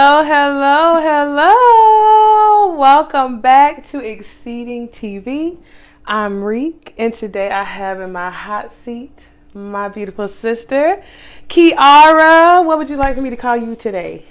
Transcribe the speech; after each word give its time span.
Hello, 0.00 0.22
hello, 0.22 1.00
hello. 1.00 2.76
Welcome 2.76 3.40
back 3.40 3.84
to 3.88 3.98
Exceeding 3.98 4.86
TV. 4.90 5.58
I'm 6.06 6.44
Reek, 6.44 6.94
and 6.96 7.12
today 7.12 7.50
I 7.50 7.64
have 7.64 8.00
in 8.00 8.12
my 8.12 8.30
hot 8.30 8.72
seat 8.72 9.26
my 9.54 9.88
beautiful 9.88 10.28
sister, 10.28 11.02
Kiara. 11.48 12.64
What 12.64 12.78
would 12.78 12.88
you 12.88 12.94
like 12.94 13.16
for 13.16 13.22
me 13.22 13.30
to 13.30 13.36
call 13.36 13.56
you 13.56 13.74
today? 13.74 14.24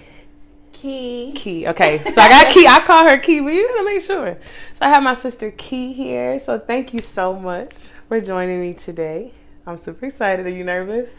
Ki. 0.72 1.34
Ki. 1.36 1.68
Okay, 1.68 1.98
so 1.98 2.22
I 2.22 2.30
got 2.30 2.54
Ki. 2.54 2.66
I 2.66 2.80
call 2.86 3.06
her 3.06 3.18
Ki, 3.18 3.42
but 3.42 3.50
you 3.50 3.68
gotta 3.68 3.84
make 3.84 4.02
sure. 4.02 4.38
So 4.74 4.80
I 4.80 4.88
have 4.88 5.04
my 5.04 5.16
sister 5.16 5.52
Ki 5.52 5.92
here. 5.92 6.40
So 6.40 6.58
thank 6.58 6.94
you 6.94 7.02
so 7.02 7.34
much 7.34 7.90
for 8.08 8.22
joining 8.22 8.62
me 8.62 8.74
today. 8.74 9.34
I'm 9.66 9.78
super 9.78 10.06
excited. 10.06 10.46
Are 10.46 10.50
you 10.50 10.64
nervous? 10.64 11.18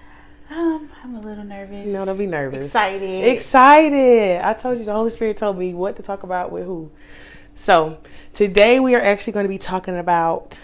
Um, 0.51 0.89
I'm 1.05 1.15
a 1.15 1.21
little 1.21 1.45
nervous. 1.45 1.87
No, 1.87 2.05
don't 2.05 2.17
be 2.17 2.27
nervous. 2.27 2.67
Excited. 2.67 3.25
Excited. 3.25 4.41
I 4.41 4.55
told 4.55 4.79
you 4.79 4.85
the 4.85 4.93
Holy 4.93 5.11
Spirit 5.11 5.37
told 5.37 5.59
me 5.59 5.75
what 5.75 5.97
to 5.97 6.03
talk 6.03 6.23
about 6.23 6.51
with 6.51 6.65
who. 6.65 6.91
So 7.57 7.99
today 8.35 8.81
we 8.81 8.95
are 8.95 9.01
actually 9.01 9.35
going 9.35 9.45
to 9.45 9.49
be 9.49 9.59
talking 9.59 9.99
about 9.99 10.57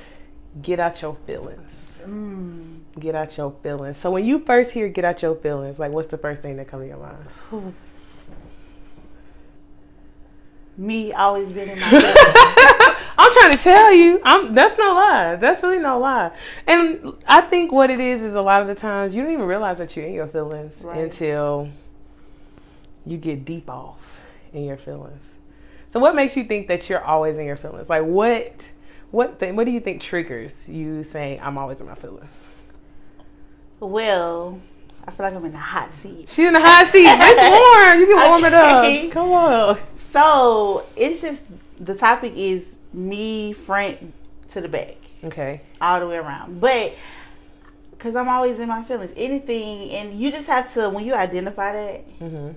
get 0.63 0.81
out 0.81 1.03
your 1.03 1.17
feelings. 1.27 1.71
Mm. 2.05 2.81
Get 2.99 3.15
out 3.15 3.37
your 3.37 3.53
feelings. 3.63 3.99
So 3.99 4.11
when 4.11 4.25
you 4.25 4.39
first 4.39 4.71
hear 4.71 4.89
get 4.89 5.05
out 5.05 5.21
your 5.21 5.35
feelings, 5.35 5.79
like 5.79 5.93
what's 5.93 6.09
the 6.09 6.19
first 6.19 6.41
thing 6.41 6.57
that 6.57 6.69
comes 6.69 6.85
to 6.85 6.89
your 6.89 6.99
mind? 7.53 7.75
Me 10.79 11.13
always 11.13 11.49
been 11.53 11.69
in 11.69 11.79
my 11.79 11.91
feelings. 11.91 12.74
Trying 13.35 13.53
to 13.53 13.59
tell 13.59 13.93
you, 13.93 14.21
I'm 14.25 14.55
that's 14.55 14.79
no 14.79 14.95
lie. 14.95 15.37
That's 15.37 15.63
really 15.63 15.79
no 15.79 15.99
lie. 15.99 16.31
And 16.67 17.15
I 17.27 17.41
think 17.43 17.73
what 17.73 17.91
it 17.91 18.01
is 18.01 18.23
is 18.23 18.35
a 18.35 18.41
lot 18.41 18.63
of 18.63 18.69
the 18.69 18.75
times 18.75 19.15
you 19.15 19.23
don't 19.23 19.33
even 19.33 19.47
realize 19.47 19.79
that 19.79 19.97
you're 19.97 20.07
in 20.07 20.13
your 20.13 20.27
feelings 20.29 20.75
Right. 20.83 20.99
until 20.99 21.69
you 23.05 23.17
get 23.19 23.45
deep 23.45 23.69
off 23.69 23.99
in 24.53 24.65
your 24.65 24.77
feelings. 24.77 25.31
So 25.91 26.01
what 26.01 26.15
makes 26.15 26.37
you 26.37 26.45
think 26.45 26.69
that 26.69 26.89
you're 26.89 27.05
always 27.05 27.37
in 27.39 27.45
your 27.45 27.57
feelings? 27.57 27.89
Like 27.91 28.05
what 28.05 28.65
what 29.11 29.39
thing, 29.39 29.55
what 29.57 29.65
do 29.65 29.71
you 29.71 29.81
think 29.81 30.01
triggers 30.01 30.69
you 30.69 31.03
saying 31.03 31.41
I'm 31.43 31.59
always 31.59 31.81
in 31.81 31.87
my 31.87 31.95
feelings? 31.95 32.29
well, 33.81 34.59
I 35.07 35.11
feel 35.11 35.27
like 35.27 35.35
I'm 35.35 35.45
in 35.45 35.53
the 35.53 35.59
hot 35.59 35.91
seat. 36.03 36.29
She's 36.29 36.47
in 36.47 36.55
the 36.55 36.61
hot 36.61 36.87
seat. 36.87 37.05
It's 37.07 37.41
warm. 37.97 38.01
You 38.01 38.07
can 38.17 38.29
warm 38.31 38.45
it 38.45 38.55
up. 38.55 39.13
Come 39.13 39.33
on. 39.33 39.79
So 40.13 40.87
it's 40.97 41.21
just 41.21 41.43
the 41.81 41.95
topic 41.95 42.33
is 42.37 42.63
me 42.95 43.53
front 43.53 44.13
to 44.53 44.61
the 44.61 44.69
back, 44.69 44.97
Okay. 45.25 45.61
all 45.81 46.01
the 46.01 46.07
way 46.07 46.17
around. 46.17 46.61
But 46.61 46.95
because 47.91 48.17
I'm 48.17 48.29
always 48.29 48.59
in 48.59 48.69
my 48.69 48.85
feelings, 48.85 49.13
anything, 49.17 49.91
and 49.91 50.19
you 50.19 50.31
just 50.31 50.47
have 50.47 50.73
to 50.75 50.91
when 50.91 51.05
you 51.05 51.15
identify 51.15 51.73
that. 51.73 52.19
Mm-hmm. 52.21 52.51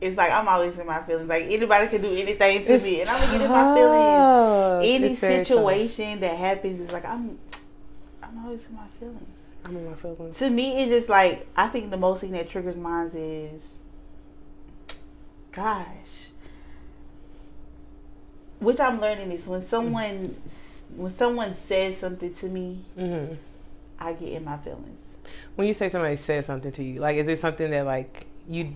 It's 0.00 0.16
like 0.16 0.30
I'm 0.30 0.46
always 0.48 0.78
in 0.78 0.86
my 0.86 1.02
feelings. 1.04 1.28
Like 1.28 1.44
anybody 1.44 1.88
can 1.88 2.02
do 2.02 2.14
anything 2.14 2.66
to 2.66 2.78
me, 2.80 3.00
and 3.00 3.08
I'm 3.08 3.20
gonna 3.20 3.32
get 3.32 3.40
in 3.42 3.50
my 3.50 3.74
feelings. 3.74 4.86
any 4.94 5.12
It's 5.12 5.20
situation 5.20 6.20
that 6.20 6.36
happens 6.36 6.80
is 6.80 6.92
like 6.92 7.04
I'm 7.04 7.38
I'm 8.22 8.44
always 8.44 8.60
in 8.68 8.76
my 8.76 8.86
feelings. 9.00 9.22
I'm 9.64 9.76
in 9.76 9.90
my 9.90 9.96
feelings. 9.96 10.36
To 10.38 10.50
me 10.50 10.82
it's 10.82 10.90
just 10.90 11.08
like 11.08 11.46
I 11.56 11.68
think 11.68 11.90
the 11.90 11.96
most 11.96 12.20
thing 12.20 12.32
that 12.32 12.50
triggers 12.50 12.76
mine 12.76 13.10
is 13.14 13.60
gosh. 15.52 15.86
Which 18.60 18.80
I'm 18.80 19.00
learning 19.00 19.32
is 19.32 19.46
when 19.46 19.66
someone 19.68 20.34
when 20.96 21.16
someone 21.18 21.56
says 21.68 21.98
something 21.98 22.32
to 22.34 22.46
me, 22.46 22.84
Mm-hmm. 22.98 23.34
I 23.98 24.12
get 24.12 24.32
in 24.32 24.44
my 24.44 24.56
feelings. 24.58 24.98
when 25.56 25.66
you 25.66 25.74
say 25.74 25.88
somebody 25.88 26.16
says 26.16 26.46
something 26.46 26.70
to 26.72 26.84
you, 26.84 27.00
like, 27.00 27.16
is 27.16 27.28
it 27.28 27.38
something 27.38 27.70
that 27.70 27.84
like 27.86 28.26
you? 28.48 28.72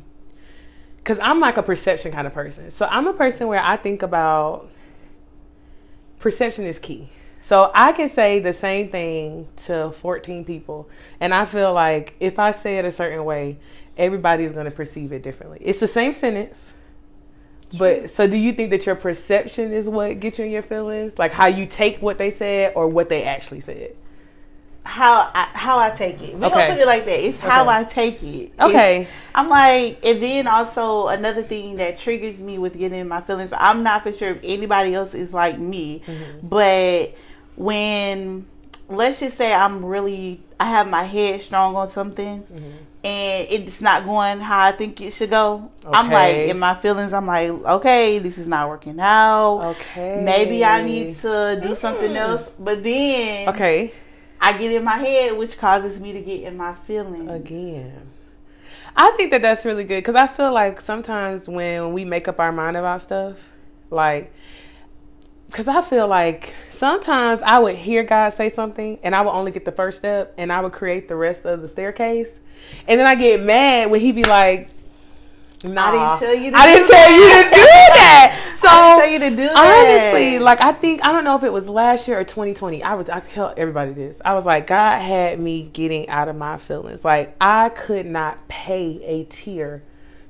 Because 0.96 1.18
I'm 1.20 1.40
like 1.40 1.56
a 1.56 1.62
perception 1.62 2.12
kind 2.12 2.26
of 2.26 2.32
person, 2.34 2.70
so 2.70 2.86
I'm 2.86 3.06
a 3.06 3.12
person 3.14 3.46
where 3.48 3.62
I 3.62 3.76
think 3.76 4.02
about 4.02 4.68
perception 6.18 6.64
is 6.66 6.78
key. 6.78 7.08
So 7.42 7.70
I 7.74 7.92
can 7.92 8.10
say 8.10 8.38
the 8.40 8.52
same 8.52 8.90
thing 8.90 9.48
to 9.64 9.92
14 9.92 10.44
people, 10.44 10.90
and 11.20 11.32
I 11.32 11.46
feel 11.46 11.72
like 11.72 12.14
if 12.20 12.38
I 12.38 12.52
say 12.52 12.76
it 12.78 12.84
a 12.84 12.92
certain 12.92 13.24
way, 13.24 13.56
everybody 13.96 14.44
is 14.44 14.52
going 14.52 14.66
to 14.66 14.70
perceive 14.70 15.12
it 15.12 15.22
differently. 15.22 15.58
It's 15.62 15.80
the 15.80 15.88
same 15.88 16.12
sentence. 16.12 16.58
But 17.78 18.10
so 18.10 18.26
do 18.26 18.36
you 18.36 18.52
think 18.52 18.70
that 18.70 18.84
your 18.86 18.96
perception 18.96 19.72
is 19.72 19.88
what 19.88 20.18
gets 20.20 20.38
you 20.38 20.44
in 20.46 20.50
your 20.50 20.62
feelings? 20.62 21.12
Like 21.18 21.32
how 21.32 21.46
you 21.46 21.66
take 21.66 22.00
what 22.02 22.18
they 22.18 22.30
said 22.30 22.72
or 22.74 22.88
what 22.88 23.08
they 23.08 23.22
actually 23.24 23.60
said? 23.60 23.94
How 24.82 25.30
I 25.34 25.44
how 25.52 25.78
I 25.78 25.90
take 25.90 26.20
it. 26.22 26.34
We 26.36 26.46
Okay. 26.46 26.54
don't 26.66 26.70
put 26.72 26.80
it 26.80 26.86
like 26.86 27.04
that. 27.04 27.20
It's 27.20 27.38
how 27.38 27.62
Okay. 27.62 27.70
I 27.70 27.84
take 27.84 28.22
it. 28.22 28.52
Okay. 28.58 29.00
It's- 29.02 29.14
I'm 29.34 29.48
like, 29.48 29.98
and 30.04 30.20
then 30.22 30.46
also 30.48 31.08
another 31.08 31.42
thing 31.42 31.76
that 31.76 31.98
triggers 31.98 32.38
me 32.38 32.58
with 32.58 32.76
getting 32.76 32.98
in 32.98 33.06
my 33.08 33.20
feelings. 33.20 33.52
I'm 33.56 33.82
not 33.84 34.02
for 34.02 34.12
sure 34.12 34.30
if 34.30 34.38
anybody 34.42 34.94
else 34.94 35.14
is 35.14 35.32
like 35.32 35.58
me, 35.58 36.02
Mm-hmm. 36.06 36.48
but 36.48 37.14
when 37.56 38.46
let's 38.88 39.20
just 39.20 39.36
say 39.36 39.52
I'm 39.52 39.84
really 39.84 40.40
I 40.58 40.64
have 40.64 40.88
my 40.88 41.04
head 41.04 41.42
strong 41.42 41.76
on 41.76 41.88
something 41.90 42.42
Mhm. 42.52 42.72
And 43.02 43.46
it's 43.50 43.80
not 43.80 44.04
going 44.04 44.40
how 44.40 44.60
I 44.60 44.72
think 44.72 45.00
it 45.00 45.12
should 45.14 45.30
go. 45.30 45.70
I'm 45.86 46.10
like 46.10 46.36
in 46.36 46.58
my 46.58 46.74
feelings. 46.80 47.12
I'm 47.12 47.26
like, 47.26 47.50
okay, 47.50 48.18
this 48.18 48.36
is 48.38 48.46
not 48.46 48.68
working 48.68 49.00
out. 49.00 49.76
Okay. 49.76 50.22
Maybe 50.22 50.64
I 50.64 50.82
need 50.82 51.18
to 51.20 51.58
do 51.62 51.74
something 51.74 52.12
Mm. 52.12 52.16
else. 52.16 52.48
But 52.58 52.82
then 52.82 53.48
Okay. 53.48 53.92
I 54.40 54.52
get 54.56 54.72
in 54.72 54.84
my 54.84 54.96
head, 54.96 55.36
which 55.38 55.58
causes 55.58 56.00
me 56.00 56.12
to 56.12 56.20
get 56.20 56.42
in 56.42 56.56
my 56.56 56.74
feelings. 56.86 57.30
Again. 57.30 58.10
I 58.96 59.10
think 59.16 59.30
that 59.30 59.42
that's 59.42 59.64
really 59.64 59.84
good 59.84 59.98
because 59.98 60.14
I 60.16 60.26
feel 60.26 60.52
like 60.52 60.80
sometimes 60.80 61.48
when 61.48 61.92
we 61.92 62.04
make 62.04 62.28
up 62.28 62.38
our 62.40 62.52
mind 62.52 62.76
about 62.76 63.02
stuff, 63.02 63.36
like, 63.90 64.32
because 65.50 65.66
I 65.66 65.82
feel 65.82 66.06
like 66.06 66.54
sometimes 66.70 67.42
I 67.44 67.58
would 67.58 67.74
hear 67.74 68.04
God 68.04 68.30
say 68.30 68.48
something 68.48 69.00
and 69.02 69.16
I 69.16 69.20
would 69.20 69.32
only 69.32 69.50
get 69.50 69.64
the 69.64 69.72
first 69.72 69.98
step 69.98 70.32
and 70.38 70.52
I 70.52 70.60
would 70.60 70.72
create 70.72 71.08
the 71.08 71.16
rest 71.16 71.44
of 71.44 71.60
the 71.60 71.68
staircase. 71.68 72.28
And 72.86 73.00
then 73.00 73.06
I 73.06 73.16
get 73.16 73.42
mad 73.42 73.90
when 73.90 74.00
he 74.00 74.12
be 74.12 74.22
like, 74.22 74.68
nah, 75.64 75.88
I 75.88 75.90
didn't 75.90 76.18
tell 76.20 76.34
you 76.36 76.50
to 76.52 76.56
I 76.56 76.66
didn't 76.66 76.88
tell 76.88 77.10
you 77.10 77.20
to 77.20 77.50
do 77.50 77.64
that. 77.64 78.54
So 78.56 78.68
I 78.70 78.80
didn't 78.80 79.00
tell 79.00 79.12
you 79.12 79.18
to 79.18 79.30
do 79.30 79.52
that. 79.52 80.12
honestly, 80.12 80.38
like 80.38 80.62
I 80.62 80.72
think 80.72 81.00
I 81.04 81.10
don't 81.10 81.24
know 81.24 81.36
if 81.36 81.42
it 81.42 81.52
was 81.52 81.68
last 81.68 82.06
year 82.06 82.20
or 82.20 82.24
2020. 82.24 82.84
I 82.84 82.94
was 82.94 83.08
I 83.08 83.18
tell 83.18 83.52
everybody 83.56 83.92
this. 83.92 84.22
I 84.24 84.34
was 84.34 84.46
like, 84.46 84.68
God 84.68 85.00
had 85.00 85.40
me 85.40 85.64
getting 85.72 86.08
out 86.08 86.28
of 86.28 86.36
my 86.36 86.58
feelings. 86.58 87.04
Like 87.04 87.34
I 87.40 87.70
could 87.70 88.06
not 88.06 88.46
pay 88.46 89.02
a 89.02 89.24
tear 89.24 89.82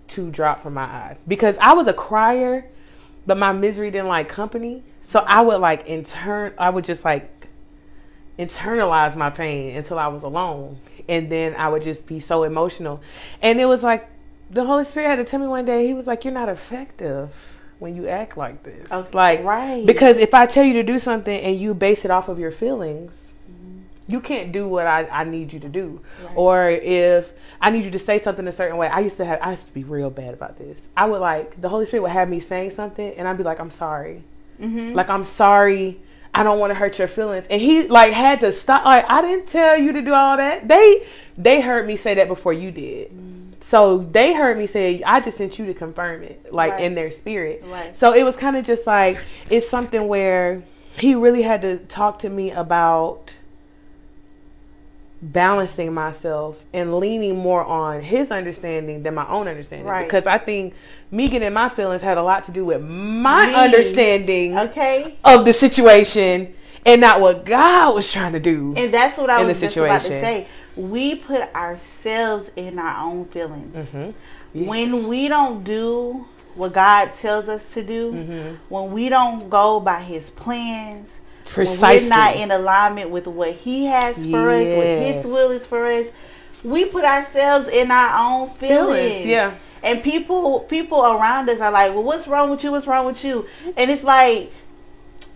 to 0.08 0.30
drop 0.30 0.60
from 0.60 0.74
my 0.74 0.84
eye 0.84 1.18
because 1.28 1.58
I 1.60 1.74
was 1.74 1.88
a 1.88 1.92
crier, 1.92 2.64
but 3.26 3.36
my 3.36 3.52
misery 3.52 3.90
didn't 3.90 4.08
like 4.08 4.26
company. 4.26 4.82
So 5.10 5.24
I 5.26 5.40
would 5.40 5.60
like 5.60 5.88
intern. 5.88 6.52
I 6.56 6.70
would 6.70 6.84
just 6.84 7.04
like 7.04 7.48
internalize 8.38 9.16
my 9.16 9.28
pain 9.28 9.74
until 9.74 9.98
I 9.98 10.06
was 10.06 10.22
alone, 10.22 10.78
and 11.08 11.28
then 11.28 11.56
I 11.56 11.68
would 11.68 11.82
just 11.82 12.06
be 12.06 12.20
so 12.20 12.44
emotional. 12.44 13.00
And 13.42 13.60
it 13.60 13.66
was 13.66 13.82
like 13.82 14.08
the 14.50 14.64
Holy 14.64 14.84
Spirit 14.84 15.08
had 15.08 15.16
to 15.16 15.24
tell 15.24 15.40
me 15.40 15.48
one 15.48 15.64
day. 15.64 15.84
He 15.84 15.94
was 15.94 16.06
like, 16.06 16.24
"You're 16.24 16.32
not 16.32 16.48
effective." 16.48 17.34
When 17.80 17.96
you 17.96 18.06
act 18.06 18.36
like 18.36 18.62
this, 18.62 18.92
I 18.92 18.98
was 18.98 19.12
like 19.12 19.42
right. 19.42 19.84
because 19.84 20.16
if 20.16 20.32
I 20.32 20.46
tell 20.46 20.62
you 20.62 20.74
to 20.74 20.84
do 20.84 21.00
something 21.00 21.40
and 21.40 21.60
you 21.60 21.74
base 21.74 22.04
it 22.04 22.12
off 22.12 22.28
of 22.28 22.38
your 22.38 22.52
feelings, 22.52 23.10
mm-hmm. 23.50 23.80
you 24.06 24.20
can't 24.20 24.52
do 24.52 24.68
what 24.68 24.86
I, 24.86 25.06
I 25.06 25.24
need 25.24 25.52
you 25.52 25.58
to 25.58 25.68
do. 25.68 26.00
Right. 26.22 26.36
Or 26.36 26.70
if 26.70 27.32
I 27.60 27.70
need 27.70 27.84
you 27.84 27.90
to 27.90 27.98
say 27.98 28.18
something 28.18 28.46
a 28.46 28.52
certain 28.52 28.76
way, 28.76 28.86
I 28.86 29.00
used 29.00 29.16
to 29.16 29.24
have 29.24 29.40
I 29.42 29.50
used 29.50 29.66
to 29.66 29.72
be 29.72 29.82
real 29.82 30.10
bad 30.10 30.34
about 30.34 30.56
this. 30.56 30.88
I 30.96 31.06
would 31.06 31.20
like 31.20 31.60
the 31.60 31.68
Holy 31.68 31.84
Spirit 31.84 32.02
would 32.02 32.12
have 32.12 32.28
me 32.28 32.38
saying 32.38 32.76
something 32.76 33.12
and 33.14 33.26
I'd 33.26 33.38
be 33.38 33.42
like, 33.42 33.58
I'm 33.58 33.72
sorry. 33.72 34.22
Mhm. 34.60 34.94
Like 34.94 35.08
I'm 35.10 35.24
sorry. 35.24 35.98
I 36.32 36.44
don't 36.44 36.60
want 36.60 36.70
to 36.70 36.74
hurt 36.76 36.98
your 36.98 37.08
feelings. 37.08 37.46
And 37.50 37.60
he 37.60 37.88
like 37.88 38.12
had 38.12 38.40
to 38.40 38.52
stop 38.52 38.84
like 38.84 39.04
I 39.08 39.20
didn't 39.22 39.46
tell 39.46 39.76
you 39.76 39.92
to 39.92 40.02
do 40.02 40.12
all 40.14 40.36
that. 40.36 40.68
They 40.68 41.04
they 41.36 41.60
heard 41.60 41.86
me 41.86 41.96
say 41.96 42.14
that 42.14 42.28
before 42.28 42.52
you 42.52 42.70
did. 42.70 43.10
So 43.62 44.06
they 44.10 44.32
heard 44.32 44.56
me 44.56 44.66
say, 44.66 45.02
I 45.02 45.20
just 45.20 45.36
sent 45.36 45.58
you 45.58 45.66
to 45.66 45.74
confirm 45.74 46.22
it, 46.22 46.52
like 46.52 46.72
Right. 46.72 46.84
in 46.84 46.94
their 46.94 47.10
spirit. 47.10 47.62
Right. 47.66 47.96
So 47.96 48.12
it 48.12 48.22
was 48.22 48.34
kind 48.36 48.56
of 48.56 48.64
just 48.64 48.86
like 48.86 49.18
it's 49.50 49.68
something 49.68 50.06
where 50.08 50.62
he 50.96 51.14
really 51.14 51.42
had 51.42 51.62
to 51.62 51.78
talk 51.78 52.18
to 52.20 52.28
me 52.30 52.50
about 52.52 53.34
balancing 55.22 55.92
myself 55.92 56.56
and 56.72 56.98
leaning 56.98 57.36
more 57.36 57.62
on 57.64 58.00
his 58.02 58.30
understanding 58.30 59.02
than 59.02 59.14
my 59.14 59.28
own 59.28 59.48
understanding. 59.48 59.86
Right. 59.86 60.04
Because 60.04 60.26
I 60.26 60.38
think 60.38 60.74
me 61.10 61.28
getting 61.28 61.52
my 61.52 61.68
feelings 61.68 62.00
had 62.00 62.16
a 62.16 62.22
lot 62.22 62.44
to 62.44 62.52
do 62.52 62.64
with 62.64 62.82
my 62.82 63.48
Me. 63.48 63.54
understanding 63.54 64.58
okay. 64.58 65.18
of 65.24 65.44
the 65.44 65.52
situation 65.52 66.54
and 66.86 67.00
not 67.00 67.20
what 67.20 67.44
God 67.44 67.94
was 67.94 68.10
trying 68.10 68.32
to 68.32 68.40
do. 68.40 68.72
And 68.76 68.92
that's 68.92 69.18
what 69.18 69.28
I 69.28 69.42
was 69.44 69.60
just 69.60 69.76
about 69.76 70.00
to 70.02 70.08
say. 70.08 70.46
We 70.76 71.16
put 71.16 71.54
ourselves 71.54 72.48
in 72.56 72.78
our 72.78 73.04
own 73.04 73.26
feelings. 73.26 73.88
Mhm. 73.92 74.14
When 74.54 75.06
we 75.06 75.28
don't 75.28 75.62
do 75.64 76.24
what 76.54 76.72
God 76.72 77.10
tells 77.20 77.48
us 77.48 77.62
to 77.74 77.82
do, 77.82 78.12
Mhm. 78.12 78.56
when 78.70 78.92
we 78.92 79.08
don't 79.10 79.50
go 79.50 79.80
by 79.80 80.00
His 80.00 80.30
plans, 80.30 81.08
Precisely. 81.52 81.80
when 81.80 82.02
we're 82.02 82.08
not 82.08 82.36
in 82.36 82.50
alignment 82.50 83.10
with 83.10 83.26
what 83.26 83.52
He 83.52 83.86
has 83.86 84.14
for 84.16 84.50
us, 84.50 84.66
what 84.76 84.86
His 84.86 85.24
will 85.24 85.50
is 85.50 85.66
for 85.66 85.86
us, 85.86 86.06
we 86.64 86.84
put 86.86 87.04
ourselves 87.04 87.68
in 87.68 87.90
our 87.90 88.18
own 88.42 88.54
feelings. 88.56 88.98
Feelings, 89.12 89.26
yeah. 89.26 89.54
And 89.82 90.02
people 90.02 90.60
people 90.60 91.00
around 91.04 91.48
us 91.48 91.60
are 91.60 91.70
like, 91.70 91.92
well, 91.94 92.02
what's 92.02 92.28
wrong 92.28 92.50
with 92.50 92.62
you? 92.62 92.70
What's 92.70 92.86
wrong 92.86 93.06
with 93.06 93.24
you? 93.24 93.46
And 93.76 93.90
it's 93.90 94.02
like 94.04 94.52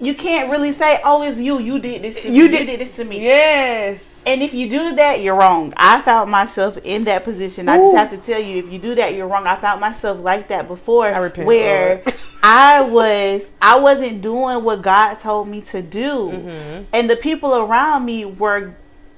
you 0.01 0.15
can't 0.15 0.51
really 0.51 0.73
say, 0.73 1.01
oh, 1.05 1.23
it's 1.23 1.39
you. 1.39 1.59
You 1.61 1.79
did 1.79 2.03
this. 2.03 2.23
To 2.23 2.29
You 2.31 2.45
me. 2.45 2.49
did- 2.49 2.61
you 2.61 2.67
did 2.67 2.81
this 2.81 2.97
to 2.97 3.05
me. 3.05 3.23
Yes. 3.23 4.01
And 4.27 4.43
if 4.43 4.55
you 4.55 4.71
do 4.71 4.95
that, 4.97 5.21
you're 5.21 5.35
wrong. 5.35 5.75
I 5.77 6.01
found 6.01 6.31
myself 6.31 6.79
in 6.83 7.05
that 7.05 7.25
position. 7.25 7.69
I 7.69 7.77
just 7.77 7.97
have 7.97 8.11
to 8.11 8.17
tell 8.19 8.41
you, 8.41 8.57
if 8.65 8.73
you 8.73 8.79
do 8.79 8.95
that, 8.95 9.13
you're 9.15 9.27
wrong. 9.29 9.47
I 9.47 9.57
found 9.61 9.83
myself 9.83 10.19
like 10.21 10.49
that 10.49 10.67
before, 10.67 11.07
I 11.07 11.19
repent, 11.19 11.47
where. 11.47 12.03
I 12.47 12.83
was, 12.83 13.41
I 13.63 13.79
wasn't 13.79 14.21
doing 14.21 14.63
what 14.65 14.83
God 14.83 15.15
told 15.15 15.49
me 15.49 15.63
to 15.73 15.81
do, 15.81 16.31
Mhm. 16.31 16.85
and 16.93 17.09
the 17.09 17.17
people 17.17 17.55
around 17.57 18.05
me 18.05 18.27
were 18.27 18.75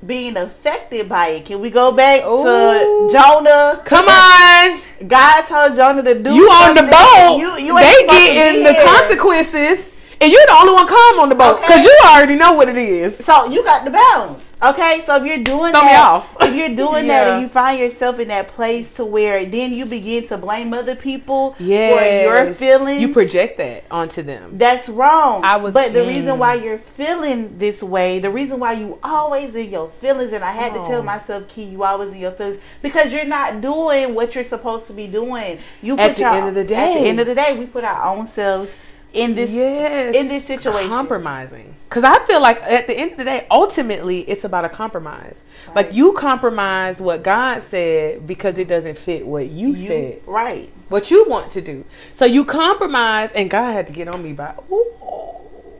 being 0.06 0.36
affected 0.36 1.08
by 1.08 1.28
it. 1.30 1.44
Can 1.46 1.58
we 1.60 1.68
go 1.70 1.90
back 1.90 2.24
Ooh. 2.24 2.44
to 2.44 3.08
Jonah? 3.12 3.82
Come 3.84 4.06
on. 4.08 4.80
God 5.08 5.42
told 5.48 5.74
Jonah 5.74 6.04
to 6.04 6.14
do. 6.22 6.32
You 6.34 6.48
on 6.48 6.76
the 6.76 6.84
boat. 6.84 7.38
You, 7.40 7.50
you 7.66 7.76
ain't 7.76 8.08
they 8.08 8.34
getting 8.34 8.62
the 8.62 8.74
consequences. 8.84 9.86
And 10.20 10.32
you're 10.32 10.46
the 10.46 10.52
only 10.54 10.72
one 10.72 10.86
calm 10.88 11.20
on 11.20 11.28
the 11.28 11.34
boat. 11.34 11.56
Okay. 11.58 11.66
Because 11.66 11.84
you 11.84 11.98
already 12.06 12.36
know 12.36 12.52
what 12.54 12.68
it 12.68 12.76
is. 12.78 13.16
So 13.18 13.46
you 13.50 13.62
got 13.64 13.84
the 13.84 13.90
balance. 13.90 14.46
Okay, 14.62 15.02
so 15.04 15.16
if 15.16 15.24
you're 15.24 15.44
doing 15.44 15.72
Throw 15.72 15.82
me 15.82 15.88
that, 15.88 16.02
off. 16.02 16.28
if 16.40 16.54
you're 16.54 16.74
doing 16.74 17.08
that 17.08 17.26
and 17.28 17.42
you 17.42 17.48
find 17.48 17.78
yourself 17.78 18.18
in 18.18 18.28
that 18.28 18.48
place 18.48 18.90
to 18.94 19.04
where 19.04 19.44
then 19.44 19.74
you 19.74 19.84
begin 19.84 20.26
to 20.28 20.38
blame 20.38 20.72
other 20.72 20.96
people 20.96 21.52
for 21.52 21.62
Yes. 21.62 22.24
your 22.24 22.54
feelings, 22.54 23.02
You 23.02 23.12
project 23.12 23.58
that 23.58 23.84
onto 23.90 24.22
them. 24.22 24.56
that's 24.56 24.88
wrong. 24.88 25.44
I 25.44 25.58
was- 25.58 25.74
but 25.74 25.92
the 25.92 25.98
mm. 25.98 26.08
reason 26.08 26.38
why 26.38 26.54
you're 26.54 26.78
feeling 26.96 27.58
this 27.58 27.82
way, 27.82 28.18
the 28.18 28.30
reason 28.30 28.58
why 28.58 28.72
you 28.72 28.98
always 29.02 29.54
in 29.54 29.68
your 29.68 29.90
feelings, 30.00 30.32
and 30.32 30.42
I 30.42 30.52
had 30.52 30.72
to 30.72 30.80
Oh. 30.80 30.88
tell 30.88 31.02
myself, 31.02 31.48
Ki, 31.48 31.64
you 31.64 31.84
always 31.84 32.12
in 32.14 32.18
your 32.18 32.32
feelings 32.32 32.56
because 32.80 33.12
you're 33.12 33.26
not 33.26 33.60
doing 33.60 34.14
what 34.14 34.34
you're 34.34 34.42
supposed 34.44 34.86
to 34.86 34.94
be 34.94 35.06
doing. 35.06 35.58
You 35.82 35.98
At 35.98 36.14
the 36.16 36.22
your- 36.22 36.30
end 36.32 36.48
of 36.48 36.54
the 36.54 36.64
day. 36.64 36.94
At 36.94 37.00
the 37.02 37.08
end 37.08 37.20
of 37.20 37.26
the 37.26 37.34
day, 37.34 37.54
we 37.58 37.66
put 37.66 37.84
our 37.84 38.02
own 38.16 38.26
selves 38.28 38.70
in 39.16 39.34
this 39.34 39.50
yes. 39.50 40.14
in 40.14 40.28
this 40.28 40.44
situation. 40.44 40.88
compromising 40.90 41.74
because 41.88 42.04
i 42.04 42.22
feel 42.26 42.40
like 42.40 42.60
at 42.62 42.86
the 42.86 42.96
end 42.96 43.12
of 43.12 43.18
the 43.18 43.24
day 43.24 43.46
ultimately 43.50 44.20
it's 44.28 44.44
about 44.44 44.64
a 44.64 44.68
compromise 44.68 45.42
Right. 45.68 45.76
like 45.76 45.92
you 45.94 46.12
compromise 46.12 47.00
what 47.00 47.22
god 47.22 47.62
said 47.62 48.26
because 48.26 48.58
it 48.58 48.68
doesn't 48.68 48.98
fit 48.98 49.26
what 49.26 49.46
you, 49.48 49.68
You- 49.70 49.86
said 49.86 50.22
right. 50.26 50.70
what 50.88 51.10
you 51.10 51.24
want 51.28 51.50
to 51.52 51.60
do 51.62 51.84
so 52.14 52.24
you 52.24 52.44
compromise 52.44 53.30
and 53.32 53.48
god 53.50 53.72
had 53.72 53.86
to 53.86 53.92
get 53.92 54.06
on 54.08 54.22
me 54.22 54.32
by 54.32 54.54
ooh, 54.70 54.92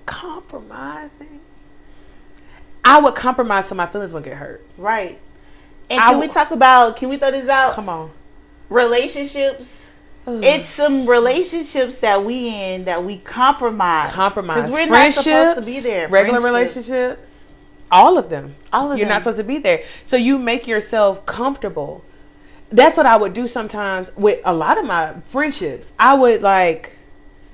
compromising 0.07 1.41
i 2.85 2.99
would 2.99 3.15
compromise 3.15 3.67
so 3.69 3.75
my 3.75 3.87
feelings 3.87 4.13
wouldn't 4.13 4.31
get 4.31 4.39
hurt 4.39 4.65
Right. 4.79 5.19
And 5.89 6.01
I 6.01 6.07
can 6.07 6.15
w- 6.15 6.29
we 6.29 6.35
talk 6.35 6.51
about? 6.51 6.97
Can 6.97 7.09
we 7.11 7.17
throw 7.17 7.31
this 7.31 7.49
out? 7.49 7.75
come 7.75 7.89
on 7.89 8.11
Relationships. 8.69 9.69
Ugh. 10.27 10.41
It's 10.45 10.69
some 10.71 11.07
relationships 11.07 11.99
that 11.99 12.25
we 12.25 12.49
in 12.49 12.85
that 12.85 13.05
we 13.05 13.19
compromise. 13.19 14.13
Compromise. 14.13 14.57
Because 14.57 14.73
we're 14.73 14.87
not 14.87 15.15
supposed 15.15 15.61
to 15.61 15.65
be 15.65 15.81
there. 15.81 16.09
regular 16.09 16.41
relationships 16.41 17.29
all 17.91 18.19
of 18.19 18.29
them 18.31 18.55
All 18.73 18.91
of 18.93 18.99
you're 18.99 19.07
them. 19.07 19.15
not 19.15 19.23
supposed 19.23 19.39
to 19.39 19.45
be 19.45 19.59
there 19.59 19.83
so 20.05 20.17
you 20.17 20.39
make 20.39 20.67
yourself 20.67 21.25
comfortable 21.27 22.05
that's 22.71 22.97
what 22.97 23.07
i 23.07 23.17
would 23.17 23.33
do 23.33 23.47
sometimes 23.47 24.11
with 24.17 24.41
a 24.45 24.53
lot 24.53 24.79
of 24.79 24.85
my 24.85 25.15
friendships 25.27 25.93
i 25.99 26.13
would 26.15 26.43
like 26.43 26.93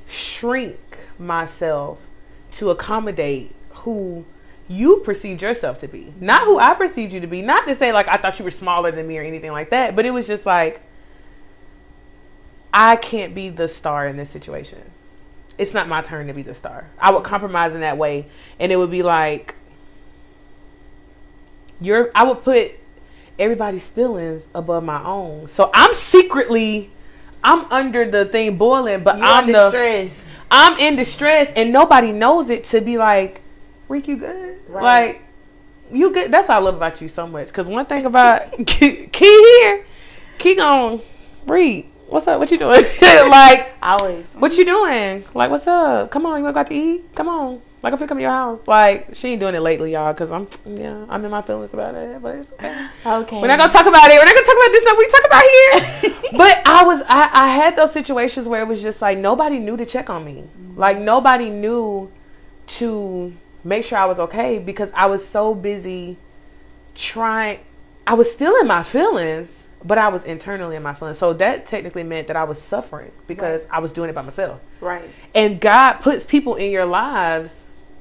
shrink 0.08 0.78
myself 1.18 1.98
to 2.52 2.70
accommodate 2.70 3.54
who 3.70 4.24
you 4.68 4.98
perceived 4.98 5.42
yourself 5.42 5.78
to 5.78 5.88
be 5.88 6.12
not 6.20 6.44
who 6.44 6.58
i 6.58 6.72
perceived 6.74 7.12
you 7.12 7.20
to 7.20 7.26
be 7.26 7.42
not 7.42 7.66
to 7.66 7.74
say 7.74 7.92
like 7.92 8.08
i 8.08 8.16
thought 8.16 8.38
you 8.38 8.44
were 8.44 8.50
smaller 8.50 8.90
than 8.90 9.06
me 9.06 9.18
or 9.18 9.22
anything 9.22 9.52
like 9.52 9.70
that 9.70 9.94
but 9.94 10.06
it 10.06 10.10
was 10.10 10.26
just 10.26 10.46
like 10.46 10.80
i 12.72 12.96
can't 12.96 13.34
be 13.34 13.48
the 13.48 13.68
star 13.68 14.06
in 14.06 14.16
this 14.16 14.30
situation 14.30 14.82
it's 15.58 15.74
not 15.74 15.88
my 15.88 16.02
turn 16.02 16.26
to 16.28 16.34
be 16.34 16.42
the 16.42 16.54
star. 16.54 16.88
I 16.98 17.10
would 17.12 17.24
compromise 17.24 17.74
in 17.74 17.82
that 17.82 17.98
way, 17.98 18.26
and 18.58 18.72
it 18.72 18.76
would 18.76 18.90
be 18.90 19.02
like 19.02 19.54
you're. 21.80 22.10
I 22.14 22.24
would 22.24 22.42
put 22.42 22.72
everybody's 23.38 23.86
feelings 23.86 24.42
above 24.54 24.84
my 24.84 25.02
own. 25.04 25.48
So 25.48 25.70
I'm 25.74 25.94
secretly, 25.94 26.90
I'm 27.44 27.70
under 27.70 28.10
the 28.10 28.24
thing 28.26 28.56
boiling, 28.56 29.02
but 29.02 29.18
You 29.18 29.24
I'm 29.24 29.52
the 29.52 29.68
stress. 29.68 30.10
I'm 30.50 30.78
in 30.78 30.96
distress, 30.96 31.52
and 31.54 31.72
nobody 31.72 32.12
knows 32.12 32.50
it 32.50 32.64
to 32.64 32.80
be 32.80 32.98
like, 32.98 33.40
Rick, 33.88 34.08
you 34.08 34.16
good? 34.16 34.58
Right. 34.68 34.82
Like 34.82 35.22
you 35.90 36.12
good? 36.12 36.32
That's 36.32 36.48
what 36.48 36.56
I 36.56 36.60
love 36.60 36.76
about 36.76 37.00
you 37.00 37.08
so 37.08 37.26
much. 37.26 37.48
Because 37.48 37.68
one 37.68 37.86
thing 37.86 38.06
about 38.06 38.52
Ki 38.66 39.08
here, 39.12 39.86
Ki 40.38 40.54
gon' 40.54 41.02
read. 41.46 41.91
What's 42.12 42.26
up? 42.28 42.38
What 42.38 42.50
you 42.50 42.58
doing? 42.58 42.84
like 43.00 43.72
Always. 43.80 44.26
what 44.34 44.52
you 44.58 44.66
doing? 44.66 45.24
Like, 45.32 45.50
what's 45.50 45.66
up? 45.66 46.10
Come 46.10 46.26
on, 46.26 46.36
you 46.36 46.44
wanna 46.44 46.52
go 46.52 46.60
out 46.60 46.66
to 46.66 46.74
eat? 46.74 47.14
Come 47.14 47.26
on. 47.26 47.62
Like, 47.82 47.94
I'm 47.94 47.98
finna 47.98 48.06
come 48.06 48.18
to 48.18 48.22
your 48.22 48.30
house. 48.30 48.60
Like, 48.66 49.14
she 49.14 49.28
ain't 49.28 49.40
doing 49.40 49.54
it 49.54 49.60
lately, 49.60 49.92
y'all, 49.92 50.12
because 50.12 50.30
I'm, 50.30 50.46
yeah, 50.66 51.06
I'm 51.08 51.24
in 51.24 51.30
my 51.30 51.40
feelings 51.40 51.72
about 51.72 51.94
it, 51.94 52.20
but 52.20 52.36
it's 52.36 52.52
okay. 52.52 52.86
Okay. 53.06 53.40
We're 53.40 53.46
not 53.46 53.58
gonna 53.58 53.72
talk 53.72 53.86
about 53.86 54.10
it. 54.10 54.18
We're 54.18 54.26
not 54.26 54.34
gonna 54.34 54.46
talk 54.46 54.56
about 54.56 54.72
this 54.72 54.82
stuff 54.82 54.98
we 54.98 55.08
talk 55.08 55.24
about 55.26 55.42
here. 56.12 56.32
but 56.36 56.68
I 56.68 56.84
was, 56.84 57.00
I, 57.08 57.30
I 57.32 57.48
had 57.48 57.76
those 57.76 57.92
situations 57.92 58.46
where 58.46 58.60
it 58.60 58.68
was 58.68 58.82
just 58.82 59.00
like 59.00 59.16
nobody 59.16 59.58
knew 59.58 59.78
to 59.78 59.86
check 59.86 60.10
on 60.10 60.22
me. 60.22 60.44
Mm-hmm. 60.44 60.78
Like, 60.78 60.98
nobody 60.98 61.48
knew 61.48 62.12
to 62.66 63.32
make 63.64 63.86
sure 63.86 63.96
I 63.96 64.04
was 64.04 64.18
okay 64.18 64.58
because 64.58 64.90
I 64.94 65.06
was 65.06 65.26
so 65.26 65.54
busy 65.54 66.18
trying. 66.94 67.60
I 68.06 68.12
was 68.12 68.30
still 68.30 68.60
in 68.60 68.66
my 68.66 68.82
feelings, 68.82 69.61
but 69.84 69.98
I 69.98 70.08
was 70.08 70.24
internally 70.24 70.76
in 70.76 70.82
my 70.82 70.94
feelings. 70.94 71.18
So 71.18 71.32
that 71.34 71.66
technically 71.66 72.02
meant 72.02 72.26
that 72.28 72.36
I 72.36 72.44
was 72.44 72.60
suffering 72.60 73.10
because 73.26 73.62
I 73.70 73.80
was 73.80 73.92
doing 73.92 74.10
it 74.10 74.14
by 74.14 74.22
myself. 74.22 74.60
Right. 74.80 75.08
And 75.34 75.60
God 75.60 75.94
puts 75.94 76.24
people 76.24 76.56
in 76.56 76.70
your 76.70 76.84
lives. 76.84 77.52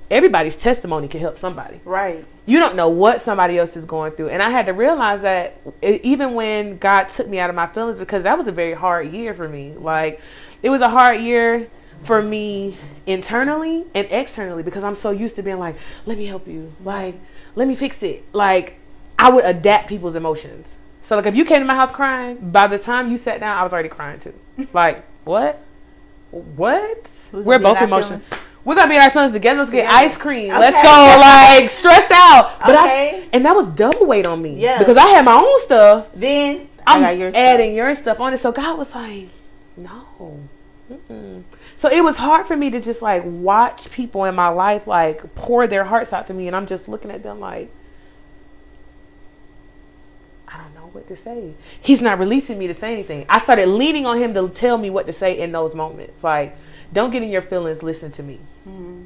Everybody's 0.09 0.57
testimony 0.57 1.07
can 1.07 1.21
help 1.21 1.39
somebody. 1.39 1.79
Right. 1.85 2.25
You 2.45 2.59
don't 2.59 2.75
know 2.75 2.89
what 2.89 3.21
somebody 3.21 3.57
else 3.57 3.77
is 3.77 3.85
going 3.85 4.11
through. 4.13 4.29
And 4.29 4.43
I 4.43 4.49
had 4.49 4.65
to 4.65 4.73
realize 4.73 5.21
that 5.21 5.57
even 5.81 6.33
when 6.33 6.77
God 6.77 7.07
took 7.07 7.27
me 7.27 7.39
out 7.39 7.49
of 7.49 7.55
my 7.55 7.67
feelings, 7.67 7.99
because 7.99 8.23
that 8.23 8.37
was 8.37 8.47
a 8.47 8.51
very 8.51 8.73
hard 8.73 9.11
year 9.11 9.33
for 9.33 9.47
me. 9.47 9.73
Like, 9.73 10.19
it 10.61 10.69
was 10.69 10.81
a 10.81 10.89
hard 10.89 11.21
year 11.21 11.69
for 12.03 12.21
me 12.21 12.77
internally 13.05 13.85
and 13.93 14.07
externally 14.09 14.63
because 14.63 14.83
I'm 14.83 14.95
so 14.95 15.11
used 15.11 15.35
to 15.37 15.43
being 15.43 15.59
like, 15.59 15.75
let 16.05 16.17
me 16.17 16.25
help 16.25 16.47
you. 16.47 16.73
Like, 16.83 17.15
let 17.55 17.67
me 17.67 17.75
fix 17.75 18.03
it. 18.03 18.25
Like, 18.33 18.79
I 19.17 19.29
would 19.29 19.45
adapt 19.45 19.87
people's 19.87 20.15
emotions. 20.15 20.77
So, 21.03 21.15
like, 21.15 21.25
if 21.25 21.35
you 21.35 21.45
came 21.45 21.59
to 21.59 21.65
my 21.65 21.75
house 21.75 21.91
crying, 21.91 22.37
by 22.51 22.67
the 22.67 22.77
time 22.77 23.11
you 23.11 23.17
sat 23.17 23.39
down, 23.39 23.57
I 23.57 23.63
was 23.63 23.73
already 23.73 23.89
crying 23.89 24.19
too. 24.19 24.33
Like, 24.73 25.03
what? 25.23 25.59
What? 26.31 27.09
We're 27.31 27.41
We're 27.43 27.59
both 27.59 27.81
emotional. 27.81 28.21
We're 28.63 28.75
gonna 28.75 28.89
be 28.89 28.95
in 28.95 29.01
our 29.01 29.09
feelings 29.09 29.31
together. 29.31 29.59
Let's 29.59 29.71
get 29.71 29.81
Together. 29.85 30.05
ice 30.05 30.15
cream. 30.17 30.49
Let's 30.49 30.75
go. 30.77 31.59
Like 31.59 31.69
stressed 31.71 32.11
out. 32.11 32.59
But 32.59 32.75
Okay. 32.77 33.23
I 33.23 33.29
and 33.33 33.43
that 33.45 33.55
was 33.55 33.67
double 33.69 34.05
weight 34.05 34.27
on 34.27 34.39
me. 34.41 34.59
Yeah. 34.59 34.77
Because 34.77 34.97
I 34.97 35.07
had 35.07 35.25
my 35.25 35.33
own 35.33 35.61
stuff. 35.61 36.07
Then 36.13 36.69
I 36.85 36.95
I'm 36.95 37.01
got 37.01 37.17
your 37.17 37.31
stuff. 37.31 37.39
adding 37.41 37.73
your 37.73 37.95
stuff 37.95 38.19
on 38.19 38.33
it. 38.33 38.37
So 38.37 38.51
God 38.51 38.77
was 38.77 38.93
like, 38.93 39.29
no. 39.77 40.39
Mm-mm. 40.91 41.43
So 41.77 41.89
it 41.89 42.03
was 42.03 42.17
hard 42.17 42.45
for 42.45 42.55
me 42.55 42.69
to 42.69 42.79
just 42.79 43.01
like 43.01 43.23
watch 43.25 43.89
people 43.89 44.25
in 44.25 44.35
my 44.35 44.49
life 44.49 44.85
like 44.85 45.33
pour 45.33 45.65
their 45.65 45.83
hearts 45.83 46.13
out 46.13 46.27
to 46.27 46.33
me, 46.35 46.45
and 46.47 46.55
I'm 46.55 46.67
just 46.67 46.87
looking 46.87 47.09
at 47.09 47.23
them 47.23 47.39
like, 47.39 47.71
I 50.47 50.57
don't 50.59 50.75
know 50.75 50.80
what 50.93 51.07
to 51.07 51.15
say. 51.17 51.53
He's 51.81 52.01
not 52.01 52.19
releasing 52.19 52.57
me 52.57 52.67
to 52.67 52.73
say 52.73 52.93
anything. 52.93 53.25
I 53.29 53.39
started 53.39 53.67
leaning 53.67 54.05
on 54.05 54.17
him 54.17 54.33
to 54.33 54.49
tell 54.49 54.77
me 54.77 54.89
what 54.89 55.07
to 55.07 55.13
say 55.13 55.37
in 55.37 55.51
those 55.51 55.73
moments. 55.75 56.23
Like, 56.23 56.55
don't 56.93 57.11
get 57.11 57.23
in 57.23 57.29
your 57.29 57.41
feelings. 57.41 57.81
Listen 57.83 58.11
to 58.11 58.23
me. 58.23 58.39
Mhm. 58.67 59.05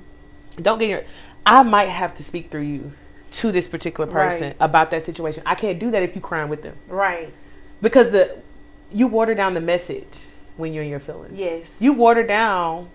Don't 0.62 0.80
get 0.80 0.86
in 0.86 0.90
your. 0.92 1.04
I 1.46 1.64
might 1.64 1.90
have 1.90 2.16
to 2.16 2.24
speak 2.24 2.50
through 2.50 2.62
you 2.62 2.92
to 3.32 3.52
this 3.52 3.68
particular 3.68 4.10
person 4.10 4.48
Right. 4.48 4.56
about 4.60 4.92
that 4.92 5.06
situation. 5.06 5.44
I 5.46 5.56
can't 5.56 5.78
do 5.78 5.92
that 5.92 6.02
if 6.02 6.16
you 6.16 6.22
crying 6.22 6.50
with 6.50 6.62
them 6.64 6.76
Right. 6.88 7.32
because 7.82 8.12
the 8.12 8.38
you 8.92 9.08
water 9.08 9.36
down 9.36 9.54
the 9.54 9.62
message 9.62 10.28
when 10.58 10.72
you're 10.74 10.84
in 10.84 10.90
your 10.90 11.00
feelings. 11.00 11.38
Yes. 11.38 11.66
You 11.80 11.92
water 11.94 12.24
down 12.24 12.88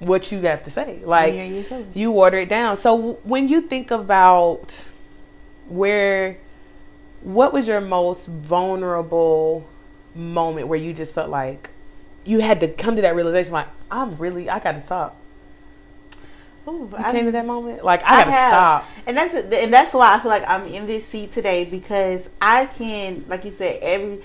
what 0.00 0.32
you 0.32 0.40
have 0.40 0.64
to 0.64 0.70
say. 0.70 0.98
Like 1.04 1.28
When 1.28 1.36
you're 1.36 1.44
in 1.44 1.66
your 1.70 1.84
you 1.94 2.10
water 2.10 2.38
it 2.38 2.48
down. 2.48 2.76
So 2.76 3.18
when 3.22 3.46
you 3.48 3.60
think 3.60 3.90
about 3.92 4.74
where 5.68 6.36
what 7.24 7.52
was 7.52 7.66
your 7.66 7.80
most 7.80 8.26
vulnerable 8.26 9.66
moment 10.14 10.68
where 10.68 10.78
you 10.78 10.92
just 10.92 11.12
felt 11.12 11.28
like 11.30 11.70
you 12.24 12.38
had 12.38 12.60
to 12.60 12.68
come 12.68 12.94
to 12.96 13.02
that 13.02 13.16
realization 13.16 13.52
like 13.52 13.66
I'm 13.90 14.16
really 14.16 14.48
I 14.48 14.58
got 14.60 14.72
to 14.72 14.80
stop. 14.80 15.16
Ooh, 16.66 16.88
You 16.90 16.96
I- 16.96 17.12
came 17.12 17.26
to 17.26 17.32
that 17.32 17.44
moment 17.46 17.84
like 17.84 18.02
I 18.04 18.10
got 18.18 18.24
to 18.24 18.30
have. 18.30 18.50
stop. 18.50 18.84
And 19.06 19.16
that's 19.16 19.34
and 19.34 19.72
that's 19.72 19.92
why 19.92 20.14
I 20.14 20.20
feel 20.20 20.30
like 20.30 20.44
I'm 20.48 20.66
in 20.66 20.86
this 20.86 21.06
seat 21.08 21.32
today 21.34 21.64
because 21.64 22.22
I 22.40 22.66
can, 22.66 23.24
like 23.28 23.44
you 23.44 23.50
said, 23.50 23.80
every 23.82 24.22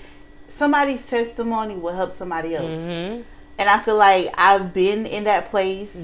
somebody's 0.56 1.04
testimony 1.06 1.74
will 1.74 1.94
help 1.94 2.14
somebody 2.16 2.54
else. 2.54 2.66
Mhm. 2.66 3.24
And 3.60 3.68
I 3.68 3.78
feel 3.78 3.96
like 3.96 4.32
I've 4.38 4.72
been 4.72 5.04
in 5.04 5.24
that 5.24 5.50
place. 5.50 5.94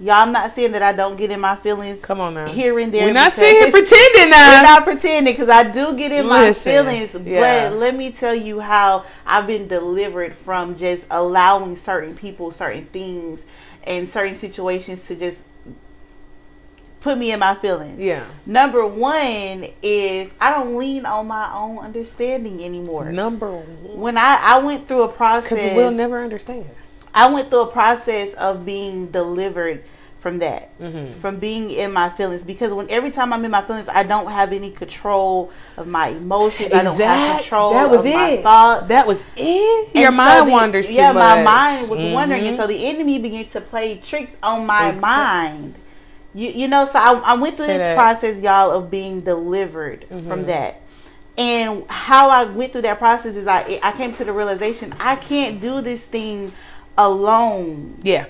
Y'all, 0.00 0.14
I'm 0.14 0.32
not 0.32 0.54
saying 0.54 0.72
that 0.72 0.82
I 0.82 0.94
don't 0.94 1.16
get 1.16 1.30
in 1.30 1.40
my 1.40 1.56
feelings 1.56 2.02
Come 2.02 2.20
on 2.20 2.32
now. 2.32 2.48
here 2.48 2.78
and 2.78 2.92
there. 2.92 3.06
We're 3.06 3.12
not 3.12 3.34
sitting 3.34 3.60
here 3.62 3.70
pretending 3.70 4.24
We're 4.24 4.30
now. 4.30 4.62
not 4.62 4.84
pretending 4.84 5.34
because 5.34 5.50
I 5.50 5.70
do 5.70 5.94
get 5.94 6.10
in 6.10 6.26
my 6.26 6.54
feelings, 6.54 7.10
yeah. 7.22 7.68
but 7.68 7.76
let 7.76 7.94
me 7.94 8.12
tell 8.12 8.34
you 8.34 8.60
how 8.60 9.04
I've 9.26 9.46
been 9.46 9.68
delivered 9.68 10.34
from 10.36 10.78
just 10.78 11.02
allowing 11.10 11.76
certain 11.76 12.16
people, 12.16 12.50
certain 12.50 12.86
things, 12.86 13.40
and 13.84 14.10
certain 14.10 14.38
situations 14.38 15.06
to 15.08 15.16
just 15.16 15.36
put 17.02 17.18
me 17.18 17.30
in 17.30 17.38
my 17.38 17.54
feelings. 17.56 18.00
yeah. 18.00 18.24
Number 18.46 18.86
one 18.86 19.68
is 19.82 20.30
I 20.40 20.50
don't 20.50 20.78
lean 20.78 21.04
on 21.04 21.26
my 21.26 21.52
own 21.54 21.78
understanding 21.78 22.64
anymore. 22.64 23.12
Number 23.12 23.52
one. 23.52 23.98
When 23.98 24.16
I, 24.16 24.38
I 24.42 24.58
went 24.58 24.88
through 24.88 25.02
a 25.02 25.08
process, 25.08 25.50
Because 25.50 25.76
we'll 25.76 25.90
never 25.90 26.24
understand. 26.24 26.66
I 27.16 27.28
went 27.30 27.50
through 27.50 27.62
a 27.62 27.66
process 27.72 28.32
of 28.34 28.64
being 28.66 29.06
delivered 29.10 29.82
from 30.20 30.38
that, 30.40 30.76
Mm-hmm. 30.80 31.18
from 31.20 31.38
being 31.38 31.70
in 31.70 31.92
my 31.92 32.10
feelings. 32.10 32.42
Because 32.42 32.72
when 32.72 32.90
every 32.90 33.10
time 33.10 33.32
I'm 33.32 33.44
in 33.44 33.50
my 33.50 33.62
feelings, 33.62 33.88
I 33.88 34.02
don't 34.02 34.30
have 34.30 34.52
any 34.52 34.70
control 34.70 35.50
of 35.76 35.86
my 35.86 36.08
emotions. 36.08 36.72
I 36.72 36.82
don't 36.82 36.98
have 37.00 37.40
control 37.40 37.72
that 37.74 37.88
was 37.88 38.00
of 38.00 38.06
it. 38.06 38.14
my 38.14 38.42
thoughts. 38.42 38.88
That 38.88 39.06
was 39.06 39.18
it. 39.36 39.88
And 39.94 40.02
Your 40.02 40.10
so 40.10 40.16
mind 40.16 40.46
the- 40.48 40.52
wanders 40.52 40.86
too 40.88 40.92
Yeah, 40.94 41.12
my 41.12 41.42
mind 41.42 41.88
was 41.88 42.04
wandering, 42.12 42.46
and 42.46 42.56
so 42.56 42.66
the 42.66 42.86
enemy 42.86 43.18
began 43.18 43.46
to 43.50 43.60
play 43.60 43.96
tricks 43.98 44.32
on 44.42 44.66
my 44.66 44.92
mind. 44.92 45.74
You, 46.34 46.50
you 46.50 46.68
know, 46.68 46.84
so 46.92 46.98
I, 46.98 47.12
I 47.12 47.34
went 47.34 47.56
through 47.56 47.66
Say 47.66 47.78
this 47.78 47.86
that. 47.86 47.96
process, 47.96 48.36
y'all, 48.42 48.70
of 48.70 48.90
being 48.90 49.22
delivered 49.22 50.04
from 50.08 50.44
Mhm. 50.44 50.46
that. 50.48 50.80
And 51.38 51.84
how 51.88 52.28
I 52.30 52.44
went 52.44 52.72
through 52.72 52.82
that 52.82 52.98
process 52.98 53.36
is 53.36 53.46
I 53.46 53.78
I 53.82 53.92
came 53.92 54.14
to 54.16 54.24
the 54.24 54.32
realization 54.32 54.94
I 54.98 55.16
can't 55.16 55.60
do 55.60 55.80
this 55.82 56.00
thing 56.00 56.52
alone. 56.98 57.98
yeah. 58.02 58.26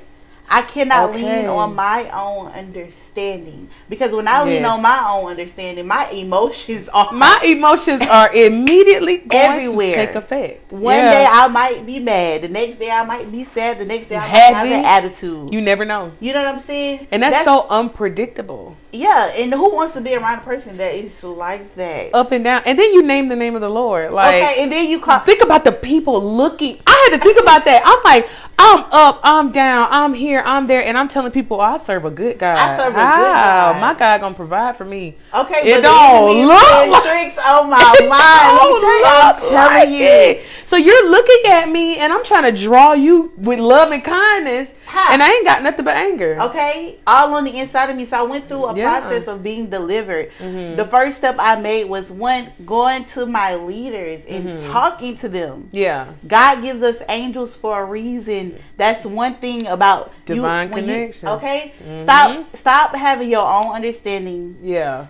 I 0.49 0.63
cannot 0.63 1.11
Okay. 1.11 1.25
lean 1.25 1.47
on 1.49 1.75
my 1.75 2.09
own 2.11 2.47
understanding 2.53 3.69
because 3.89 4.13
when 4.13 4.29
I 4.29 4.45
lean 4.45 4.65
on 4.65 4.81
my 4.81 5.05
own 5.11 5.29
understanding, 5.31 5.89
my 5.89 6.09
emotions 6.11 6.89
are 6.95 7.11
My 7.13 7.41
emotions 7.45 8.01
are 8.03 8.33
immediately 8.33 9.17
going 9.27 9.43
Everywhere. 9.43 9.95
to 9.97 10.07
take 10.07 10.15
effect. 10.15 10.71
One 10.73 10.95
Yeah. 10.95 11.11
day 11.11 11.27
I 11.29 11.49
might 11.49 11.85
be 11.85 11.99
mad, 11.99 12.43
the 12.43 12.49
next 12.49 12.79
day 12.79 12.91
I 12.93 13.05
might 13.05 13.31
be 13.33 13.45
sad, 13.55 13.81
the 13.81 13.85
next 13.87 14.09
day 14.09 14.15
I 14.15 14.21
might 14.21 14.39
have 14.55 14.67
an 14.69 14.85
attitude. 14.85 15.53
You 15.53 15.61
never 15.61 15.85
know. 15.85 16.13
You 16.21 16.33
know 16.33 16.45
what 16.45 16.55
I'm 16.55 16.61
saying? 16.61 17.09
And 17.11 17.25
that's, 17.25 17.45
so 17.45 17.67
unpredictable. 17.69 18.77
yeah. 18.93 19.27
And 19.35 19.53
who 19.53 19.75
wants 19.75 19.95
to 19.95 20.01
be 20.01 20.15
around 20.15 20.39
a 20.39 20.43
person 20.43 20.77
that 20.77 20.95
is 20.95 21.25
like 21.25 21.75
that? 21.75 22.15
Up 22.15 22.31
and 22.31 22.45
down. 22.45 22.63
And 22.67 22.79
then 22.79 22.93
you 22.93 23.03
name 23.03 23.29
the 23.29 23.37
name 23.37 23.57
of 23.57 23.63
the 23.63 23.69
Lord. 23.69 24.13
Like 24.13 24.35
okay, 24.45 24.63
and 24.63 24.71
then 24.71 24.87
you 24.87 25.01
call. 25.01 25.19
think 25.21 25.43
about 25.43 25.65
the 25.65 25.73
people 25.73 26.23
looking. 26.23 26.79
I 26.87 27.09
had 27.11 27.19
to 27.19 27.23
think 27.25 27.41
about 27.41 27.65
that. 27.65 27.83
I'm 27.85 28.01
like, 28.05 28.29
I'm 28.59 28.85
up, 28.91 29.21
I'm 29.23 29.53
down, 29.53 29.89
I'm 29.91 30.15
here, 30.15 30.41
I'm 30.45 30.67
there, 30.67 30.83
and 30.83 30.97
I'm 30.97 31.09
telling 31.09 31.31
people 31.31 31.61
I 31.61 31.77
serve 31.77 32.05
a 32.07 32.11
good 32.11 32.39
God. 32.39 32.57
I 32.57 32.77
serve 32.79 32.95
a 32.95 32.97
good 32.97 33.03
God. 33.03 33.81
My 33.81 33.95
God 33.95 34.21
gonna 34.23 34.35
provide 34.35 34.77
for 34.77 34.85
me. 34.87 35.15
Okay, 35.35 35.61
It 35.73 35.83
don't 35.83 36.47
look 36.47 36.59
like- 36.89 37.03
tricks 37.03 37.39
on 37.47 37.69
my 37.69 37.77
mind. 38.01 38.59
don't 38.59 39.07
I'm 39.07 39.37
telling 39.41 39.55
like 39.55 39.89
you. 39.91 40.03
it. 40.05 40.45
So 40.77 40.83
you're 40.83 41.09
looking 41.09 41.51
at 41.51 41.71
me, 41.71 41.97
and 41.97 42.13
I'm 42.13 42.23
trying 42.23 42.55
to 42.55 42.63
draw 42.63 42.93
you 42.93 43.33
with 43.39 43.59
love 43.59 43.93
and 43.93 44.05
kindness, 44.05 44.69
Ha. 44.85 45.09
and 45.11 45.23
I 45.23 45.31
ain't 45.33 45.47
got 45.47 45.63
nothing 45.63 45.87
but 45.87 45.97
anger. 45.97 46.37
Okay, 46.39 46.99
all 47.07 47.33
on 47.33 47.45
the 47.45 47.57
inside 47.59 47.89
of 47.89 47.97
me. 47.97 48.05
So 48.05 48.19
I 48.19 48.23
went 48.25 48.47
through 48.47 48.67
a 48.67 48.77
Yeah. 48.77 48.85
process 49.01 49.27
of 49.27 49.43
being 49.43 49.71
delivered. 49.71 50.31
Mhm. 50.39 50.77
The 50.77 50.85
first 50.85 51.17
step 51.17 51.37
I 51.39 51.57
made 51.57 51.89
was 51.89 52.11
one 52.11 52.49
going 52.67 53.07
to 53.15 53.25
my 53.25 53.55
leaders 53.55 54.21
and 54.29 54.45
Mhm. 54.61 54.71
talking 54.71 55.17
to 55.17 55.31
them. 55.31 55.71
Yeah. 55.73 56.09
God 56.29 56.61
gives 56.61 56.83
us 56.83 56.97
angels 57.09 57.57
for 57.57 57.81
a 57.81 57.85
reason. 57.85 58.59
That's 58.77 59.07
one 59.07 59.37
thing 59.37 59.67
about 59.67 60.13
Divine 60.27 60.69
connections. 60.69 61.25
okay, 61.25 61.73
Mhm. 61.83 62.03
stop 62.03 62.37
stop 62.59 62.95
having 62.95 63.31
your 63.31 63.49
own 63.49 63.73
understanding, 63.75 64.57
Yeah. 64.63 65.07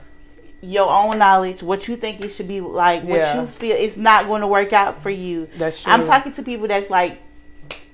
Your 0.62 0.88
own 0.90 1.18
knowledge, 1.18 1.62
what 1.62 1.86
you 1.86 1.96
think 1.96 2.24
it 2.24 2.30
should 2.30 2.48
be 2.48 2.60
like, 2.60 3.02
what 3.04 3.18
Yeah. 3.18 3.40
you 3.42 3.46
feel 3.46 3.76
it's 3.76 3.96
not 3.96 4.26
going 4.26 4.40
to 4.40 4.46
work 4.46 4.72
out 4.72 5.02
for 5.02 5.10
you. 5.10 5.48
That's 5.58 5.80
true. 5.82 5.92
I'm 5.92 6.06
talking 6.06 6.32
to 6.34 6.42
people 6.42 6.66
that's 6.68 6.90
like 6.90 7.18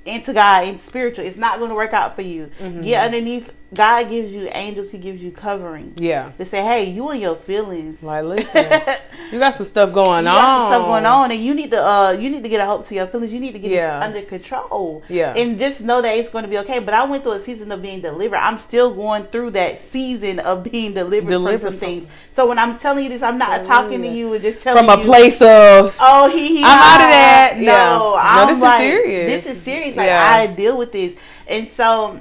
into 0.05 0.33
God 0.33 0.67
and 0.69 0.81
spiritual. 0.81 1.25
It's 1.27 1.37
not 1.37 1.59
going 1.59 1.69
to 1.71 1.75
work 1.75 1.93
out 1.93 2.15
for 2.17 2.23
you. 2.23 2.51
Mhm. 2.61 2.85
Get 2.85 3.05
underneath. 3.05 3.51
God 3.75 4.11
gives 4.11 4.31
you 4.31 4.49
angels. 4.53 4.91
He 4.91 4.99
gives 4.99 5.23
you 5.23 5.31
covering. 5.31 5.95
Yeah. 5.97 6.33
They 6.37 6.45
say, 6.45 6.63
"Hey, 6.63 6.91
you 6.91 7.09
and 7.09 7.21
your 7.21 7.37
feelings." 7.37 8.03
Like, 8.03 8.25
listen, 8.55 8.97
you 9.33 9.39
got 9.39 9.55
some 9.57 9.65
stuff 9.67 9.93
going 9.95 10.25
You 10.27 10.31
on. 10.31 10.37
some 10.37 10.67
stuff 10.73 10.87
going 10.89 11.07
on, 11.07 11.31
and 11.31 11.43
you 11.43 11.55
need 11.55 11.71
to 11.71 11.83
uh 11.83 12.11
you 12.13 12.29
need 12.29 12.43
to 12.43 12.49
get 12.51 12.61
a 12.61 12.67
hold 12.67 12.87
to 12.87 12.95
your 12.95 13.07
feelings. 13.07 13.33
You 13.33 13.41
need 13.41 13.53
to 13.53 13.59
get 13.59 13.71
Yeah. 13.71 13.99
it 13.99 14.03
under 14.05 14.23
control. 14.23 15.03
Yeah. 15.09 15.35
and 15.35 15.59
just 15.59 15.81
know 15.81 16.03
that 16.03 16.17
it's 16.19 16.29
going 16.31 16.45
to 16.45 16.51
be 16.51 16.59
okay. 16.59 16.81
But 16.81 16.93
I 16.95 17.05
went 17.07 17.23
through 17.23 17.33
a 17.33 17.41
season 17.45 17.73
of 17.73 17.81
being 17.81 18.01
delivered. 18.03 18.37
I'm 18.37 18.59
still 18.59 18.95
going 18.95 19.25
through 19.25 19.53
that 19.53 19.81
season 19.91 20.39
of 20.41 20.65
being 20.65 20.93
delivered, 20.93 21.31
Delivered 21.31 21.61
from 21.63 21.73
some 21.75 21.81
things. 21.81 22.09
So 22.37 22.47
when 22.47 22.59
I'm 22.59 22.79
telling 22.79 23.05
you 23.05 23.11
this, 23.11 23.23
I'm 23.23 23.39
not 23.39 23.67
talking 23.67 24.03
to 24.03 24.09
you 24.09 24.35
and 24.35 24.43
just 24.43 24.61
telling 24.61 24.85
From 24.85 24.99
a 24.99 25.01
you, 25.01 25.07
place 25.09 25.37
of 25.41 25.97
Oh, 25.99 26.29
he, 26.31 26.59
he 26.59 26.63
I'm 26.65 26.79
out 26.79 27.01
of 27.01 27.11
that. 27.11 27.53
No, 27.57 27.63
Yeah. 28.17 28.37
No, 28.37 28.47
this 28.49 28.57
is 28.57 28.63
like, 28.63 28.79
serious. 28.81 29.45
This 29.45 29.57
is 29.57 29.63
serious. 29.63 29.97
Like 29.97 30.07
Yeah. 30.07 30.23
I 30.35 30.47
deal 30.49 30.77
with 30.77 30.93
this, 30.93 31.15
and 31.47 31.69
so. 31.71 32.21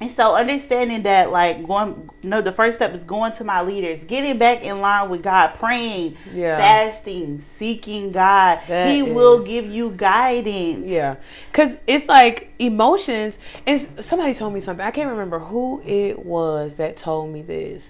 And 0.00 0.14
so 0.14 0.36
understanding 0.36 1.02
that 1.02 1.32
like 1.32 1.66
going 1.66 2.08
no 2.22 2.40
the 2.40 2.52
first 2.52 2.76
step 2.76 2.94
is 2.94 3.02
going 3.02 3.32
to 3.32 3.44
my 3.44 3.62
leaders, 3.62 3.98
getting 4.04 4.38
back 4.38 4.62
in 4.62 4.80
line 4.80 5.10
with 5.10 5.22
God, 5.22 5.54
praying, 5.58 6.16
Yeah. 6.32 6.56
fasting, 6.56 7.44
seeking 7.58 8.12
God. 8.12 8.60
That 8.68 8.88
he 8.92 9.02
will 9.02 9.42
give 9.42 9.66
you 9.66 9.90
guidance. 9.90 10.86
Yeah, 10.86 11.16
because 11.50 11.76
it's 11.88 12.06
like 12.06 12.52
emotions. 12.60 13.38
And 13.66 14.04
somebody 14.04 14.34
told 14.34 14.54
me 14.54 14.60
something. 14.60 14.86
I 14.86 14.92
can't 14.92 15.10
remember 15.10 15.40
who 15.40 15.82
it 15.84 16.24
was 16.24 16.76
that 16.76 16.96
told 16.96 17.32
me 17.32 17.42
this. 17.42 17.84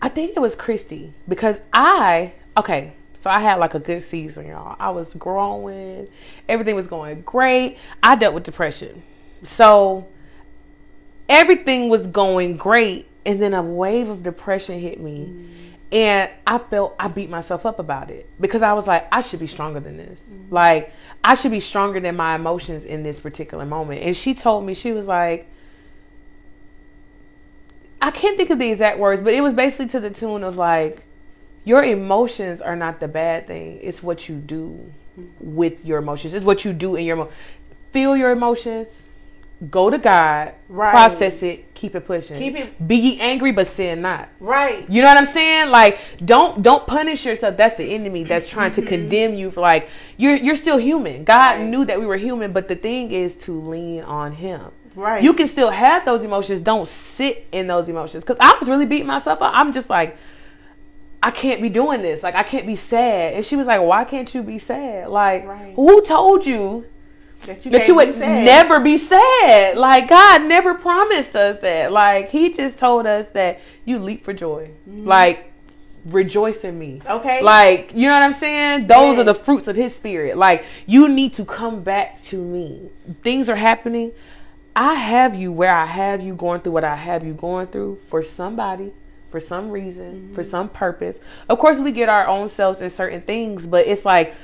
I 0.00 0.08
think 0.08 0.32
it 0.36 0.40
was 0.40 0.54
Christy 0.54 1.12
because 1.28 1.60
I 1.74 2.32
okay. 2.56 2.92
So 3.12 3.28
I 3.28 3.40
had 3.40 3.56
like 3.56 3.74
a 3.74 3.78
good 3.78 4.02
season, 4.02 4.46
y'all. 4.46 4.76
I 4.80 4.88
was 4.88 5.12
growing. 5.12 6.08
Everything 6.48 6.74
was 6.74 6.86
going 6.86 7.20
great. 7.20 7.76
I 8.02 8.16
dealt 8.16 8.32
with 8.32 8.44
depression. 8.44 9.02
So 9.42 10.06
everything 11.30 11.88
was 11.88 12.08
going 12.08 12.56
great 12.56 13.06
and 13.24 13.40
then 13.40 13.54
a 13.54 13.62
wave 13.62 14.08
of 14.08 14.22
depression 14.22 14.78
hit 14.78 15.00
me 15.00 15.46
and 15.92 16.28
i 16.46 16.58
felt 16.58 16.94
i 16.98 17.06
beat 17.06 17.30
myself 17.30 17.64
up 17.64 17.78
about 17.78 18.10
it 18.10 18.28
because 18.40 18.62
i 18.62 18.72
was 18.72 18.86
like 18.86 19.06
i 19.12 19.20
should 19.20 19.40
be 19.40 19.46
stronger 19.46 19.80
than 19.80 19.96
this. 19.96 20.20
Mm-hmm. 20.20 20.54
Like 20.54 20.92
i 21.24 21.34
should 21.34 21.52
be 21.52 21.60
stronger 21.60 22.00
than 22.00 22.16
my 22.16 22.34
emotions 22.34 22.84
in 22.84 23.02
this 23.02 23.20
particular 23.20 23.64
moment. 23.64 24.02
And 24.02 24.16
she 24.16 24.34
told 24.34 24.66
me 24.66 24.74
she 24.74 24.92
was 24.92 25.06
like 25.06 25.46
i 28.02 28.10
can't 28.10 28.36
think 28.36 28.50
of 28.50 28.58
the 28.58 28.70
exact 28.70 28.98
words 28.98 29.22
but 29.22 29.32
it 29.32 29.40
was 29.40 29.54
basically 29.54 29.86
to 29.86 30.00
the 30.00 30.10
tune 30.10 30.42
of 30.42 30.56
like 30.56 31.02
your 31.64 31.84
emotions 31.84 32.60
are 32.60 32.74
not 32.74 32.98
the 32.98 33.08
bad 33.08 33.46
thing 33.46 33.78
it's 33.82 34.02
what 34.02 34.28
you 34.28 34.34
do 34.34 34.92
mm-hmm. 35.18 35.54
with 35.54 35.84
your 35.84 35.98
emotions. 35.98 36.34
It's 36.34 36.44
what 36.44 36.64
you 36.64 36.72
do 36.72 36.96
in 36.96 37.04
your 37.04 37.16
emo- 37.16 37.30
feel 37.92 38.16
your 38.16 38.32
emotions 38.32 39.08
go 39.70 39.90
to 39.90 39.98
god 39.98 40.54
Right. 40.70 40.90
process 40.90 41.42
it 41.42 41.74
keep 41.74 41.94
it 41.94 42.06
pushing 42.06 42.38
Keep 42.38 42.56
it- 42.56 42.88
be 42.88 42.96
ye 42.96 43.20
angry 43.20 43.52
but 43.52 43.66
sin 43.66 44.00
not 44.00 44.28
Right. 44.40 44.88
you 44.88 45.02
know 45.02 45.08
what 45.08 45.18
I'm 45.18 45.26
saying? 45.26 45.70
Like, 45.70 45.98
don't 46.24 46.62
don't 46.62 46.86
punish 46.86 47.26
yourself. 47.26 47.56
That's 47.58 47.74
the 47.76 47.84
enemy 47.94 48.24
that's 48.24 48.48
trying 48.48 48.70
to 48.72 48.82
condemn 48.92 49.34
you 49.34 49.50
for 49.50 49.60
like 49.60 49.88
you're 50.16 50.36
you're 50.36 50.56
still 50.56 50.78
human. 50.78 51.24
God 51.24 51.58
Right. 51.58 51.66
knew 51.66 51.84
that 51.84 51.98
we 52.00 52.06
were 52.06 52.16
human, 52.16 52.52
but 52.52 52.68
the 52.68 52.76
thing 52.76 53.12
is 53.12 53.36
to 53.38 53.60
lean 53.60 54.02
on 54.04 54.32
Him. 54.32 54.62
Right. 54.94 55.22
You 55.22 55.34
can 55.34 55.46
still 55.46 55.70
have 55.70 56.04
those 56.04 56.24
emotions. 56.24 56.60
Don't 56.62 56.88
sit 56.88 57.46
in 57.52 57.66
those 57.66 57.88
emotions. 57.88 58.24
Because 58.24 58.38
I 58.40 58.56
was 58.58 58.68
really 58.68 58.86
beating 58.86 59.06
myself 59.06 59.40
up. 59.42 59.52
I'm 59.54 59.72
just 59.72 59.88
like, 59.90 60.16
I 61.22 61.30
can't 61.30 61.60
be 61.60 61.68
doing 61.68 62.00
this. 62.02 62.22
Like, 62.22 62.34
I 62.34 62.42
can't 62.42 62.66
be 62.66 62.76
sad. 62.76 63.34
And 63.34 63.44
she 63.44 63.56
was 63.56 63.66
like, 63.66 63.80
Why 63.82 64.04
can't 64.04 64.32
you 64.34 64.42
be 64.42 64.58
sad? 64.58 65.08
Like, 65.08 65.46
Right. 65.46 65.74
who 65.76 66.00
told 66.02 66.46
you 66.46 66.86
that 67.46 67.64
you, 67.64 67.70
that 67.70 67.88
you 67.88 67.94
would 67.94 68.18
never 68.18 68.80
be 68.80 68.98
sad. 68.98 69.76
Like 69.76 70.08
God 70.08 70.42
never 70.44 70.74
promised 70.74 71.34
us 71.34 71.60
that. 71.60 71.92
Like 71.92 72.30
He 72.30 72.52
just 72.52 72.78
told 72.78 73.06
us 73.06 73.26
that 73.28 73.60
you 73.84 73.98
leap 73.98 74.24
for 74.24 74.32
joy. 74.32 74.70
Mm-hmm. 74.88 75.06
Like 75.06 75.52
rejoice 76.04 76.58
in 76.58 76.78
me. 76.78 77.00
Okay. 77.08 77.42
Like 77.42 77.92
you 77.94 78.08
know 78.08 78.14
what 78.14 78.22
I'm 78.22 78.34
saying? 78.34 78.86
Those 78.86 79.18
are 79.18 79.24
the 79.24 79.34
fruits 79.34 79.68
of 79.68 79.76
His 79.76 79.94
Spirit. 79.94 80.36
Like 80.36 80.64
you 80.86 81.08
need 81.08 81.34
to 81.34 81.44
come 81.44 81.82
back 81.82 82.22
to 82.24 82.36
me. 82.36 82.90
Things 83.22 83.48
are 83.48 83.56
happening. 83.56 84.12
I 84.76 84.94
have 84.94 85.34
you 85.34 85.50
where 85.50 85.74
I 85.74 85.86
have 85.86 86.22
you 86.22 86.34
going 86.34 86.60
through 86.60 86.72
what 86.72 86.84
I 86.84 86.96
have 86.96 87.24
you 87.24 87.34
going 87.34 87.66
through 87.68 88.00
for 88.08 88.22
somebody. 88.22 88.92
For 89.30 89.38
some 89.38 89.70
reason, 89.70 90.34
for 90.34 90.42
mm-hmm. 90.42 90.50
some 90.50 90.68
purpose. 90.68 91.16
Of 91.48 91.60
course, 91.60 91.78
we 91.78 91.92
get 91.92 92.08
our 92.08 92.26
own 92.26 92.48
selves 92.48 92.80
in 92.80 92.90
certain 92.90 93.22
things, 93.22 93.64
but 93.64 93.86
it's 93.86 94.04
like 94.04 94.34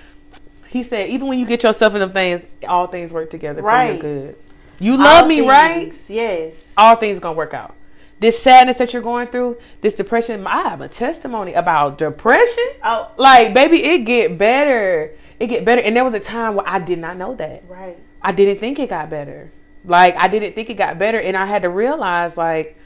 he 0.69 0.83
said, 0.83 1.09
even 1.11 1.27
when 1.29 1.39
you 1.39 1.47
get 1.47 1.63
yourself 1.63 1.95
in 1.95 2.01
the 2.01 2.09
things, 2.09 2.47
all 2.69 2.87
things 2.87 3.13
work 3.13 3.31
together 3.31 3.63
Right. 3.63 4.01
for 4.01 4.07
your 4.07 4.23
good. 4.27 4.37
You 4.79 4.97
love 4.97 5.23
All 5.23 5.29
me, 5.29 5.37
things, 5.39 5.49
right? 5.49 5.95
Yes. 6.09 6.55
All 6.77 6.97
things 6.97 7.19
gonna 7.19 7.37
work 7.37 7.55
out. 7.55 7.75
This 8.21 8.43
sadness 8.43 8.77
that 8.79 8.93
you're 8.93 9.03
going 9.03 9.29
through, 9.29 9.57
this 9.83 9.95
depression, 9.95 10.47
I 10.47 10.69
have 10.69 10.81
a 10.81 10.89
testimony 10.89 11.53
about 11.55 11.99
depression. 11.99 12.65
Oh, 12.83 13.11
Like, 13.17 13.53
baby, 13.55 13.83
it 13.85 14.01
get 14.05 14.37
better. 14.39 15.13
it 15.39 15.47
get 15.49 15.65
better. 15.65 15.83
And 15.83 15.95
there 15.95 16.05
was 16.05 16.15
a 16.15 16.21
time 16.21 16.55
where 16.55 16.67
I 16.69 16.79
did 16.79 16.99
not 16.99 17.17
know 17.19 17.35
that. 17.35 17.63
Right. 17.69 17.97
I 18.23 18.33
didn't 18.33 18.59
think 18.59 18.79
it 18.79 18.89
got 18.89 19.11
better. 19.11 19.51
Like 19.85 20.17
I 20.17 20.29
didn't 20.29 20.55
think 20.55 20.69
it 20.71 20.75
got 20.75 20.99
better, 20.99 21.21
and 21.21 21.37
I 21.37 21.47
had 21.47 21.63
to 21.63 21.69
realize 21.69 22.37
like 22.37 22.77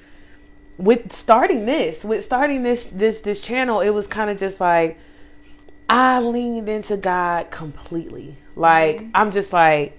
with 0.78 1.12
starting 1.12 1.64
this, 1.64 2.04
with 2.04 2.24
starting 2.24 2.62
this 2.62 2.84
this 2.84 3.20
this 3.20 3.40
channel, 3.40 3.80
it 3.80 3.90
was 3.90 4.06
kind 4.06 4.30
of 4.30 4.36
just 4.36 4.60
like 4.60 4.98
I 5.90 6.20
leaned 6.20 6.68
into 6.68 6.96
God 6.96 7.50
completely. 7.50 8.36
Like 8.54 9.04
I'm 9.12 9.32
just 9.32 9.52
like, 9.52 9.98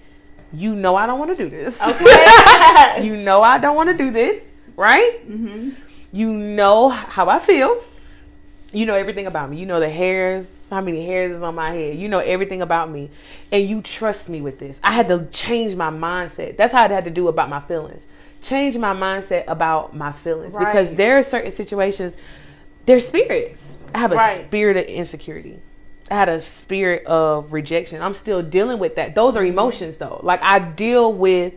you 0.52 0.74
know, 0.74 0.96
I 0.96 1.06
don't 1.06 1.18
want 1.18 1.36
to 1.36 1.36
do 1.36 1.50
this. 1.50 1.80
Okay. 1.82 3.02
you 3.04 3.16
know, 3.16 3.42
I 3.42 3.58
don't 3.58 3.76
want 3.76 3.90
to 3.90 3.96
do 3.96 4.10
this, 4.10 4.42
right? 4.76 5.20
hmm 5.20 5.70
You 6.10 6.30
know 6.32 6.88
how 6.88 7.28
I 7.28 7.38
feel. 7.38 7.82
You 8.72 8.86
know 8.86 8.94
everything 8.94 9.26
about 9.26 9.50
me. 9.50 9.58
You 9.58 9.66
know 9.66 9.80
the 9.80 9.90
hairs, 9.90 10.48
how 10.70 10.80
many 10.80 11.04
hairs 11.04 11.32
is 11.32 11.42
on 11.42 11.54
my 11.54 11.72
head. 11.72 11.98
You 11.98 12.08
know 12.08 12.20
everything 12.20 12.62
about 12.62 12.90
me. 12.90 13.10
And 13.50 13.68
you 13.68 13.82
trust 13.82 14.30
me 14.30 14.40
with 14.40 14.58
this. 14.58 14.80
I 14.82 14.92
had 14.92 15.08
to 15.08 15.26
change 15.30 15.74
my 15.74 15.90
mindset. 15.90 16.56
That's 16.56 16.72
how 16.72 16.82
I 16.84 16.88
had 16.88 17.04
to 17.04 17.10
do 17.10 17.28
about 17.28 17.50
my 17.50 17.60
feelings. 17.60 18.06
Change 18.40 18.78
my 18.78 18.94
mindset 18.94 19.44
about 19.46 19.94
my 19.94 20.10
feelings. 20.10 20.56
Because 20.56 20.90
there 20.94 21.18
are 21.18 21.22
certain 21.22 21.52
situations, 21.52 22.16
they're 22.86 23.00
spirits. 23.00 23.76
I 23.94 23.98
have 23.98 24.12
a 24.12 24.16
Right. 24.16 24.46
spirit 24.46 24.78
of 24.78 24.86
insecurity. 24.86 25.60
Had 26.12 26.28
a 26.28 26.40
spirit 26.40 27.06
of 27.06 27.52
rejection. 27.52 28.02
I'm 28.02 28.14
still 28.14 28.42
dealing 28.42 28.78
with 28.78 28.96
that. 28.96 29.14
Those 29.14 29.34
are 29.36 29.40
mm-hmm. 29.40 29.52
emotions 29.52 29.96
though. 29.96 30.20
Like 30.22 30.42
I 30.42 30.58
deal 30.58 31.12
with 31.12 31.54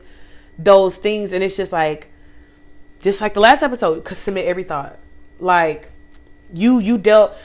those 0.57 0.95
things 0.95 1.33
and 1.33 1.43
it's 1.43 1.57
just 1.57 1.71
like 1.71 2.07
just 3.01 3.21
like 3.21 3.33
the 3.33 3.41
last 3.41 3.61
episode, 3.61 4.07
submit 4.15 4.45
every 4.45 4.63
thought. 4.63 4.97
Like 5.39 5.91
you 6.53 6.79
you 6.79 6.97
dealt 6.97 7.35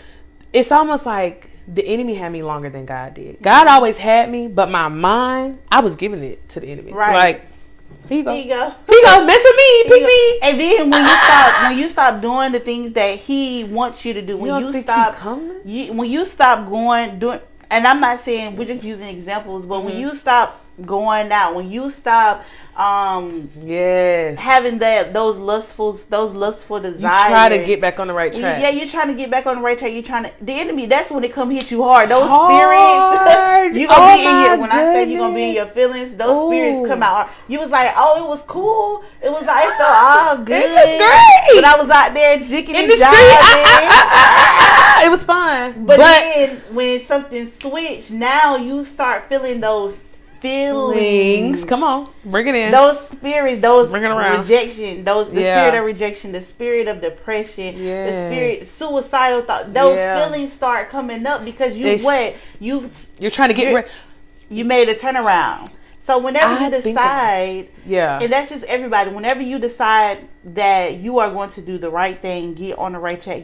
it's 0.52 0.72
almost 0.72 1.06
like 1.06 1.50
the 1.72 1.86
enemy 1.86 2.14
had 2.14 2.32
me 2.32 2.42
longer 2.42 2.70
than 2.70 2.84
God 2.86 3.14
did. 3.14 3.40
God 3.40 3.66
mm-hmm. 3.66 3.74
always 3.74 3.96
had 3.96 4.30
me, 4.30 4.48
but 4.48 4.70
my 4.70 4.88
mind, 4.88 5.58
I 5.70 5.80
was 5.80 5.96
giving 5.96 6.22
it 6.22 6.48
to 6.50 6.60
the 6.60 6.66
enemy. 6.66 6.92
Right. 6.92 7.14
Like, 7.14 7.46
here 8.10 8.18
you 8.18 8.24
go. 8.24 8.34
Here 8.34 8.42
you 8.42 8.48
go. 8.50 8.74
you 8.88 9.02
go, 9.04 9.24
mess 9.24 9.40
with 9.42 9.56
me, 9.56 9.82
pick 9.84 10.02
me. 10.02 10.38
And 10.42 10.60
then 10.60 10.90
when 10.90 11.02
you 11.02 11.08
stop, 11.10 11.62
when 11.62 11.78
you 11.78 11.88
stop 11.88 12.20
doing 12.20 12.52
the 12.52 12.60
things 12.60 12.92
that 12.94 13.18
he 13.20 13.64
wants 13.64 14.04
you 14.04 14.12
to 14.14 14.22
do, 14.22 14.36
when 14.36 14.62
you, 14.62 14.82
stop, 14.82 15.14
coming? 15.14 15.56
you, 15.64 15.92
when 15.92 16.10
you 16.10 16.24
stop 16.24 16.68
going 16.68 17.18
doing, 17.18 17.40
and 17.70 17.86
I'm 17.86 18.00
not 18.00 18.22
saying 18.24 18.56
we're 18.56 18.66
just 18.66 18.82
using 18.82 19.06
examples, 19.08 19.64
but 19.64 19.84
when 19.84 19.94
Mhm. 19.94 20.00
you 20.00 20.14
stop 20.16 20.60
going 20.86 21.30
out, 21.32 21.54
when 21.54 21.70
you 21.70 21.90
stop 21.90 22.44
um 22.76 23.50
Yes. 23.64 24.38
having 24.38 24.78
that 24.78 25.12
those 25.12 25.36
lustful 25.36 26.00
those 26.08 26.32
lustful 26.32 26.78
desires 26.80 27.00
You 27.02 27.30
try 27.34 27.48
to 27.48 27.58
get 27.58 27.80
back 27.80 27.98
on 27.98 28.06
the 28.06 28.14
right 28.14 28.32
track. 28.32 28.60
yeah, 28.62 28.68
you're 28.70 28.86
trying 28.88 29.08
to 29.08 29.14
get 29.14 29.28
back 29.30 29.46
on 29.46 29.56
the 29.56 29.62
right 29.62 29.76
track. 29.78 29.92
You're 29.92 30.04
trying 30.04 30.24
to 30.24 30.32
the 30.40 30.52
enemy. 30.52 30.86
That's 30.86 31.10
when 31.10 31.24
it 31.24 31.32
come 31.32 31.50
hit 31.50 31.70
you 31.70 31.82
hard. 31.82 32.08
Those 32.10 32.28
Hard. 32.28 32.50
spirits. 32.52 33.76
you 33.80 33.86
gonna 33.88 34.12
Oh 34.12 34.16
be 34.16 34.22
in 34.22 34.44
your. 34.44 34.56
When 34.58 34.70
I 34.70 34.84
say 34.94 35.04
you're 35.10 35.18
gonna 35.20 35.34
be 35.34 35.48
in 35.48 35.54
your 35.54 35.66
feelings, 35.66 36.14
those 36.16 36.36
Ooh. 36.36 36.48
spirits 36.48 36.88
come 36.88 37.02
out. 37.02 37.28
You 37.48 37.58
was 37.58 37.70
like, 37.70 37.92
oh, 37.96 38.24
it 38.24 38.28
was 38.28 38.42
cool. 38.46 39.04
It 39.22 39.30
was 39.30 39.44
like 39.44 39.66
it 39.68 39.76
felt 39.76 39.96
all 39.96 40.36
good. 40.38 40.62
It 40.70 40.72
was 40.72 40.84
great. 40.96 41.56
But 41.56 41.64
I 41.64 41.76
was 41.80 41.90
out 41.90 42.14
there 42.14 42.38
jigging 42.38 42.76
in 42.76 42.82
and 42.82 42.90
the 42.92 42.96
street. 42.96 43.06
it 45.06 45.10
was 45.10 45.22
fun. 45.24 45.84
But, 45.84 45.98
But, 45.98 45.98
then 45.98 46.56
when 46.72 47.04
something 47.06 47.50
switched, 47.60 48.10
now 48.12 48.56
you 48.56 48.84
start 48.84 49.28
feeling 49.28 49.60
those 49.60 49.96
feelings. 50.40 51.64
Come 51.64 51.82
on, 51.84 52.10
bring 52.24 52.46
it 52.48 52.54
in. 52.54 52.72
Those 52.72 52.98
spirits, 53.08 53.60
those 53.62 53.90
Bring 53.90 54.04
it 54.04 54.08
around. 54.08 54.40
rejection, 54.40 55.04
those 55.04 55.30
the 55.30 55.40
Yeah. 55.42 55.66
spirit 55.66 55.78
of 55.78 55.84
rejection, 55.86 56.32
the 56.32 56.40
spirit 56.40 56.88
of 56.88 57.00
depression, 57.00 57.76
the 57.76 58.28
spirit 58.30 58.68
suicidal 58.78 59.42
thought. 59.42 59.72
Those 59.72 59.96
Yeah. 59.96 60.24
feelings 60.28 60.52
start 60.52 60.90
coming 60.90 61.26
up 61.26 61.44
because 61.44 61.74
you 61.74 61.84
They 61.84 61.98
what 61.98 62.34
you 62.58 62.90
You're 63.18 63.30
trying 63.30 63.48
to 63.48 63.54
get 63.54 63.74
rid. 63.74 63.84
you 64.48 64.64
made 64.64 64.88
a 64.88 64.94
turnaround. 64.94 65.68
So 66.06 66.18
whenever 66.18 66.54
I 66.54 66.64
you 66.64 66.70
decide, 66.70 67.68
Yeah. 67.86 68.18
and 68.20 68.32
that's 68.32 68.50
just 68.50 68.64
everybody. 68.64 69.10
Whenever 69.10 69.42
you 69.42 69.58
decide 69.58 70.18
that 70.44 70.94
you 70.94 71.18
are 71.20 71.30
going 71.30 71.50
to 71.50 71.60
do 71.60 71.78
the 71.78 71.90
right 71.90 72.20
thing, 72.20 72.54
get 72.54 72.78
on 72.78 72.92
the 72.92 72.98
right 72.98 73.22
track, 73.22 73.42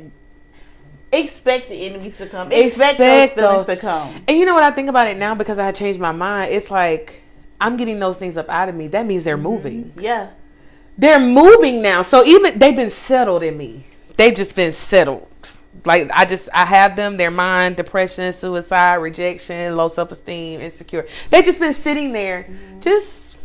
expect 1.12 1.68
the 1.68 1.86
enemy 1.86 2.10
to 2.12 2.28
come. 2.28 2.52
Expect, 2.52 2.92
Expect 3.00 3.36
those 3.36 3.44
feelings 3.44 3.66
those- 3.66 3.76
to 3.76 3.80
come. 3.80 4.22
And 4.28 4.36
you 4.38 4.44
know 4.46 4.54
what 4.54 4.62
I 4.62 4.70
think 4.70 4.88
about 4.88 5.08
it 5.08 5.16
now 5.16 5.34
because 5.34 5.58
I 5.58 5.66
had 5.66 5.74
changed 5.74 6.00
my 6.00 6.12
mind. 6.12 6.52
It's 6.52 6.70
like 6.70 7.22
I'm 7.60 7.76
getting 7.76 7.98
those 7.98 8.16
things 8.16 8.36
up 8.36 8.48
out 8.48 8.68
of 8.68 8.74
me. 8.74 8.88
That 8.88 9.06
means 9.06 9.24
they're 9.24 9.36
mm-hmm. 9.36 9.42
moving. 9.44 9.92
Yeah. 9.96 10.30
They're 10.98 11.20
moving 11.20 11.82
now. 11.82 12.02
So 12.02 12.24
even 12.24 12.58
they've 12.58 12.76
been 12.76 12.90
settled 12.90 13.42
in 13.42 13.56
me. 13.56 13.84
They've 14.16 14.34
just 14.34 14.54
been 14.54 14.72
settled. 14.72 15.28
Like 15.84 16.08
I 16.12 16.24
just 16.24 16.48
I 16.52 16.64
have 16.64 16.96
them. 16.96 17.16
Their 17.16 17.30
mind, 17.30 17.76
depression, 17.76 18.32
suicide, 18.32 18.94
rejection, 18.96 19.76
low 19.76 19.88
self 19.88 20.10
esteem, 20.10 20.60
insecure. 20.60 21.06
They've 21.30 21.44
just 21.44 21.60
been 21.60 21.74
sitting 21.74 22.12
there. 22.12 22.44
Mm-hmm. 22.44 22.80
Just 22.80 23.36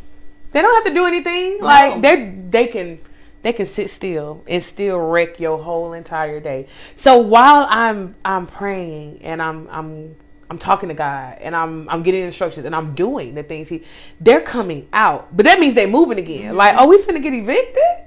they 0.51 0.61
don't 0.61 0.73
have 0.73 0.85
to 0.85 0.93
do 0.93 1.05
anything. 1.05 1.59
Like 1.61 2.01
they 2.01 2.35
they 2.49 2.67
can 2.67 2.99
they 3.43 3.53
can 3.53 3.65
sit 3.65 3.89
still 3.89 4.43
and 4.47 4.63
still 4.63 4.99
wreck 4.99 5.39
your 5.39 5.57
whole 5.57 5.93
entire 5.93 6.39
day. 6.39 6.67
So 6.95 7.17
while 7.17 7.67
I'm 7.69 8.15
I'm 8.23 8.47
praying 8.47 9.19
and 9.21 9.41
I'm 9.41 9.67
I'm 9.69 10.15
I'm 10.49 10.57
talking 10.57 10.89
to 10.89 10.95
God 10.95 11.37
and 11.41 11.55
I'm 11.55 11.89
I'm 11.89 12.03
getting 12.03 12.23
instructions 12.23 12.65
and 12.65 12.75
I'm 12.75 12.93
doing 12.93 13.35
the 13.35 13.43
things 13.43 13.69
he 13.69 13.83
they're 14.19 14.41
coming 14.41 14.87
out. 14.93 15.35
But 15.35 15.45
that 15.45 15.59
means 15.59 15.75
they're 15.75 15.87
moving 15.87 16.17
again. 16.19 16.49
Mm-hmm. 16.49 16.57
Like, 16.57 16.75
oh 16.77 16.87
we 16.87 16.97
finna 16.97 17.21
get 17.21 17.33
evicted? 17.33 18.05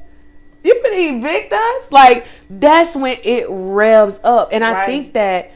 You 0.63 0.75
finna 0.85 1.19
evict 1.19 1.53
us? 1.53 1.93
Like 1.93 2.27
that's 2.49 2.95
when 2.95 3.19
it 3.23 3.47
revs 3.49 4.19
up. 4.25 4.51
And 4.53 4.65
I 4.65 4.73
Right. 4.73 4.87
think 4.87 5.13
that 5.15 5.53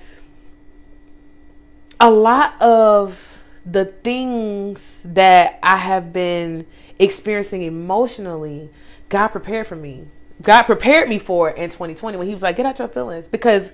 a 2.00 2.10
lot 2.10 2.60
of 2.60 3.18
the 3.66 3.84
things 3.84 4.80
that 5.04 5.58
I 5.62 5.76
have 5.76 6.12
been 6.12 6.66
experiencing 6.98 7.62
emotionally, 7.62 8.70
God 9.08 9.28
prepared 9.28 9.66
for 9.66 9.76
me. 9.76 10.06
God 10.42 10.64
prepared 10.64 11.08
me 11.08 11.18
for 11.18 11.50
it 11.50 11.56
in 11.56 11.70
2020 11.70 12.16
when 12.16 12.26
He 12.26 12.32
was 12.32 12.42
like, 12.42 12.56
"Get 12.56 12.66
out 12.66 12.78
your 12.78 12.88
feelings." 12.88 13.26
Because 13.28 13.70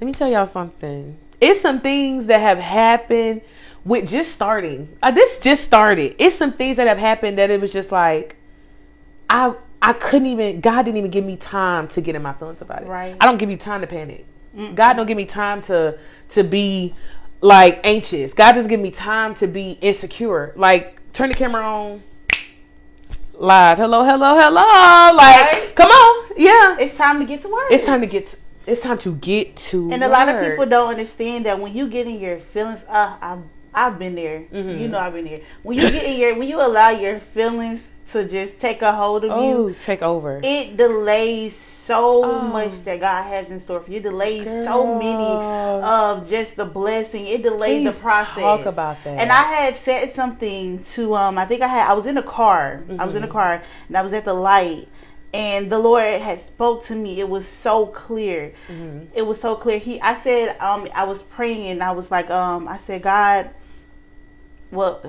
let 0.00 0.06
me 0.06 0.12
tell 0.12 0.28
y'all 0.28 0.46
something. 0.46 1.16
It's 1.40 1.60
some 1.60 1.80
things 1.80 2.26
that 2.26 2.40
have 2.40 2.58
happened 2.58 3.40
with 3.84 4.08
just 4.08 4.32
starting. 4.32 4.96
Uh, 5.02 5.10
this 5.10 5.38
just 5.38 5.64
started. 5.64 6.14
It's 6.18 6.36
some 6.36 6.52
things 6.52 6.76
that 6.76 6.86
have 6.86 6.98
happened 6.98 7.38
that 7.38 7.50
it 7.50 7.60
was 7.60 7.72
just 7.72 7.92
like, 7.92 8.36
I 9.28 9.54
I 9.82 9.92
couldn't 9.92 10.28
even. 10.28 10.60
God 10.60 10.82
didn't 10.82 10.98
even 10.98 11.10
give 11.10 11.24
me 11.24 11.36
time 11.36 11.88
to 11.88 12.00
get 12.00 12.14
in 12.14 12.22
my 12.22 12.32
feelings 12.32 12.62
about 12.62 12.82
it. 12.82 12.88
Right. 12.88 13.16
I 13.20 13.26
don't 13.26 13.38
give 13.38 13.50
you 13.50 13.56
time 13.56 13.80
to 13.80 13.86
panic. 13.86 14.26
God 14.74 14.92
don't 14.94 15.06
give 15.06 15.16
me 15.16 15.24
time 15.24 15.62
to 15.62 15.98
to 16.30 16.44
be 16.44 16.94
like 17.40 17.80
anxious. 17.84 18.32
God 18.32 18.52
doesn't 18.52 18.68
give 18.68 18.80
me 18.80 18.90
time 18.90 19.34
to 19.36 19.46
be 19.46 19.72
insecure. 19.80 20.52
Like 20.56 21.00
turn 21.12 21.28
the 21.28 21.34
camera 21.34 21.62
on. 21.64 22.02
Live. 23.38 23.78
Hello, 23.78 24.04
hello, 24.04 24.36
hello. 24.36 24.62
Like, 25.16 25.52
Right. 25.52 25.72
come 25.74 25.90
on. 25.90 26.24
Yeah. 26.36 26.76
It's 26.78 26.96
time 26.96 27.18
to 27.18 27.24
get 27.24 27.42
to 27.42 27.48
work. 27.48 27.64
It's 27.70 27.84
time 27.84 28.00
to 28.00 28.06
get 28.06 28.28
to, 28.28 28.36
it's 28.66 28.80
time 28.82 28.98
to 28.98 29.12
get 29.14 29.56
to 29.70 29.90
And 29.92 30.02
a 30.04 30.08
lot 30.08 30.28
of 30.28 30.40
people 30.44 30.66
don't 30.66 30.88
understand 30.90 31.46
that 31.46 31.58
when 31.58 31.74
you 31.74 31.88
get 31.88 32.06
in 32.06 32.20
your 32.20 32.38
feelings, 32.38 32.80
uh, 32.88 33.14
I've 33.20 33.38
I've 33.76 33.98
been 33.98 34.14
there. 34.14 34.44
Mhm. 34.52 34.80
You 34.80 34.86
know, 34.88 34.98
I've 34.98 35.12
been 35.14 35.24
there. 35.24 35.40
When 35.64 35.76
you 35.78 35.90
get 35.90 36.04
in 36.04 36.16
your, 36.16 36.38
when 36.38 36.46
you 36.48 36.60
allow 36.60 36.90
your 36.90 37.18
feelings 37.18 37.80
to 38.12 38.24
just 38.24 38.60
take 38.60 38.82
a 38.82 38.92
hold 38.92 39.24
of 39.24 39.32
Oh, 39.32 39.42
you, 39.68 39.74
take 39.80 40.00
over. 40.00 40.40
it 40.44 40.76
delays 40.76 41.54
so 41.86 42.24
Oh. 42.24 42.40
much 42.40 42.72
that 42.84 43.00
God 43.00 43.22
has 43.24 43.48
in 43.48 43.60
store 43.60 43.80
for 43.80 43.90
you. 43.90 43.98
It 43.98 44.02
delays 44.04 44.44
so 44.64 44.94
many 44.94 45.32
of 45.84 46.28
just 46.28 46.56
the 46.56 46.64
blessing. 46.64 47.26
It 47.26 47.42
delayed 47.42 47.84
Please 47.84 47.94
the 47.94 48.00
process. 48.00 48.34
talk 48.42 48.66
about 48.66 48.96
that. 49.04 49.18
And 49.18 49.30
I 49.30 49.42
had 49.42 49.76
said 49.78 50.14
something 50.14 50.82
to 50.94 51.14
um. 51.14 51.38
I 51.38 51.46
think 51.46 51.62
I 51.62 51.68
had. 51.68 51.88
I 51.88 51.92
was 51.94 52.06
in 52.06 52.16
a 52.18 52.22
car. 52.22 52.82
I 52.98 53.04
was 53.04 53.14
in 53.16 53.22
a 53.24 53.28
Mhm. 53.28 53.30
car, 53.32 53.62
and 53.88 53.96
I 53.96 54.02
was 54.02 54.12
at 54.12 54.24
the 54.24 54.34
light. 54.34 54.88
And 55.32 55.68
the 55.68 55.80
Lord 55.80 56.20
had 56.22 56.40
spoke 56.46 56.84
to 56.86 56.94
me. 56.94 57.18
It 57.20 57.28
was 57.28 57.46
so 57.48 57.86
clear 57.86 58.52
Mhm. 58.70 59.06
it 59.14 59.26
was 59.26 59.40
so 59.40 59.56
clear. 59.56 59.78
He, 59.78 60.00
I 60.00 60.14
said, 60.20 60.54
um, 60.60 60.86
I 60.94 61.04
was 61.04 61.22
praying 61.24 61.66
and 61.72 61.82
I 61.82 61.90
was 61.90 62.08
like, 62.10 62.30
um, 62.30 62.68
I 62.68 62.78
said, 62.86 63.02
God, 63.02 63.50
well, 64.70 65.00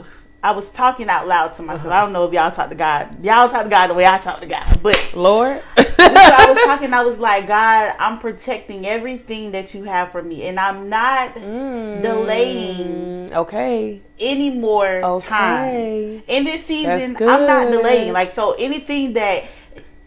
I 0.45 0.51
was 0.51 0.69
talking 0.69 1.09
out 1.09 1.27
loud 1.27 1.55
to 1.55 1.63
myself. 1.63 1.87
Uh-huh. 1.87 1.95
I 1.95 2.01
don't 2.01 2.13
know 2.13 2.23
if 2.25 2.31
y'all 2.31 2.51
talk 2.51 2.69
to 2.69 2.75
God. 2.75 3.23
Y'all 3.25 3.49
talk 3.49 3.63
to 3.63 3.69
God 3.69 3.87
the 3.87 3.95
way 3.95 4.05
I 4.05 4.19
talk 4.19 4.41
to 4.41 4.45
God, 4.45 4.79
but 4.83 5.13
Lord. 5.15 5.63
I 5.77 6.45
was 6.53 6.63
talking. 6.63 6.93
I 6.93 7.03
was 7.03 7.17
like, 7.17 7.47
God, 7.47 7.95
I'm 7.97 8.19
protecting 8.19 8.85
everything 8.85 9.53
that 9.53 9.73
you 9.73 9.85
have 9.85 10.11
for 10.11 10.21
me, 10.21 10.45
and 10.47 10.59
I'm 10.59 10.87
not 10.87 11.33
Mm, 11.33 12.03
delaying 12.03 13.33
Okay. 13.33 14.01
any 14.19 14.51
more 14.51 15.01
time. 15.23 15.67
Okay. 15.67 16.23
In 16.27 16.43
this 16.43 16.63
season, 16.67 17.17
I'm 17.19 17.47
not 17.47 17.71
delaying. 17.71 18.13
Like 18.13 18.35
so, 18.35 18.51
anything 18.53 19.13
that 19.13 19.45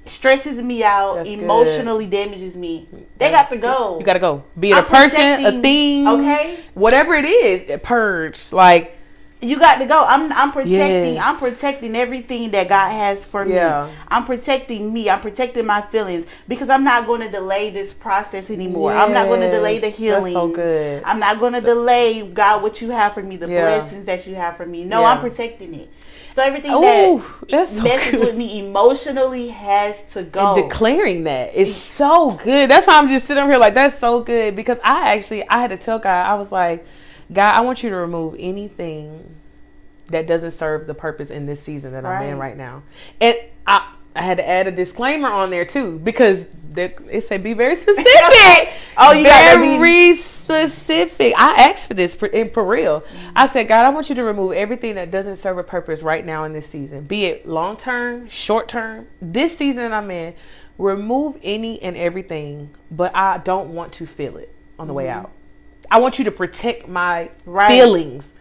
stresses 0.07 0.63
me 0.63 0.85
out, 0.85 1.17
That's 1.17 1.29
good. 1.31 1.41
emotionally 1.41 2.07
damages 2.07 2.55
me, 2.57 2.89
they 2.93 3.33
That's 3.33 3.49
got 3.49 3.55
to 3.57 3.61
go. 3.61 3.99
You 3.99 4.05
gotta 4.05 4.21
go. 4.21 4.45
Be 4.57 4.71
it 4.71 4.77
I'm 4.77 4.85
a 4.85 4.89
person, 4.89 5.45
a 5.45 5.61
thing, 5.61 6.07
okay? 6.07 6.61
whatever 6.75 7.15
it 7.15 7.25
is, 7.25 7.81
purge. 7.83 8.53
Like 8.53 8.98
You 9.41 9.57
got 9.59 9.79
to 9.79 9.87
go. 9.87 10.05
I'm 10.05 10.33
I'm 10.33 10.51
protecting 10.51 11.15
Yes. 11.15 11.25
I'm 11.25 11.37
protecting 11.39 11.95
everything 11.95 12.51
that 12.51 12.69
God 12.69 12.91
has 12.91 13.25
for 13.25 13.47
Yeah. 13.47 13.87
me. 13.87 13.93
I'm 14.09 14.25
protecting 14.25 14.93
me. 14.93 15.09
I'm 15.09 15.21
protecting 15.21 15.65
my 15.65 15.83
feelings 15.83 16.27
because 16.49 16.69
I'm 16.69 16.83
not 16.83 17.07
going 17.07 17.21
to 17.21 17.31
delay 17.31 17.71
this 17.71 17.93
process 17.93 18.51
anymore. 18.51 18.93
I'm 18.93 19.13
not 19.13 19.29
going 19.29 19.41
to 19.41 19.51
delay 19.51 19.79
the 19.79 19.91
healing. 19.91 20.35
That's 20.35 20.49
so 20.49 20.49
good. 20.49 21.03
I'm 21.05 21.21
not 21.21 21.39
going 21.39 21.53
to 21.53 21.61
delay 21.61 22.27
God 22.27 22.63
what 22.65 22.81
you 22.83 22.91
have 22.91 23.15
for 23.15 23.23
me, 23.23 23.37
the 23.37 23.49
Yeah. 23.49 23.79
blessings 23.79 24.07
that 24.07 24.27
you 24.27 24.35
have 24.35 24.57
for 24.57 24.67
me. 24.67 24.85
No, 24.85 25.03
Yeah. 25.03 25.11
I'm 25.13 25.21
protecting 25.21 25.73
it. 25.75 25.89
So 26.35 26.43
everything 26.43 26.71
Oh, 26.73 27.25
that 27.49 27.69
so 27.69 27.83
messes 27.83 28.13
good. 28.13 28.21
with 28.21 28.37
me 28.37 28.61
emotionally 28.61 29.49
has 29.49 29.97
to 30.15 30.23
go. 30.25 30.55
And 30.55 30.69
declaring 30.69 31.25
that 31.25 31.55
is 31.55 31.77
so 31.77 32.33
good. 32.43 32.71
That's 32.71 32.87
why 32.87 32.99
I'm 32.99 33.09
just 33.09 33.27
sitting 33.27 33.45
here 33.45 33.59
like 33.59 33.75
that's 33.75 33.99
so 33.99 34.21
good 34.23 34.55
because 34.57 34.79
I 34.85 35.15
actually 35.17 35.49
I 35.49 35.61
had 35.61 35.71
to 35.71 35.77
tell 35.77 35.99
God 35.99 36.27
I 36.27 36.35
was 36.35 36.53
like, 36.53 36.85
God, 37.33 37.55
I 37.55 37.61
want 37.61 37.83
you 37.83 37.91
to 37.91 37.97
remove 37.97 38.37
anything 38.39 39.35
that 40.09 40.27
doesn't 40.27 40.53
serve 40.53 40.87
the 40.87 40.95
purpose 40.95 41.31
in 41.31 41.47
this 41.47 41.63
season 41.63 41.93
that 41.93 42.05
I'm 42.05 42.23
in 42.23 42.39
Right. 42.39 42.49
right 42.51 42.57
now. 42.57 42.83
And 43.21 43.37
I 43.67 43.93
I 44.17 44.23
had 44.23 44.39
to 44.39 44.49
add 44.49 44.67
a 44.67 44.73
disclaimer 44.73 45.29
on 45.29 45.51
there 45.51 45.65
too 45.65 46.01
because 46.01 46.47
the- 46.73 46.93
it 47.09 47.25
said 47.29 47.43
be 47.43 47.53
very 47.53 47.77
specific. 47.77 48.07
Oh, 49.01 49.13
you 49.13 49.23
very 49.23 50.15
specific. 50.17 51.33
I 51.39 51.71
asked 51.71 51.87
for 51.87 51.95
this 51.95 52.17
for, 52.17 52.27
and 52.27 52.53
for 52.53 52.65
real. 52.65 53.05
I 53.37 53.47
said, 53.47 53.69
God, 53.69 53.85
I 53.87 53.91
want 53.91 54.09
you 54.09 54.17
to 54.17 54.25
remove 54.25 54.55
everything 54.55 54.97
that 54.97 55.13
doesn't 55.13 55.37
serve 55.37 55.57
a 55.59 55.63
purpose 55.63 56.03
right 56.03 56.27
now 56.27 56.43
in 56.43 56.53
this 56.53 56.69
season, 56.69 57.05
be 57.05 57.27
it 57.27 57.47
long 57.47 57.77
term, 57.77 58.29
short 58.29 58.67
term. 58.67 59.07
This 59.23 59.57
season 59.57 59.79
that 59.83 59.93
I'm 59.93 60.11
in, 60.11 60.35
remove 60.79 61.37
any 61.45 61.81
and 61.81 61.97
everything, 61.97 62.71
but 62.91 63.15
I 63.15 63.39
don't 63.39 63.73
want 63.73 63.93
to 63.95 64.07
feel 64.07 64.37
it 64.37 64.53
on 64.81 64.89
the 64.89 64.95
way 64.95 65.05
mm-hmm. 65.05 65.27
out. 65.27 65.31
I 65.91 65.99
want 66.01 66.19
you 66.19 66.25
to 66.27 66.31
protect 66.33 66.89
my 66.89 67.25
Mm-hmm. 67.25 67.51
Right. 67.51 67.69
feelings. 67.73 68.35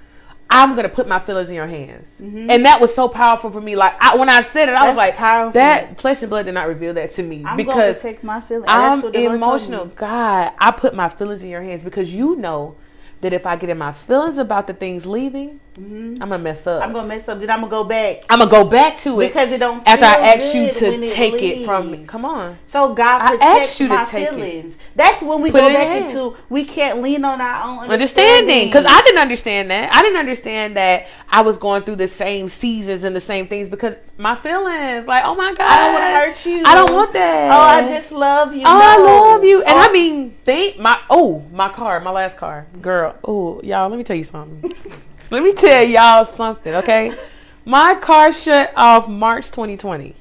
I'm 0.50 0.76
gonna 0.78 0.88
put 0.90 1.10
my 1.10 1.20
feelings 1.20 1.50
in 1.50 1.56
your 1.56 1.68
hands, 1.68 2.10
and 2.20 2.66
that 2.66 2.80
was 2.80 2.96
so 2.96 3.10
powerful 3.10 3.52
for 3.52 3.60
me. 3.60 3.76
Like 3.76 3.96
I, 4.00 4.16
when 4.16 4.30
I 4.30 4.40
said 4.42 4.70
it, 4.70 4.76
I 4.76 4.84
was 4.84 4.90
Mm-hmm. 4.92 4.98
Like, 4.98 5.16
powerful. 5.18 5.52
"That 5.54 6.00
flesh 6.00 6.22
and 6.22 6.30
blood 6.30 6.46
did 6.46 6.54
not 6.54 6.70
reveal 6.70 6.94
that 6.94 7.12
to 7.12 7.24
me 7.24 7.44
I'm 7.46 7.58
going 7.58 7.68
to 7.68 7.94
because 7.94 8.24
my 8.24 8.40
feelings. 8.42 8.66
I'm 8.70 9.02
That's 9.02 9.04
what 9.04 9.14
the 9.14 9.20
Lord 9.20 9.42
told 9.42 9.54
emotional. 9.54 9.86
God, 9.88 10.54
I 10.58 10.72
put 10.72 10.96
my 10.96 11.10
feelings 11.10 11.44
in 11.44 11.50
your 11.50 11.62
hands 11.62 11.84
because 11.84 12.14
you 12.14 12.38
know 12.38 12.76
that 13.22 13.34
if 13.34 13.46
I 13.46 13.58
get 13.58 13.70
in 13.70 13.78
my 13.78 13.92
feelings 13.92 14.38
about 14.38 14.68
the 14.68 14.74
things 14.74 15.06
leaving, 15.06 15.60
I'm 15.78 16.18
gonna 16.18 16.40
mess 16.40 16.66
up. 16.66 16.82
Mm-hmm. 16.82 16.84
I'm 16.84 16.94
gonna 16.94 17.08
mess 17.08 17.28
up. 17.28 17.40
Then 17.40 17.52
I'm 17.52 17.60
gonna 17.60 17.70
go 17.70 17.84
back 17.84 18.24
I'm 18.32 18.40
gonna 18.40 18.50
go 18.50 18.64
back 18.64 18.98
to 19.00 19.22
it 19.22 19.28
because 19.28 19.52
it 19.52 19.60
don't. 19.60 19.88
after 19.88 20.06
I 20.06 20.16
feel 20.16 20.24
ask 20.46 20.56
you 20.56 20.72
to 20.80 21.04
it 21.04 21.14
take 21.14 21.34
it 21.36 21.66
from 21.66 21.92
me. 21.92 22.04
Come 22.06 22.26
on. 22.26 22.58
So 22.72 22.96
God 22.96 23.22
I 23.22 23.30
protects 23.30 23.70
asked 23.72 23.80
you 23.80 23.88
to 23.90 23.94
my 23.94 24.04
take 24.06 24.28
it. 24.28 24.30
feelings. 24.32 24.76
That's 24.96 25.22
when 25.22 25.42
we 25.42 25.52
Put 25.52 25.62
go 25.62 25.68
in 25.68 25.74
back 25.74 25.88
hand. 25.88 26.06
into 26.08 26.36
we 26.50 26.66
can't 26.66 27.04
lean 27.04 27.24
on 27.24 27.40
our 27.42 27.84
own 27.84 27.90
understanding 27.92 28.68
because 28.68 28.86
I 28.88 29.02
didn't 29.04 29.20
understand 29.20 29.70
that. 29.70 29.94
I 29.94 30.02
didn't 30.02 30.18
understand 30.18 30.76
that 30.78 31.08
I 31.30 31.42
was 31.42 31.58
going 31.58 31.84
through 31.84 31.98
the 31.98 32.08
same 32.08 32.50
seasons 32.50 33.04
and 33.04 33.16
the 33.16 33.22
same 33.22 33.48
things 33.48 33.70
because 33.70 33.96
my 34.18 34.36
feelings, 34.36 35.06
like, 35.06 35.24
oh 35.26 35.36
my 35.36 35.54
god, 35.54 35.68
I 35.68 35.80
don't 35.86 35.94
want 35.94 36.04
to 36.04 36.10
hurt 36.18 36.46
you. 36.58 36.64
I 36.66 36.74
don't 36.74 36.94
want 36.94 37.14
that. 37.14 37.52
Oh, 37.52 37.88
I 37.88 38.00
just 38.00 38.12
love 38.12 38.56
you. 38.56 38.62
Oh, 38.62 38.66
I 38.66 38.98
love 38.98 39.44
you, 39.44 39.62
and 39.62 39.78
Oh, 39.78 39.80
I 39.80 39.92
mean, 39.92 40.36
think 40.44 40.80
my 40.80 41.00
oh 41.12 41.46
my 41.52 41.70
car, 41.70 42.00
my 42.00 42.10
last 42.10 42.36
car, 42.36 42.66
girl. 42.82 43.16
Oh, 43.24 43.62
y'all, 43.62 43.88
let 43.90 43.98
me 44.00 44.04
tell 44.04 44.16
you 44.16 44.24
something. 44.24 44.74
let 45.30 45.44
me 45.44 45.54
tell 45.54 45.84
y'all 45.84 46.26
something, 46.26 46.74
okay? 46.76 47.18
My 47.66 47.96
car 47.96 48.32
shut 48.32 48.72
off 48.76 49.08
March 49.08 49.48
2020. 49.48 50.16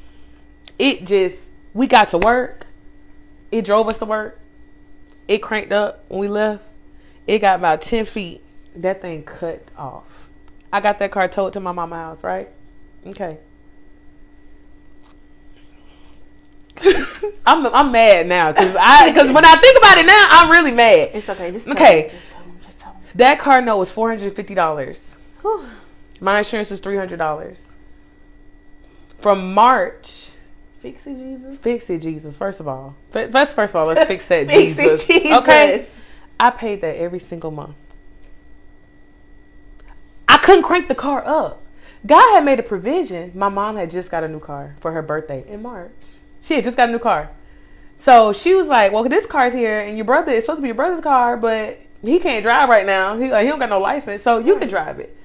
It 0.78 1.04
just 1.04 1.36
we 1.74 1.86
got 1.86 2.08
to 2.10 2.18
work. 2.18 2.66
It 3.50 3.64
drove 3.64 3.88
us 3.88 3.98
to 4.00 4.04
work. 4.04 4.38
It 5.28 5.38
cranked 5.38 5.72
up 5.72 6.04
when 6.08 6.20
we 6.20 6.28
left. 6.28 6.64
It 7.26 7.38
got 7.38 7.58
about 7.58 7.82
10 7.82 8.04
feet. 8.06 8.42
That 8.76 9.00
thing 9.00 9.22
cut 9.22 9.62
off. 9.76 10.04
I 10.72 10.80
got 10.80 10.98
that 10.98 11.10
car 11.10 11.28
towed 11.28 11.54
to 11.54 11.60
my 11.60 11.72
mama's 11.72 11.96
house, 11.96 12.24
right? 12.24 12.48
Okay. 13.06 13.38
I'm 17.46 17.66
I'm 17.66 17.90
mad 17.90 18.26
now 18.26 18.52
because 18.52 18.76
I 18.78 19.10
because 19.10 19.32
when 19.32 19.44
I 19.44 19.56
think 19.56 19.78
about 19.78 19.98
it 19.98 20.06
now, 20.06 20.26
I'm 20.30 20.50
really 20.50 20.72
mad. 20.72 21.10
It's 21.14 21.28
okay. 21.28 21.52
Just 21.52 21.66
Okay. 21.68 22.10
Just 22.12 22.24
tell 22.32 22.44
me. 22.44 22.52
Just 22.62 22.78
tell 22.78 22.92
me. 22.94 23.00
That 23.16 23.38
car 23.38 23.60
note 23.62 23.78
was 23.78 23.90
four 23.90 24.08
hundred 24.10 24.34
fifty 24.36 24.54
dollars. 24.54 25.00
My 26.20 26.38
insurance 26.38 26.70
was 26.70 26.80
three 26.80 26.96
hundred 26.96 27.18
dollars. 27.18 27.62
From 29.20 29.54
March, 29.54 30.28
Fix 30.82 31.06
it, 31.06 31.14
Jesus. 31.16 31.58
fix 31.58 31.90
it, 31.90 31.98
Jesus. 32.00 32.36
First 32.36 32.60
of 32.60 32.68
all, 32.68 32.94
first 33.10 33.54
first 33.54 33.70
of 33.74 33.76
all, 33.76 33.86
let's 33.86 34.06
fix 34.06 34.26
that 34.26 34.46
Fix 34.50 34.76
Jesus. 34.76 35.02
it, 35.02 35.06
Jesus. 35.22 35.38
Okay, 35.38 35.86
I 36.38 36.50
paid 36.50 36.82
that 36.82 36.96
every 36.96 37.18
single 37.18 37.50
month. 37.50 37.74
I 40.28 40.36
couldn't 40.38 40.62
crank 40.64 40.88
the 40.88 40.94
car 40.94 41.26
up. 41.26 41.62
God 42.06 42.34
had 42.34 42.44
made 42.44 42.60
a 42.60 42.62
provision. 42.62 43.32
My 43.34 43.48
mom 43.48 43.76
had 43.76 43.90
just 43.90 44.10
got 44.10 44.22
a 44.22 44.28
new 44.28 44.38
car 44.40 44.76
for 44.80 44.92
her 44.92 45.02
birthday 45.02 45.44
in 45.48 45.62
March. 45.62 45.90
She 46.42 46.54
had 46.54 46.62
just 46.64 46.76
got 46.76 46.88
a 46.90 46.92
new 46.92 46.98
car. 46.98 47.30
So 47.98 48.32
she 48.34 48.54
was 48.54 48.66
like, 48.66 48.92
Well, 48.92 49.08
this 49.08 49.24
car's 49.24 49.54
here 49.54 49.80
and 49.80 49.96
your 49.96 50.04
brother 50.04 50.32
it's 50.32 50.44
supposed 50.44 50.58
to 50.58 50.62
be 50.62 50.68
your 50.68 50.74
brother's 50.74 51.02
car, 51.02 51.36
but 51.38 51.80
he 52.02 52.18
can't 52.18 52.42
drive 52.42 52.68
right 52.68 52.86
now. 52.86 53.18
He 53.18 53.30
like 53.30 53.44
he 53.44 53.50
don't 53.50 53.58
got 53.58 53.68
no 53.68 53.78
license, 53.78 54.22
so 54.22 54.38
you 54.38 54.56
can 54.58 54.68
drive 54.68 54.98
it. 55.00 55.16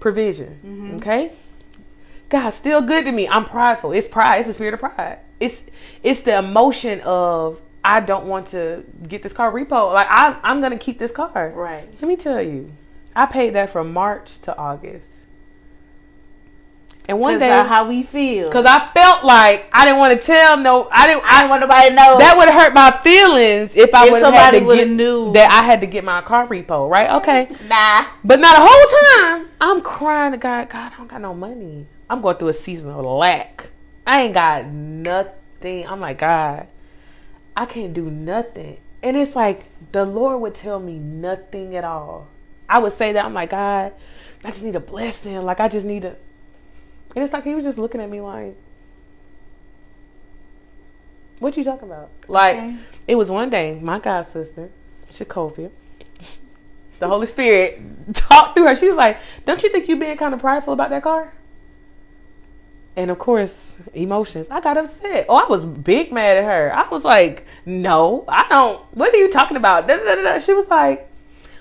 Provision. 0.00 0.58
Mhm. 0.64 0.96
Okay? 0.96 1.32
God's 2.28 2.56
still 2.56 2.82
good 2.82 3.04
to 3.04 3.12
me. 3.12 3.28
I'm 3.28 3.44
prideful. 3.44 3.92
It's 3.92 4.08
pride. 4.08 4.38
It's 4.38 4.48
the 4.48 4.54
spirit 4.54 4.74
of 4.74 4.80
pride. 4.80 5.18
It's 5.40 5.62
it's 6.02 6.22
the 6.22 6.38
emotion 6.38 7.00
of 7.02 7.60
I 7.84 8.00
don't 8.00 8.26
want 8.26 8.48
to 8.48 8.82
get 9.08 9.22
this 9.22 9.32
car 9.32 9.52
repo. 9.52 9.92
Like 9.92 10.08
I 10.10 10.36
I'm 10.42 10.60
gonna 10.60 10.78
keep 10.78 10.98
this 10.98 11.12
car. 11.12 11.52
Right. 11.54 11.88
Let 12.00 12.08
me 12.08 12.16
tell 12.16 12.40
you, 12.42 12.72
I 13.14 13.26
paid 13.26 13.54
that 13.54 13.70
from 13.70 13.92
March 13.92 14.40
to 14.42 14.56
August. 14.56 15.08
And 17.06 17.20
one 17.20 17.38
day, 17.38 17.48
how 17.48 17.86
we 17.86 18.02
feel. 18.02 18.46
because 18.46 18.64
I 18.64 18.90
felt 18.94 19.24
like 19.24 19.68
I 19.74 19.84
didn't 19.84 19.98
want 19.98 20.18
to 20.18 20.26
tell 20.26 20.56
no, 20.56 20.88
I 20.90 21.06
didn't. 21.06 21.22
I 21.24 21.36
I, 21.36 21.40
don't 21.42 21.50
want 21.50 21.60
nobody 21.60 21.88
to 21.90 21.94
know 21.94 22.18
that 22.18 22.34
would 22.38 22.48
have 22.48 22.62
hurt 22.62 22.72
my 22.74 22.98
feelings 23.02 23.76
if 23.76 23.94
I 23.94 24.08
would 24.08 24.22
have 24.22 24.32
had 24.32 24.54
somebody 24.54 24.60
to 24.60 24.84
get 24.86 24.88
knew. 24.88 25.32
that 25.34 25.50
I 25.50 25.66
had 25.66 25.82
to 25.82 25.86
get 25.86 26.02
my 26.02 26.22
car 26.22 26.46
repo. 26.48 26.88
Right? 26.88 27.10
Okay. 27.10 27.48
Nah. 27.68 28.06
But 28.24 28.40
not 28.40 28.56
the 28.56 28.66
whole 28.66 29.18
time 29.18 29.48
I'm 29.60 29.82
crying 29.82 30.32
to 30.32 30.38
God. 30.38 30.70
God, 30.70 30.92
I 30.94 30.96
don't 30.96 31.08
got 31.08 31.20
no 31.20 31.34
money. 31.34 31.86
I'm 32.08 32.22
going 32.22 32.38
through 32.38 32.48
a 32.48 32.54
season 32.54 32.88
of 32.90 33.04
lack. 33.04 33.68
I 34.06 34.22
ain't 34.22 34.34
got 34.34 34.66
nothing. 34.66 35.86
I'm 35.86 36.00
like 36.00 36.18
God, 36.18 36.68
I 37.54 37.66
can't 37.66 37.92
do 37.92 38.10
nothing. 38.10 38.78
And 39.02 39.14
it's 39.14 39.36
like 39.36 39.66
the 39.92 40.06
Lord 40.06 40.40
would 40.40 40.54
tell 40.54 40.80
me 40.80 40.98
nothing 40.98 41.76
at 41.76 41.84
all. 41.84 42.28
I 42.66 42.78
would 42.78 42.92
say 42.92 43.12
that 43.12 43.26
I'm 43.26 43.34
like 43.34 43.50
God, 43.50 43.92
I 44.42 44.50
just 44.50 44.62
need 44.64 44.76
a 44.76 44.80
blessing. 44.80 45.42
Like 45.42 45.60
I 45.60 45.68
just 45.68 45.84
need 45.84 46.06
a. 46.06 46.16
And 47.14 47.22
it's 47.24 47.32
like 47.32 47.44
he 47.44 47.54
was 47.54 47.64
just 47.64 47.78
looking 47.78 48.00
at 48.00 48.10
me 48.10 48.20
like, 48.20 48.56
"What 51.38 51.56
you 51.56 51.64
talking 51.64 51.88
about?" 51.88 52.10
Like 52.28 52.56
Okay. 52.56 52.76
it 53.08 53.14
was 53.14 53.30
one 53.30 53.50
day, 53.50 53.78
my 53.80 53.98
god 53.98 54.22
sister, 54.26 54.70
Shakovia, 55.12 55.70
the 56.98 57.08
Holy 57.08 57.26
Spirit 57.26 57.80
talked 58.14 58.54
through 58.56 58.66
her. 58.66 58.74
She 58.76 58.88
was 58.88 58.96
like, 58.96 59.18
"Don't 59.46 59.62
you 59.62 59.70
think 59.70 59.88
you 59.88 59.96
being 59.96 60.16
kind 60.16 60.34
of 60.34 60.40
prideful 60.40 60.72
about 60.72 60.90
that 60.90 61.02
car?" 61.02 61.32
And 62.96 63.10
of 63.10 63.18
course, 63.18 63.72
emotions. 63.92 64.48
I 64.50 64.60
got 64.60 64.76
upset. 64.76 65.26
Oh, 65.28 65.36
I 65.36 65.48
was 65.48 65.64
big 65.64 66.12
mad 66.12 66.36
at 66.38 66.44
her. 66.44 66.72
I 66.74 66.88
was 66.88 67.04
like, 67.04 67.44
"No, 67.66 68.24
I 68.28 68.46
don't. 68.50 68.80
What 68.94 69.12
are 69.12 69.16
you 69.16 69.30
talking 69.30 69.56
about?" 69.56 69.88
Da, 69.88 69.96
da, 69.96 70.14
da. 70.16 70.38
She 70.38 70.52
was 70.52 70.68
like, 70.68 71.10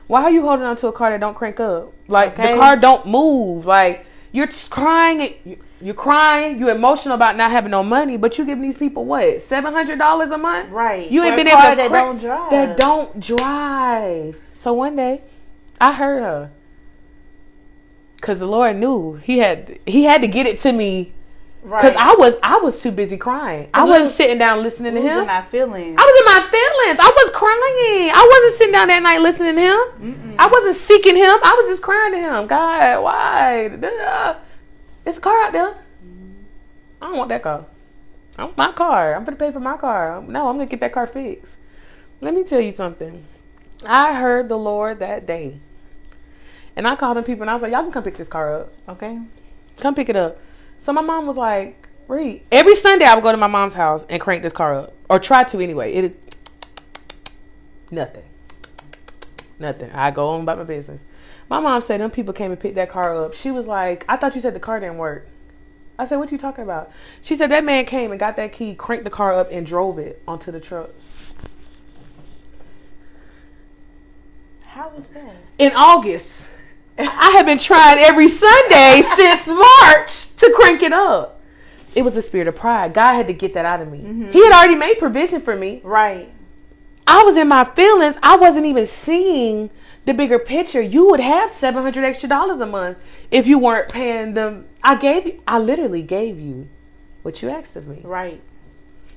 "Why 0.08 0.24
are 0.24 0.32
you 0.32 0.44
holding 0.44 0.66
on 0.66 0.76
to 0.78 0.88
a 0.88 0.92
car 0.94 1.10
that 1.12 1.20
don't 1.20 1.34
crank 1.36 1.60
up? 1.60 1.94
Like 2.08 2.34
Okay. 2.34 2.52
the 2.54 2.58
car 2.60 2.76
don't 2.78 3.08
move. 3.08 3.66
Like 3.66 4.06
you're 4.34 4.50
crying. 4.70 5.36
you- 5.46 5.58
You're 5.82 5.96
crying. 5.96 6.60
You're 6.60 6.70
emotional 6.70 7.14
about 7.16 7.36
not 7.36 7.52
having 7.52 7.72
no 7.72 7.84
money, 7.84 8.16
but 8.16 8.38
you 8.38 8.46
giving 8.46 8.62
these 8.64 8.78
people 8.78 9.04
what 9.04 9.42
seven 9.42 9.74
hundred 9.74 10.00
dollars 10.00 10.32
a 10.32 10.38
month? 10.38 10.70
Right. 10.72 11.12
You 11.12 11.22
For 11.22 11.28
ain't 11.28 11.36
been 11.36 11.48
able 11.50 11.60
to 11.60 11.76
that 11.76 11.90
cra- 11.90 12.00
don't 12.02 12.20
drive. 12.22 12.52
That 12.52 12.78
don't 12.78 13.20
drive. 13.20 14.38
So 14.54 14.72
one 14.72 14.96
day, 14.96 15.22
I 15.82 15.92
heard 15.94 16.22
her. 16.24 16.52
Cause 18.22 18.40
the 18.40 18.46
Lord 18.48 18.78
knew 18.78 19.16
he 19.22 19.40
had 19.40 19.78
he 19.86 20.06
had 20.06 20.22
to 20.22 20.28
get 20.30 20.46
it 20.46 20.58
to 20.60 20.72
me. 20.72 21.12
Right. 21.64 21.82
Cause 21.82 21.96
I 21.98 22.16
was 22.16 22.36
I 22.44 22.58
was 22.58 22.82
too 22.82 22.92
busy 22.92 23.16
crying. 23.16 23.70
I 23.74 23.86
wasn't 23.86 24.04
was- 24.04 24.16
sitting 24.16 24.38
down 24.38 24.62
listening 24.64 24.96
to 24.96 25.02
him. 25.02 25.30
our 25.30 25.46
feelings. 25.46 25.96
I 25.98 26.04
was 26.04 26.20
in 26.20 26.26
my 26.26 26.50
feelings. 26.52 27.00
I 27.00 27.10
was 27.10 27.30
crying. 27.32 28.12
I 28.14 28.28
wasn't 28.30 28.58
sitting 28.58 28.74
down 28.74 28.88
that 28.90 29.02
night 29.02 29.22
listening 29.22 29.56
to 29.56 29.62
him. 29.62 29.78
Mm-mm. 30.02 30.36
I 30.38 30.48
wasn't 30.48 30.76
seeking 30.76 31.16
him. 31.16 31.24
I 31.42 31.56
was 31.58 31.70
just 31.70 31.82
crying 31.82 32.12
to 32.14 32.20
him. 32.20 32.48
God, 32.48 33.02
why? 33.02 34.38
It's 35.06 35.18
a 35.18 35.22
car 35.22 35.46
out 35.46 35.54
there. 35.54 35.76
I 37.02 37.08
don't 37.08 37.18
want 37.18 37.30
that 37.30 37.44
car. 37.44 37.66
I 38.38 38.44
want 38.46 38.58
my 38.58 38.72
car. 38.74 39.16
I'm 39.16 39.24
gonna 39.24 39.38
pay 39.38 39.52
for 39.52 39.60
my 39.62 39.78
car. 39.78 40.22
No, 40.28 40.48
I'm 40.50 40.56
gonna 40.56 40.66
get 40.66 40.82
that 40.82 40.92
car 40.92 41.08
fixed. 41.08 41.54
Let 42.20 42.34
me 42.34 42.44
tell 42.44 42.62
you 42.62 42.72
something. 42.72 43.24
I 43.86 44.14
heard 44.16 44.50
the 44.50 44.58
Lord 44.58 45.00
that 45.00 45.26
day. 45.26 45.60
And 46.76 46.88
I 46.88 46.96
called 46.96 47.18
them 47.18 47.24
people 47.24 47.44
and 47.44 47.50
I 47.50 47.54
was 47.54 47.62
like, 47.62 47.72
Y'all 47.72 47.84
can 47.84 47.92
come 47.92 48.04
pick 48.04 48.18
this 48.18 48.28
car 48.28 48.54
up. 48.62 48.74
Okay. 48.90 49.20
Come 49.78 49.96
pick 49.96 50.10
it 50.10 50.16
up. 50.16 50.40
So 50.84 50.92
my 50.92 51.02
mom 51.02 51.28
was 51.28 51.38
like, 51.38 51.88
"Read 52.10 52.46
Every 52.52 52.76
Sunday 52.76 53.06
I 53.06 53.16
would 53.16 53.24
go 53.24 53.32
to 53.32 53.38
my 53.38 53.48
mom's 53.48 53.74
house 53.74 54.06
and 54.10 54.22
crank 54.22 54.44
this 54.44 54.52
car 54.52 54.76
up. 54.76 54.94
Or 55.10 55.18
try 55.18 55.46
to 55.46 55.62
anyway. 55.62 55.94
It 55.94 56.34
nothing. 57.90 58.24
Nothing. 59.60 59.92
I 59.92 60.12
go 60.12 60.30
on 60.30 60.42
about 60.42 60.58
my 60.58 60.66
business. 60.66 61.02
My 61.50 61.62
mom 61.62 61.82
said 61.82 62.02
them 62.02 62.12
people 62.12 62.34
came 62.34 62.52
and 62.52 62.60
picked 62.60 62.76
that 62.76 62.90
car 62.90 63.16
up. 63.16 63.34
She 63.34 63.50
was 63.52 63.66
like, 63.66 64.04
I 64.10 64.18
thought 64.18 64.36
you 64.36 64.42
said 64.42 64.54
the 64.54 64.60
car 64.60 64.80
didn't 64.80 64.98
work. 64.98 65.28
I 65.98 66.06
said, 66.06 66.18
what 66.18 66.32
you 66.32 66.38
talking 66.38 66.64
about? 66.64 66.92
She 67.22 67.36
said 67.36 67.52
that 67.52 67.64
man 67.64 67.86
came 67.86 68.12
and 68.12 68.20
got 68.20 68.36
that 68.38 68.52
key, 68.52 68.74
cranked 68.74 69.04
the 69.04 69.12
car 69.12 69.34
up, 69.34 69.50
and 69.52 69.66
drove 69.66 70.00
it 70.00 70.22
onto 70.28 70.52
the 70.52 70.60
truck. 70.60 70.90
How 74.66 74.90
was 74.90 75.06
that? 75.10 75.36
In 75.60 75.72
August, 75.76 76.34
I 76.98 77.32
have 77.38 77.46
been 77.46 77.58
trying 77.60 78.00
every 78.00 78.30
Sunday 78.30 79.02
since 79.16 79.48
March 79.48 80.36
to 80.38 80.54
crank 80.56 80.82
it 80.84 80.94
up. 80.94 81.42
It 81.96 82.04
was 82.04 82.18
a 82.18 82.22
spirit 82.22 82.48
of 82.48 82.56
pride. 82.56 82.94
God 82.94 83.14
had 83.14 83.28
to 83.28 83.34
get 83.34 83.54
that 83.54 83.66
out 83.66 83.82
of 83.82 83.92
me. 83.92 84.00
Mhm. 84.00 84.32
He 84.32 84.44
had 84.44 84.52
already 84.54 84.76
made 84.76 84.98
provision 85.00 85.42
for 85.42 85.56
me. 85.56 85.82
Right. 85.84 86.30
I 87.06 87.24
was 87.24 87.36
in 87.38 87.48
my 87.48 87.66
feelings. 87.66 88.16
I 88.24 88.38
wasn't 88.38 88.66
even 88.66 88.88
seeing 88.88 89.70
the 90.06 90.14
bigger 90.14 90.40
picture. 90.40 90.82
You 90.82 91.08
would 91.10 91.20
have 91.20 91.52
seven 91.52 91.84
hundred 91.84 92.04
extra 92.06 92.30
dollars 92.30 92.60
a 92.60 92.66
month 92.66 92.98
if 93.32 93.46
you 93.48 93.60
weren't 93.60 93.90
paying 93.90 94.34
them. 94.34 94.66
I 94.84 94.96
gave 94.96 95.26
you. 95.26 95.42
I 95.48 95.60
literally 95.60 96.02
gave 96.02 96.40
you 96.40 96.68
what 97.22 97.42
you 97.42 97.50
asked 97.50 97.76
of 97.76 97.88
me. 97.88 98.02
Right. 98.04 98.42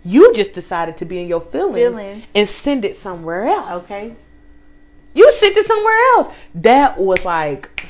You 0.04 0.32
just 0.34 0.52
decided 0.52 0.96
to 0.98 1.04
be 1.04 1.18
in 1.20 1.26
your 1.26 1.40
feelings, 1.40 1.76
Feelings. 1.76 2.24
and 2.34 2.48
send 2.48 2.84
it 2.84 2.94
somewhere 2.96 3.46
else. 3.46 3.84
Okay. 3.84 4.14
You 5.16 5.32
sent 5.32 5.56
it 5.56 5.66
somewhere 5.66 5.98
else. 6.14 6.34
That 6.56 6.98
was 6.98 7.24
like, 7.24 7.88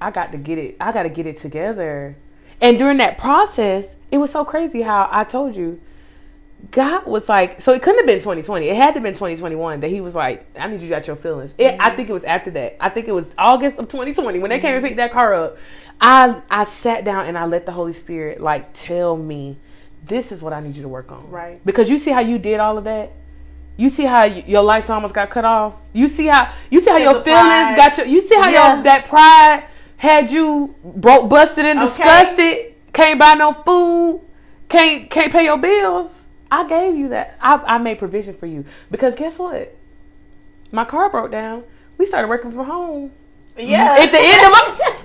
I 0.00 0.12
got 0.12 0.30
to 0.32 0.38
get 0.38 0.58
it. 0.58 0.76
I 0.80 0.92
got 0.92 1.02
to 1.02 1.08
get 1.08 1.26
it 1.26 1.36
together. 1.36 2.16
And 2.60 2.78
during 2.78 2.98
that 2.98 3.18
process, 3.18 3.86
it 4.10 4.18
was 4.18 4.30
so 4.30 4.44
crazy 4.44 4.82
how 4.82 5.08
I 5.10 5.24
told 5.24 5.56
you, 5.56 5.80
God 6.70 7.06
was 7.06 7.28
like, 7.28 7.60
so 7.60 7.72
it 7.72 7.82
couldn't 7.82 8.00
have 8.00 8.06
been 8.06 8.18
2020. 8.18 8.68
It 8.68 8.76
had 8.76 8.88
to 8.88 8.92
have 8.94 9.02
been 9.02 9.14
2021 9.14 9.80
that 9.80 9.88
He 9.88 10.00
was 10.00 10.14
like, 10.14 10.46
I 10.56 10.68
need 10.68 10.80
you 10.80 10.88
to 10.88 10.88
got 10.88 11.06
your 11.06 11.16
feelings. 11.16 11.52
It, 11.58 11.76
I 11.80 11.94
think 11.94 12.08
it 12.08 12.12
was 12.12 12.24
after 12.24 12.50
that. 12.52 12.76
I 12.80 12.88
think 12.90 13.08
it 13.08 13.12
was 13.12 13.28
August 13.36 13.78
of 13.78 13.88
2020 13.88 14.38
when 14.38 14.48
they 14.48 14.60
came 14.60 14.74
and 14.74 14.84
picked 14.84 14.96
that 14.96 15.12
car 15.12 15.34
up. 15.34 15.58
I 16.00 16.40
I 16.48 16.64
sat 16.64 17.04
down 17.04 17.26
and 17.26 17.36
I 17.36 17.44
let 17.46 17.66
the 17.66 17.72
Holy 17.72 17.92
Spirit 17.92 18.40
like 18.40 18.72
tell 18.72 19.16
me, 19.16 19.56
this 20.06 20.30
is 20.30 20.42
what 20.42 20.52
I 20.52 20.60
need 20.60 20.76
you 20.76 20.82
to 20.82 20.88
work 20.88 21.10
on. 21.10 21.28
Right. 21.30 21.64
Because 21.64 21.90
you 21.90 21.98
see 21.98 22.10
how 22.10 22.20
you 22.20 22.38
did 22.38 22.60
all 22.60 22.78
of 22.78 22.84
that. 22.84 23.12
You 23.78 23.90
see 23.90 24.04
how 24.04 24.24
your 24.24 24.62
lights 24.62 24.90
almost 24.90 25.14
got 25.14 25.30
cut 25.30 25.44
off. 25.44 25.74
You 25.92 26.08
see 26.08 26.26
how 26.26 26.52
you 26.68 26.80
see 26.80 26.90
how 26.90 26.96
your 26.96 27.22
feelings 27.22 27.76
got 27.76 27.96
your. 27.96 28.06
You 28.06 28.20
see 28.26 28.34
how 28.34 28.50
Yeah. 28.50 28.74
your 28.74 28.82
that 28.82 29.06
pride 29.08 29.64
had 29.96 30.30
you 30.32 30.74
broke, 30.84 31.28
busted, 31.28 31.64
and 31.64 31.78
Okay. 31.78 31.86
disgusted. 31.88 32.74
Can't 32.92 33.20
buy 33.20 33.34
no 33.34 33.52
food. 33.52 34.20
Can't 34.68 35.08
can't 35.08 35.30
pay 35.32 35.44
your 35.44 35.58
bills. 35.58 36.10
I 36.50 36.66
gave 36.66 36.96
you 36.96 37.10
that. 37.10 37.36
I 37.40 37.54
I 37.66 37.78
made 37.78 38.00
provision 38.00 38.34
for 38.36 38.46
you 38.46 38.64
because 38.90 39.14
guess 39.14 39.38
what? 39.38 39.72
My 40.72 40.84
car 40.84 41.08
broke 41.08 41.30
down. 41.30 41.62
We 41.98 42.06
started 42.06 42.28
working 42.28 42.50
from 42.50 42.66
home. 42.66 43.12
Yeah. 43.56 43.94
At 43.96 44.10
the 44.10 44.18
end 44.18 44.42
of 44.44 44.50
my, 44.52 44.62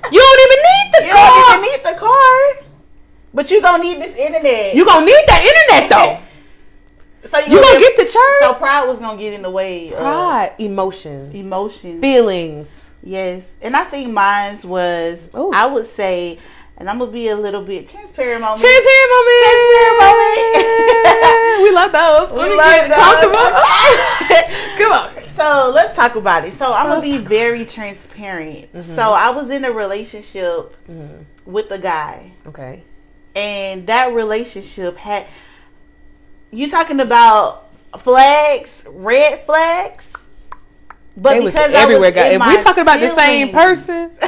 you 0.11 0.19
don't 0.19 0.39
even 0.45 0.59
need 0.71 0.87
the 0.93 1.05
you 1.05 1.13
car. 1.13 1.27
You 1.27 1.43
don't 1.45 1.59
even 1.59 1.71
need 1.71 1.85
the 1.93 1.99
car, 1.99 2.65
but 3.35 3.51
you 3.51 3.61
gonna 3.61 3.83
need 3.83 4.01
this 4.01 4.15
internet. 4.15 4.73
you 4.73 4.83
gonna 4.83 5.05
need 5.05 5.23
that 5.27 5.41
internet 5.45 5.89
though. 5.91 6.17
so 7.29 7.37
You 7.39 7.61
gonna 7.61 7.79
get 7.79 7.97
the 7.97 8.05
church. 8.05 8.41
So 8.41 8.53
pride 8.55 8.85
was 8.87 8.99
gonna 8.99 9.17
get 9.17 9.33
in 9.33 9.41
the 9.41 9.49
way 9.49 9.89
Pride, 9.91 10.53
emotions, 10.59 11.33
emotions. 11.33 12.01
feelings. 12.01 12.67
Yes, 13.01 13.43
and 13.61 13.75
I 13.75 13.83
think 13.85 14.11
mine 14.11 14.59
was. 14.63 15.19
Ooh. 15.35 15.51
I 15.53 15.65
would 15.65 15.93
say, 15.95 16.39
and 16.77 16.89
I'm 16.89 16.99
gonna 16.99 17.11
be 17.11 17.27
a 17.27 17.35
little 17.35 17.61
bit 17.63 17.89
transparent 17.89 18.41
moment. 18.41 18.61
Transparent 18.61 19.09
moment. 19.11 19.43
Transparent 19.43 19.97
moment. 19.99 21.63
we 21.63 21.71
love 21.71 21.91
those. 21.91 22.31
We 22.37 22.49
me 22.49 22.55
love 22.55 22.89
those. 22.89 22.97
comfortable. 22.97 23.49
Come 24.77 24.91
on. 24.93 25.13
So 25.35 25.71
let's 25.73 25.95
talk 25.95 26.15
about 26.15 26.45
it. 26.45 26.57
So 26.57 26.71
I'm 26.71 26.87
gonna 26.87 27.01
be 27.01 27.17
very 27.17 27.65
transparent. 27.65 28.71
Mhm. 28.73 28.95
So 28.95 29.01
I 29.13 29.29
was 29.31 29.49
in 29.49 29.65
a 29.65 29.71
relationship 29.71 30.75
Mhm. 30.89 31.25
with 31.45 31.71
a 31.71 31.77
guy, 31.79 32.31
Okay. 32.47 32.83
and 33.35 33.85
that 33.87 34.13
relationship 34.13 34.95
had. 34.97 35.25
You 36.53 36.69
talking 36.69 36.99
about 36.99 37.69
flags, 37.99 38.85
red 38.87 39.43
flags? 39.45 40.03
But 41.17 41.31
They 41.33 41.39
was 41.41 41.53
because 41.53 41.71
I 41.71 41.75
everywhere, 41.81 42.09
was 42.09 42.15
guys. 42.15 42.35
If 42.35 42.41
we 42.41 42.55
my 42.57 42.63
talking 42.63 42.81
about 42.81 42.99
the 42.99 43.09
same 43.09 43.49
person, 43.49 44.11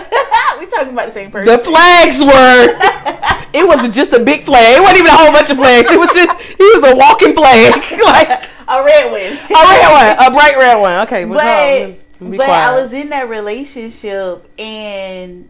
we 0.59 0.65
talking 0.67 0.93
about 0.93 1.07
the 1.07 1.13
same 1.13 1.31
person. 1.31 1.47
the 1.57 1.63
flags 1.63 2.19
were. 2.19 3.31
It 3.55 3.65
wasn't 3.65 3.93
just 3.93 4.11
a 4.11 4.19
big 4.19 4.43
flag. 4.43 4.75
It 4.75 4.81
wasn't 4.81 4.99
even 4.99 5.11
a 5.11 5.15
whole 5.15 5.31
bunch 5.31 5.49
of 5.49 5.55
flags. 5.55 5.89
It 5.89 5.97
was 5.97 6.09
just 6.09 6.41
he 6.41 6.63
was 6.75 6.91
a 6.91 6.95
walking 6.97 7.33
flag, 7.33 7.71
like 8.03 8.27
a 8.67 8.83
red 8.83 9.09
one. 9.09 9.21
a 9.21 9.63
red 9.63 10.17
one, 10.17 10.27
a 10.27 10.31
bright 10.31 10.57
red 10.57 10.75
one. 10.75 11.07
Okay, 11.07 11.23
we'll 11.23 11.39
but. 11.39 11.99
But 12.19 12.45
quiet. 12.45 12.51
I 12.51 12.81
was 12.81 12.91
in 12.91 13.09
that 13.09 13.29
relationship 13.29 14.49
and 14.59 15.47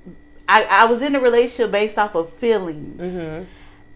I, 0.47 0.63
I 0.65 0.85
was 0.85 1.01
in 1.01 1.15
a 1.15 1.19
relationship 1.19 1.71
based 1.71 1.97
off 1.97 2.13
of 2.15 2.31
feelings. 2.33 2.99
Mhm. 3.01 3.45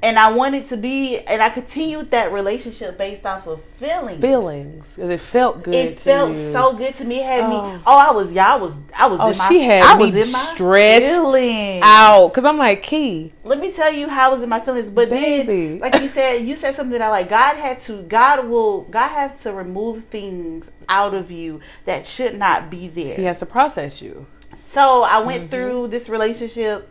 And 0.01 0.17
I 0.17 0.31
wanted 0.31 0.69
to 0.69 0.77
be 0.77 1.17
and 1.19 1.41
I 1.41 1.49
continued 1.49 2.11
that 2.11 2.31
relationship 2.31 2.97
based 2.97 3.25
off 3.25 3.47
of 3.47 3.61
feelings. 3.81 4.21
feelings. 4.21 4.85
'cause 4.95 5.09
It 5.09 5.19
felt 5.19 5.61
good. 5.63 5.75
It 5.75 5.99
felt 5.99 6.31
you. 6.35 6.53
so 6.53 6.73
good 6.73 6.95
to 6.95 7.03
me. 7.03 7.19
It 7.19 7.25
had 7.25 7.43
Oh. 7.43 7.49
me 7.75 7.81
oh 7.85 7.97
I 7.97 8.11
was 8.11 8.31
yeah, 8.31 8.53
I 8.53 8.57
was 8.57 8.73
I 8.97 9.07
was 9.07 9.19
Oh, 9.21 9.31
in 9.31 9.37
my 9.37 9.49
she 9.49 9.59
had 9.61 9.83
I 9.83 9.97
me 9.97 10.05
was 10.05 10.15
in 10.15 10.31
my 10.31 10.39
stressed 10.55 11.05
feelings. 11.05 11.83
out 11.85 12.29
because 12.29 12.45
I'm 12.45 12.57
like 12.57 12.81
Ki. 12.81 13.33
Let 13.43 13.59
me 13.59 13.71
tell 13.73 13.91
you 13.93 14.07
how 14.07 14.29
I 14.29 14.33
was 14.33 14.41
in 14.41 14.47
my 14.47 14.61
feelings. 14.61 14.89
But 14.89 15.09
Baby. 15.09 15.79
then 15.79 15.79
like 15.79 16.01
you 16.01 16.07
said, 16.07 16.45
you 16.47 16.55
said 16.55 16.77
something 16.77 16.97
that 16.97 17.01
I 17.01 17.09
like 17.09 17.29
God 17.29 17.57
had 17.57 17.81
to 17.83 18.01
God 18.03 18.47
will 18.47 18.83
God 18.83 19.09
has 19.09 19.31
to 19.43 19.51
remove 19.53 20.05
things 20.05 20.65
out 20.87 21.13
of 21.13 21.29
you 21.29 21.59
that 21.83 22.07
should 22.07 22.37
not 22.37 22.69
be 22.69 22.87
there. 22.87 23.15
He 23.15 23.23
has 23.25 23.39
to 23.39 23.45
process 23.45 24.01
you. 24.01 24.25
So 24.71 25.01
I 25.03 25.19
went 25.25 25.41
Mm-hmm. 25.43 25.51
through 25.51 25.87
this 25.89 26.07
relationship, 26.07 26.89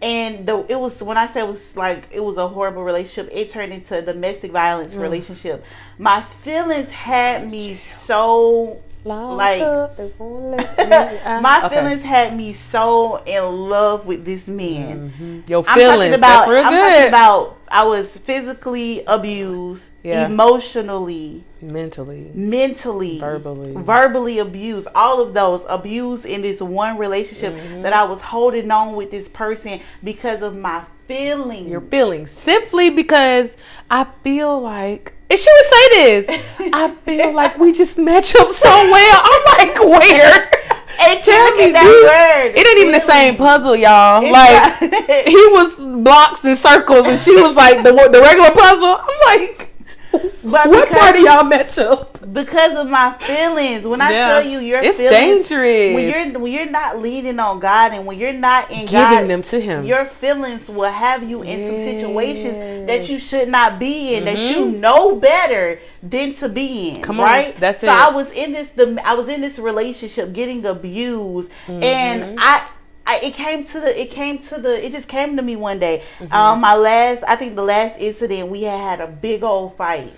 and 0.00 0.46
the 0.46 0.64
it 0.68 0.78
was 0.78 1.00
when 1.00 1.16
I 1.18 1.26
said 1.28 1.44
it 1.44 1.48
was 1.48 1.76
like 1.76 2.04
it 2.10 2.20
was 2.20 2.36
a 2.36 2.46
horrible 2.48 2.84
relationship. 2.84 3.32
It 3.34 3.50
turned 3.50 3.72
into 3.72 3.98
a 3.98 4.02
domestic 4.02 4.52
violence 4.52 4.94
Mm. 4.94 5.00
relationship. 5.02 5.64
My 5.98 6.22
feelings 6.44 6.90
had 6.90 7.48
me 7.50 7.80
so 8.06 8.80
Like- 9.04 9.62
up, 9.62 9.96
they 9.96 10.10
won't 10.18 10.56
let 10.56 10.78
me 10.90 11.18
out. 11.24 11.42
my 11.42 11.64
Okay. 11.66 11.76
feelings 11.76 12.02
had 12.02 12.36
me 12.36 12.52
so 12.52 13.22
in 13.24 13.68
love 13.68 14.06
with 14.06 14.24
this 14.24 14.46
man. 14.46 15.12
Mhm. 15.18 15.48
Your 15.48 15.64
I'm 15.66 15.78
feelings. 15.78 15.98
talking 15.98 16.14
about 16.14 16.38
That's 16.40 16.50
real 16.50 16.64
I'm 16.64 16.72
good. 16.74 16.90
talking 16.92 17.08
about 17.08 17.56
I 17.70 17.84
was 17.84 18.08
physically 18.08 19.02
abused, 19.06 19.82
Yeah. 20.04 20.26
emotionally, 20.26 21.42
Mentally. 21.60 22.30
mentally, 22.32 23.18
Verbally. 23.18 23.74
verbally 23.76 24.38
abused, 24.38 24.86
all 24.94 25.20
of 25.20 25.34
those 25.34 25.62
abused 25.68 26.24
in 26.24 26.40
this 26.42 26.60
one 26.60 26.98
relationship 26.98 27.54
Mhm. 27.54 27.82
that 27.82 27.92
I 27.92 28.04
was 28.04 28.20
holding 28.20 28.70
on 28.70 28.94
with 28.94 29.10
this 29.10 29.26
person 29.28 29.80
because 30.04 30.40
of 30.42 30.56
my 30.56 30.82
feelings. 31.08 31.68
Your 31.68 31.80
feelings. 31.80 32.30
Simply 32.30 32.90
because 32.90 33.50
I 33.90 34.06
feel 34.22 34.60
like, 34.60 35.12
and 35.30 35.38
she 35.38 35.48
would 35.52 35.66
say 35.66 35.88
this, 36.26 36.40
I 36.72 36.92
feel 37.04 37.32
like 37.32 37.58
we 37.58 37.72
just 37.72 37.98
match 37.98 38.34
up 38.36 38.50
so 38.52 38.68
well. 38.68 39.20
I'm 39.24 39.68
like, 39.68 39.78
where? 39.84 40.50
and 41.00 41.20
Tell 41.22 41.54
me, 41.56 41.70
that 41.72 41.82
dude, 41.82 42.54
word. 42.54 42.58
It 42.60 42.66
ain't 42.68 42.78
even 42.78 42.92
the 42.92 43.00
same 43.00 43.36
puzzle, 43.36 43.74
y'all. 43.74 44.22
It's 44.22 44.32
like, 44.32 44.92
not- 44.92 45.28
he 45.28 45.46
was 45.48 45.74
blocks 46.02 46.44
and 46.44 46.56
circles, 46.56 47.06
and 47.06 47.18
she 47.20 47.34
was 47.34 47.56
like 47.56 47.82
the 47.82 47.92
the 47.92 48.20
regular 48.22 48.50
puzzle. 48.52 48.98
I'm 49.00 49.38
like, 49.40 49.67
But 50.44 50.68
what 50.70 50.88
part 50.90 51.16
of 51.16 51.20
y'all 51.22 51.44
match 51.44 51.76
up? 51.78 52.16
because 52.32 52.72
of 52.76 52.88
my 52.88 53.14
feelings. 53.26 53.86
When 53.86 54.00
I 54.00 54.10
Yeah. 54.12 54.28
tell 54.28 54.46
you 54.46 54.58
your 54.60 54.80
It's 54.80 54.96
feelings, 54.96 55.48
dangerous. 55.48 55.94
when 55.94 56.08
you're 56.32 56.40
when 56.40 56.52
you're 56.52 56.70
not 56.70 57.00
leaning 57.00 57.38
on 57.38 57.58
God 57.58 57.92
and 57.92 58.06
when 58.06 58.18
you're 58.18 58.32
not 58.32 58.70
in 58.70 58.80
Giving 58.86 58.92
God, 58.92 59.28
them 59.28 59.42
to 59.42 59.60
Him. 59.60 59.84
your 59.84 60.06
feelings 60.20 60.68
will 60.68 60.90
have 60.90 61.22
you 61.28 61.42
in 61.42 61.66
some 61.66 61.76
situations 61.78 62.86
that 62.86 63.08
you 63.08 63.18
should 63.18 63.48
not 63.48 63.78
be 63.78 64.14
in, 64.14 64.24
that 64.24 64.36
Mhm. 64.36 64.50
you 64.50 64.64
know 64.66 65.16
better 65.16 65.78
than 66.02 66.34
to 66.34 66.48
be 66.48 66.90
in. 66.90 67.02
Come 67.02 67.18
on, 67.20 67.26
right? 67.26 67.60
that's 67.60 67.80
so 67.80 67.86
it. 67.86 67.90
I 67.92 68.10
was 68.10 68.30
in 68.30 68.52
this. 68.52 68.68
The 68.74 69.00
I 69.04 69.14
was 69.14 69.28
in 69.28 69.40
this 69.40 69.58
relationship 69.58 70.32
getting 70.32 70.64
abused, 70.64 71.50
Mhm. 71.66 71.82
and 71.82 72.38
I. 72.40 72.62
I, 73.10 73.20
it 73.28 73.34
came 73.34 73.64
to 73.72 73.80
the 73.80 74.00
it 74.02 74.10
came 74.10 74.38
to 74.50 74.58
the 74.60 74.84
it 74.84 74.92
just 74.92 75.08
came 75.08 75.36
to 75.38 75.42
me 75.42 75.56
one 75.56 75.78
day 75.78 76.02
Mhm. 76.20 76.30
um 76.32 76.60
my 76.60 76.74
last 76.74 77.24
i 77.26 77.34
think 77.36 77.56
the 77.56 77.62
last 77.64 77.94
incident 77.98 78.50
we 78.50 78.62
had 78.62 78.78
had 78.78 79.00
a 79.00 79.06
big 79.06 79.42
old 79.42 79.76
fight 79.76 80.12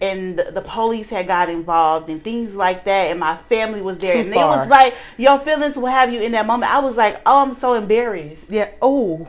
and 0.00 0.36
the, 0.38 0.50
the 0.50 0.60
police 0.60 1.08
had 1.08 1.26
got 1.28 1.48
involved 1.48 2.10
and 2.10 2.22
things 2.24 2.56
like 2.56 2.84
that 2.84 3.10
and 3.12 3.20
my 3.20 3.36
family 3.48 3.80
was 3.80 3.98
there 3.98 4.14
Too 4.14 4.20
and 4.20 4.28
it 4.30 4.36
was 4.36 4.68
like 4.68 4.94
your 5.16 5.38
feelings 5.38 5.76
will 5.76 5.86
have 6.00 6.12
you 6.12 6.20
in 6.22 6.32
that 6.32 6.44
moment 6.46 6.74
i 6.74 6.80
was 6.80 6.96
like 6.96 7.20
oh 7.24 7.38
i'm 7.42 7.54
so 7.54 7.74
embarrassed 7.74 8.46
Yeah. 8.50 8.68
Oh. 8.82 9.28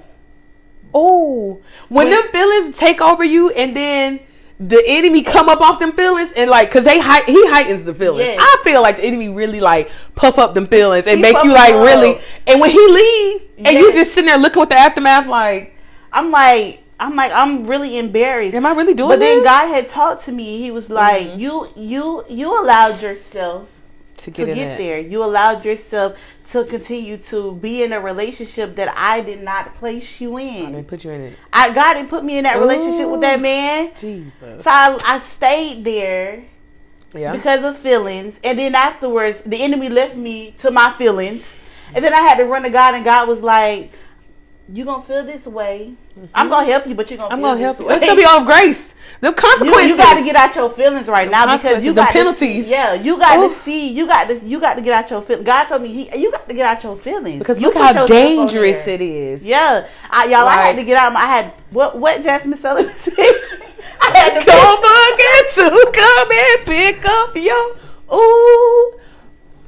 Oh. 0.93 1.61
When 1.89 2.07
When- 2.07 2.09
them 2.09 2.31
feelings 2.31 2.77
take 2.77 3.01
over 3.01 3.23
you, 3.23 3.49
and 3.51 3.75
then 3.75 4.19
the 4.59 4.81
enemy 4.87 5.21
come 5.21 5.49
up 5.49 5.59
off 5.61 5.79
them 5.79 5.91
feelings, 5.91 6.31
and 6.35 6.49
like, 6.49 6.71
cause 6.71 6.83
they 6.85 6.99
height, 6.99 7.25
he 7.25 7.45
heightens 7.47 7.83
the 7.83 7.93
feelings. 7.93 8.25
Yes. 8.25 8.39
I 8.41 8.63
feel 8.63 8.81
like 8.81 8.97
the 8.97 9.03
enemy 9.03 9.27
really 9.29 9.59
like 9.59 9.89
puff 10.15 10.37
up 10.39 10.53
them 10.53 10.65
feelings 10.67 11.07
and 11.07 11.17
He 11.17 11.21
make 11.21 11.43
you 11.43 11.51
like 11.53 11.73
really. 11.73 12.19
And 12.47 12.61
when 12.61 12.69
he 12.69 12.79
leave, 12.87 13.41
and 13.57 13.77
you 13.77 13.87
Yes. 13.87 13.95
just 13.95 14.13
sitting 14.13 14.27
there 14.27 14.37
looking 14.37 14.59
with 14.61 14.69
the 14.69 14.75
aftermath, 14.77 15.27
like, 15.27 15.73
i'm 16.13 16.31
like 16.31 16.81
i'm 16.97 17.13
like 17.17 17.31
i'm 17.33 17.67
really 17.67 17.97
embarrassed 17.97 18.53
am 18.55 18.65
I 18.65 18.71
really 18.71 18.93
doing 18.93 19.09
but 19.09 19.19
then 19.19 19.43
god 19.43 19.67
had 19.67 19.89
talked 19.89 20.23
to 20.25 20.31
me 20.31 20.59
he 20.59 20.71
was 20.71 20.89
like 20.89 21.27
Mhm. 21.27 21.39
you 21.39 21.67
you 21.75 22.25
you 22.29 22.61
allowed 22.61 23.01
yourself 23.01 23.67
to 24.25 24.31
to 24.31 24.45
get, 24.45 24.55
get, 24.55 24.57
in 24.57 24.77
there. 24.77 24.99
You 24.99 25.23
allowed 25.23 25.63
yourself 25.63 26.17
to 26.49 26.65
continue 26.65 27.17
to 27.17 27.53
be 27.53 27.83
in 27.83 27.93
a 27.93 27.99
relationship 27.99 28.75
that 28.75 28.93
I 28.97 29.21
did 29.21 29.41
not 29.41 29.75
place 29.75 30.19
you 30.19 30.37
I 30.37 30.41
in. 30.41 30.71
didn't 30.73 30.87
put 30.87 31.03
you 31.03 31.11
in 31.11 31.21
it. 31.21 31.39
I 31.53 31.71
God 31.73 31.93
didn't 31.93 32.09
put 32.09 32.23
me 32.23 32.37
in 32.37 32.43
that 32.43 32.59
relationship 32.59 33.07
with 33.07 33.21
that 33.21 33.39
man. 33.39 33.91
Jesus. 33.99 34.63
So 34.63 34.69
I, 34.69 34.99
I 35.03 35.19
stayed 35.19 35.83
there 35.83 36.43
Yeah. 37.13 37.35
because 37.35 37.63
of 37.63 37.77
feelings, 37.77 38.35
and 38.43 38.57
then 38.57 38.75
afterwards, 38.75 39.37
the 39.45 39.61
enemy 39.61 39.89
left 39.89 40.15
me 40.15 40.55
to 40.59 40.71
my 40.71 40.93
feelings, 40.97 41.43
and 41.93 42.03
then 42.03 42.13
I 42.13 42.21
had 42.21 42.37
to 42.37 42.45
run 42.45 42.63
to 42.63 42.69
God, 42.69 42.95
and 42.95 43.05
God 43.05 43.27
was 43.27 43.41
like, 43.41 43.91
"You 44.71 44.85
gonna 44.85 45.03
feel 45.03 45.23
this 45.23 45.45
way? 45.45 45.93
I'm 46.33 46.49
gonna 46.49 46.65
help 46.65 46.87
you, 46.87 46.95
but 46.95 47.09
you're 47.09 47.17
gonna 47.19 47.33
I'm 47.33 47.39
feel 47.39 47.49
gonna 47.49 47.59
help 47.61 47.79
you. 47.79 47.85
way." 47.85 47.95
It's 47.95 48.05
gonna 48.05 48.15
be 48.19 48.25
all 48.25 48.43
grace. 48.45 48.93
The 49.21 49.31
consequences. 49.45 49.89
you 49.91 49.97
got 49.97 50.15
to 50.15 50.23
get 50.23 50.35
out 50.35 50.55
your 50.55 50.69
feelings 50.71 51.07
right 51.07 51.25
The 51.25 51.31
now 51.31 51.55
because 51.55 51.83
you 51.83 51.91
the 51.93 52.01
got 52.01 52.11
penalties. 52.11 52.65
see, 52.65 52.71
yeah, 52.71 52.93
you 52.93 53.17
got 53.17 53.39
Oof. 53.39 53.55
to 53.57 53.63
see. 53.63 53.87
You 53.89 54.07
got 54.07 54.27
this. 54.27 54.43
You 54.43 54.59
got 54.59 54.73
to 54.75 54.81
get 54.81 54.93
out 54.93 55.09
your 55.09 55.21
feelings. 55.21 55.45
God 55.45 55.65
told 55.65 55.83
me 55.83 55.89
he. 55.89 56.17
You 56.19 56.31
got 56.31 56.47
to 56.47 56.53
get 56.53 56.65
out 56.65 56.83
your 56.83 56.97
feelings 56.97 57.39
Because 57.39 57.59
you 57.61 57.67
look 57.67 57.75
how 57.77 58.05
dangerous 58.07 58.85
it 58.87 59.01
is. 59.01 59.41
Yeah, 59.43 59.87
I, 60.09 60.25
y'all. 60.25 60.47
I 60.47 60.55
had 60.67 60.75
to 60.75 60.83
get 60.83 60.97
out. 60.97 61.13
I 61.15 61.25
had 61.27 61.53
what? 61.69 61.97
What 61.97 62.23
Jazmine 62.23 62.57
Sullivan 62.57 62.93
said. 63.03 63.15
I 64.01 64.17
had 64.17 64.39
to 64.39 64.45
Don't 64.45 64.81
forget 64.81 65.53
to 65.55 65.91
come 65.93 66.31
and 66.31 66.65
pick 66.65 67.05
up 67.05 67.35
your 67.37 67.77
ooh 68.13 68.99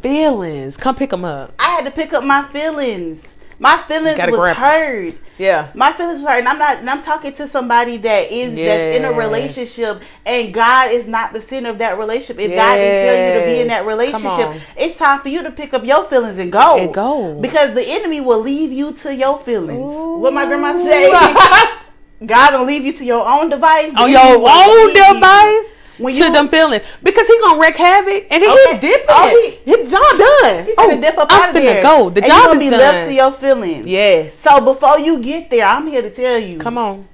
feelings. 0.02 0.78
Come 0.78 0.96
pick 0.96 1.12
them 1.12 1.24
up. 1.26 1.54
I 1.60 1.66
had 1.70 1.86
to 1.86 1.92
pick 1.92 2.14
up 2.14 2.24
my 2.24 2.48
feelings. 2.50 3.22
My 3.60 3.82
feelings 3.88 4.20
was 4.20 4.36
grab 4.36 4.56
hurt. 4.56 5.16
Yeah. 5.38 5.72
My 5.74 5.94
feelings 5.94 6.20
was 6.22 6.30
hurt, 6.30 6.40
and 6.40 6.48
I'm 6.48 6.58
not. 6.58 6.78
And 6.78 6.90
I'm 6.90 7.04
talking 7.04 7.34
to 7.34 7.48
somebody 7.48 7.98
that 7.98 8.32
is 8.32 8.54
that's 8.54 8.98
in 8.98 9.06
a 9.06 9.12
relationship, 9.14 10.02
and 10.26 10.54
God 10.54 10.92
is 10.92 11.08
not 11.08 11.34
the 11.34 11.42
center 11.42 11.70
of 11.70 11.78
that 11.80 11.98
relationship. 11.98 12.40
If 12.40 12.52
God 12.56 12.76
didn't 12.76 13.06
tell 13.06 13.16
you 13.16 13.40
to 13.42 13.56
be 13.56 13.62
in 13.62 13.68
that 13.70 13.86
relationship, 13.86 14.62
it's 14.76 14.98
time 14.98 15.22
for 15.22 15.30
you 15.30 15.44
to 15.44 15.52
pick 15.52 15.74
up 15.74 15.84
your 15.84 16.06
feelings 16.06 16.38
and 16.38 16.52
go. 16.52 16.78
And 16.78 16.94
go. 16.94 17.40
Because 17.40 17.74
the 17.74 17.84
enemy 17.84 18.22
will 18.22 18.42
leave 18.42 18.72
you 18.72 18.94
to 18.94 19.14
your 19.14 19.40
feelings. 19.40 19.80
Ooh. 19.80 20.18
What 20.18 20.34
my 20.34 20.46
grandma 20.46 20.74
say? 20.84 21.12
God 22.26 22.60
will 22.60 22.66
leave 22.66 22.84
you 22.84 22.94
to 22.94 23.06
your 23.06 23.28
own 23.28 23.50
device. 23.50 23.94
On 23.96 24.10
your 24.10 24.22
own 24.22 24.94
device. 24.94 25.77
When 25.98 26.14
to 26.14 26.20
you- 26.20 26.32
them 26.32 26.50
feeling 26.50 26.82
because 27.04 27.28
he 27.28 27.38
gonna 27.40 27.60
wreak 27.60 27.76
havoc 27.76 28.26
and 28.30 28.44
he 28.44 28.50
Okay. 28.50 28.58
Oh, 28.60 28.74
he 28.74 28.80
dipping. 28.80 29.06
Oh, 29.10 29.54
His 29.66 29.90
job 29.92 30.18
done. 30.18 30.66
He 30.66 30.74
oh, 30.78 31.02
dip 31.02 31.18
up 31.18 31.28
I'm 31.32 31.50
out 31.50 31.56
finna 31.56 31.82
go. 31.82 32.10
The 32.10 32.22
and 32.24 32.32
job 32.32 32.46
gonna 32.46 32.54
is 32.54 32.60
be 32.60 32.70
done. 32.70 32.80
left 32.80 33.08
to 33.10 33.14
your 33.14 33.32
feelings. 33.32 33.86
yes. 33.88 34.34
So 34.36 34.60
before 34.74 35.00
you 35.00 35.20
get 35.20 35.50
there, 35.50 35.66
I'm 35.66 35.88
here 35.88 36.02
to 36.02 36.10
tell 36.10 36.38
you. 36.38 36.60
Come 36.60 36.78
on 36.78 37.08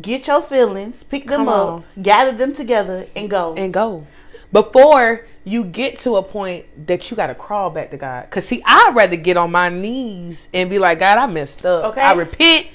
Get 0.00 0.26
your 0.28 0.40
feelings, 0.40 1.02
pick 1.04 1.26
them 1.26 1.40
Come 1.40 1.48
up, 1.48 1.68
on. 1.68 1.84
gather 2.02 2.32
them 2.32 2.54
together, 2.54 3.06
and 3.14 3.28
go. 3.28 3.54
and 3.54 3.72
go 3.72 4.06
before 4.50 5.26
you 5.44 5.62
get 5.64 5.98
to 5.98 6.16
a 6.16 6.22
point 6.22 6.64
that 6.86 7.10
you 7.10 7.16
gotta 7.16 7.34
crawl 7.34 7.68
back 7.68 7.90
to 7.90 7.96
God. 7.98 8.30
Cause 8.30 8.46
see, 8.46 8.62
I'd 8.64 8.94
rather 8.94 9.16
get 9.16 9.36
on 9.36 9.50
my 9.50 9.68
knees 9.68 10.48
and 10.54 10.70
be 10.70 10.78
like, 10.78 11.00
God, 11.00 11.18
I 11.18 11.26
messed 11.26 11.66
up. 11.66 11.84
Okay. 11.92 12.00
I 12.00 12.14
repent. 12.14 12.68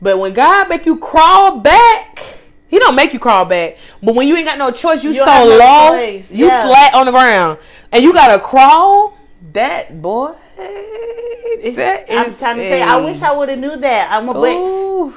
But 0.00 0.18
when 0.18 0.32
God 0.32 0.68
make 0.70 0.86
you 0.86 0.96
crawl 0.98 1.58
back, 1.58 2.20
He 2.68 2.78
don't 2.78 2.94
make 2.94 3.12
you 3.12 3.18
crawl 3.18 3.44
back. 3.44 3.76
But 4.02 4.14
when 4.14 4.28
you 4.28 4.36
ain't 4.36 4.46
got 4.46 4.58
no 4.58 4.70
choice, 4.70 5.02
you, 5.02 5.10
You 5.12 5.24
so 5.24 5.24
no 5.26 5.44
low, 5.44 5.94
you 6.30 6.46
Yeah. 6.46 6.62
flat 6.62 6.94
on 6.94 7.06
the 7.06 7.12
ground, 7.12 7.58
and 7.92 8.02
you 8.02 8.12
gotta 8.12 8.38
crawl. 8.38 9.14
That 9.52 10.02
boy, 10.02 10.32
that 10.56 12.06
I'm 12.10 12.34
trying 12.34 12.56
to 12.56 12.68
say, 12.68 12.82
I 12.82 12.96
wish 12.96 13.22
I 13.22 13.32
would 13.36 13.48
have 13.48 13.58
knew 13.58 13.76
that. 13.76 14.12
I'm 14.12 14.28
a 14.28 14.34
but 14.34 14.42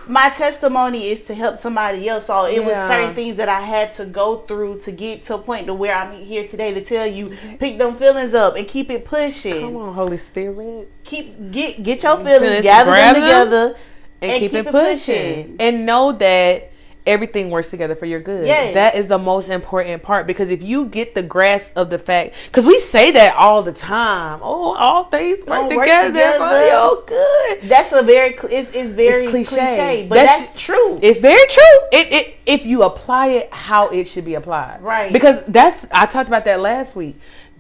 my 0.08 0.30
testimony 0.30 1.10
is 1.10 1.22
to 1.26 1.34
help 1.34 1.62
somebody 1.62 2.08
else. 2.08 2.28
So 2.28 2.46
it 2.46 2.60
was 2.64 2.76
Yeah. 2.76 2.88
certain 2.88 3.16
things 3.16 3.38
that 3.38 3.50
I 3.50 3.62
had 3.62 3.96
to 3.96 4.06
go 4.06 4.38
through 4.48 4.80
to 4.86 4.92
get 4.92 5.26
to 5.26 5.36
a 5.36 5.38
point 5.38 5.68
to 5.68 5.74
where 5.74 5.94
I'm 5.96 6.14
here 6.20 6.48
today 6.48 6.74
to 6.74 6.82
tell 6.82 7.06
you, 7.08 7.36
pick 7.60 7.78
them 7.78 7.98
feelings 7.98 8.34
up 8.34 8.56
and 8.56 8.68
keep 8.68 8.90
it 8.90 9.06
pushing. 9.06 9.60
Come 9.60 9.78
on, 9.78 9.94
Holy 9.94 10.18
Spirit. 10.18 10.90
Keep 11.04 11.52
get 11.52 11.84
get 11.84 12.04
your 12.04 12.18
Feelings, 12.18 12.64
gather 12.64 12.92
them 12.92 13.14
them, 13.16 13.24
together, 13.24 13.76
and, 14.22 14.32
And 14.32 14.40
keep, 14.42 14.52
keep 14.52 14.60
it 14.62 14.68
it 14.68 14.72
pushing. 14.72 14.98
pushing. 14.98 15.56
and 15.60 15.86
know 15.86 16.12
that 16.14 16.71
everything 17.12 17.50
works 17.50 17.70
together 17.70 17.96
for 17.96 18.06
your 18.06 18.20
good 18.20 18.48
Yes. 18.48 18.74
that 18.74 18.96
is 18.96 19.08
the 19.08 19.18
most 19.18 19.50
important 19.50 20.02
part 20.02 20.26
because 20.26 20.50
if 20.50 20.62
you 20.62 20.86
get 20.86 21.14
the 21.14 21.22
grasp 21.22 21.72
of 21.76 21.90
the 21.90 22.00
fact 22.00 22.34
because 22.48 22.66
we 22.66 22.80
say 22.80 23.12
that 23.12 23.36
all 23.36 23.62
the 23.64 23.74
time 23.74 24.40
oh 24.42 24.74
all 24.76 25.06
things 25.10 25.40
work 25.40 25.48
Don't 25.48 25.76
work 25.76 25.86
together, 25.86 26.10
for 26.38 26.48
together. 26.50 26.68
your 26.68 27.04
good 27.06 27.70
That's 27.70 27.92
a 27.94 28.04
very 28.04 28.34
it's, 28.50 28.70
it's 28.74 28.94
very 28.94 29.24
It's 29.24 29.32
cliche. 29.32 29.46
cliche. 29.56 30.06
but 30.08 30.16
That's- 30.16 30.48
that's, 30.48 30.62
true. 30.62 30.98
it's 31.02 31.20
very 31.20 31.46
true 31.50 31.78
it, 31.92 32.12
it 32.12 32.36
if 32.46 32.66
you 32.66 32.84
apply 32.84 33.28
it 33.40 33.54
how 33.54 33.90
it 33.90 34.06
should 34.08 34.26
be 34.26 34.36
applied 34.36 34.82
Right. 34.82 35.12
because 35.14 35.44
that's 35.50 35.86
i 35.92 36.06
talked 36.06 36.30
about 36.30 36.46
that 36.46 36.60
last 36.62 36.96
week 36.96 37.16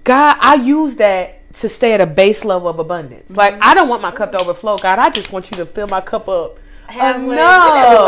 god 0.05 0.37
i 0.39 0.55
use 0.55 0.95
that 0.95 1.37
to 1.55 1.67
stay 1.67 1.91
at 1.93 1.99
a 1.99 2.05
base 2.05 2.45
level 2.45 2.69
of 2.69 2.79
abundance 2.79 3.29
like 3.35 3.53
Mm-hmm. 3.55 3.63
i 3.69 3.73
don't 3.75 3.89
want 3.89 4.01
my 4.01 4.11
cup 4.11 4.31
to 4.31 4.39
overflow 4.39 4.77
god 4.77 4.97
i 4.99 5.09
just 5.09 5.31
want 5.33 5.51
you 5.51 5.57
to 5.57 5.65
fill 5.65 5.87
my 5.87 5.99
cup 6.01 6.29
up 6.29 6.57
Halfway, 6.87 7.33
enough. 7.35 7.99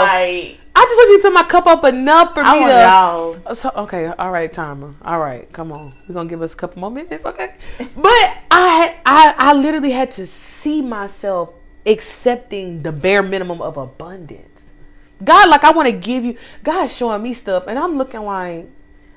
Fill 1.24 1.32
my 1.32 1.44
cup 1.44 1.66
up 1.68 1.86
enough 1.86 2.34
for 2.34 2.42
I 2.44 2.60
me 2.60 2.66
to. 2.66 2.72
y'all. 2.72 3.56
So, 3.56 3.72
okay, 3.78 4.08
all 4.08 4.32
right, 4.32 4.52
timer. 4.52 4.94
All 5.04 5.20
right, 5.20 5.52
come 5.54 5.72
on. 5.72 5.94
We're 6.08 6.14
gonna 6.16 6.30
give 6.30 6.42
us 6.42 6.54
a 6.54 6.56
couple 6.56 6.82
more 6.82 6.92
minutes, 6.92 7.26
okay? 7.26 7.56
But 7.96 8.38
I 8.52 8.98
I, 9.06 9.34
I 9.38 9.54
literally 9.54 9.92
had 9.92 10.12
to 10.12 10.28
see 10.28 10.82
myself 10.82 11.50
accepting 11.86 12.84
the 12.84 12.92
bare 12.92 13.24
minimum 13.24 13.62
of 13.62 13.78
abundance. 13.78 14.50
God, 15.24 15.50
like 15.50 15.64
I 15.64 15.72
want 15.72 15.88
to 15.88 15.94
give 15.94 16.26
you. 16.26 16.38
God's 16.64 16.94
showing 16.96 17.24
me 17.24 17.34
stuff, 17.34 17.64
and 17.68 17.80
I'm 17.80 17.98
looking 17.98 18.22
like, 18.24 18.68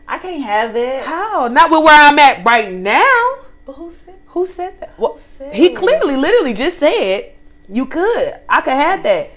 I 0.07 0.19
can't 0.19 0.43
have 0.45 0.73
that. 0.75 1.05
how? 1.05 1.49
Not 1.49 1.71
with 1.73 1.83
where 1.83 2.09
I'm 2.09 2.19
at 2.21 2.45
right 2.45 2.73
now. 2.73 3.39
But 3.65 3.73
who 3.75 3.93
said? 4.05 4.15
Who 4.27 4.47
said 4.47 4.79
that? 4.81 4.97
Well, 4.99 5.19
said 5.39 5.53
he 5.55 5.73
it? 5.73 5.77
clearly, 5.77 6.15
literally 6.17 6.55
just 6.55 6.79
said 6.79 7.33
you 7.69 7.87
could. 7.87 8.39
I 8.49 8.61
could 8.61 8.75
have 8.75 9.03
that. 9.03 9.31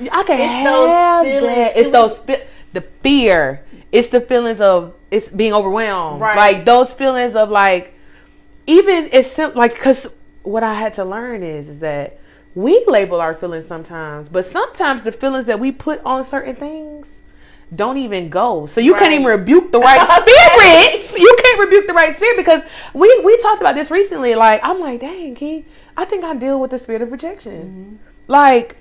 I 0.00 0.22
can 0.22 0.40
it's 0.40 0.52
have 0.52 0.64
those 0.64 1.32
feelings. 1.32 1.56
that. 1.56 1.76
It's 1.76 1.90
those 1.90 2.18
fe- 2.18 2.46
the 2.72 2.82
fear. 3.02 3.64
It's 3.90 4.10
the 4.10 4.20
feelings 4.20 4.60
of 4.60 4.94
it's 5.10 5.28
being 5.28 5.52
overwhelmed. 5.52 6.20
Right. 6.20 6.36
Like 6.36 6.64
those 6.64 6.92
feelings 6.92 7.34
of 7.34 7.50
like 7.50 7.94
even 8.66 9.08
it's 9.12 9.30
sim- 9.30 9.54
like 9.54 9.74
because 9.74 10.06
what 10.42 10.62
I 10.62 10.74
had 10.74 10.94
to 10.94 11.04
learn 11.04 11.42
is 11.42 11.68
is 11.68 11.78
that 11.80 12.18
we 12.54 12.84
label 12.86 13.20
our 13.20 13.34
feelings 13.34 13.66
sometimes, 13.66 14.28
but 14.28 14.44
sometimes 14.44 15.02
the 15.02 15.12
feelings 15.12 15.46
that 15.46 15.58
we 15.60 15.70
put 15.72 16.00
on 16.04 16.24
certain 16.24 16.56
things 16.56 17.06
don't 17.74 17.98
even 17.98 18.30
go. 18.30 18.66
So 18.66 18.80
you 18.80 18.94
can't 18.94 19.12
even 19.12 19.26
rebuke 19.26 19.72
the 19.72 19.78
right 19.78 20.00
spirit. 21.06 21.20
You 21.20 21.36
can't 21.42 21.60
rebuke 21.60 21.86
the 21.86 21.92
right 21.92 22.14
spirit 22.14 22.36
because 22.36 22.62
we 22.94 23.20
we 23.24 23.36
talked 23.38 23.60
about 23.60 23.74
this 23.74 23.90
recently. 23.90 24.34
Like 24.34 24.60
I'm 24.62 24.80
like, 24.80 25.00
dang, 25.00 25.34
Ki, 25.34 25.64
I 25.96 26.04
think 26.04 26.24
I 26.24 26.34
deal 26.34 26.60
with 26.60 26.70
the 26.70 26.78
spirit 26.78 27.02
of 27.02 27.12
rejection. 27.12 27.98
Like 28.26 28.76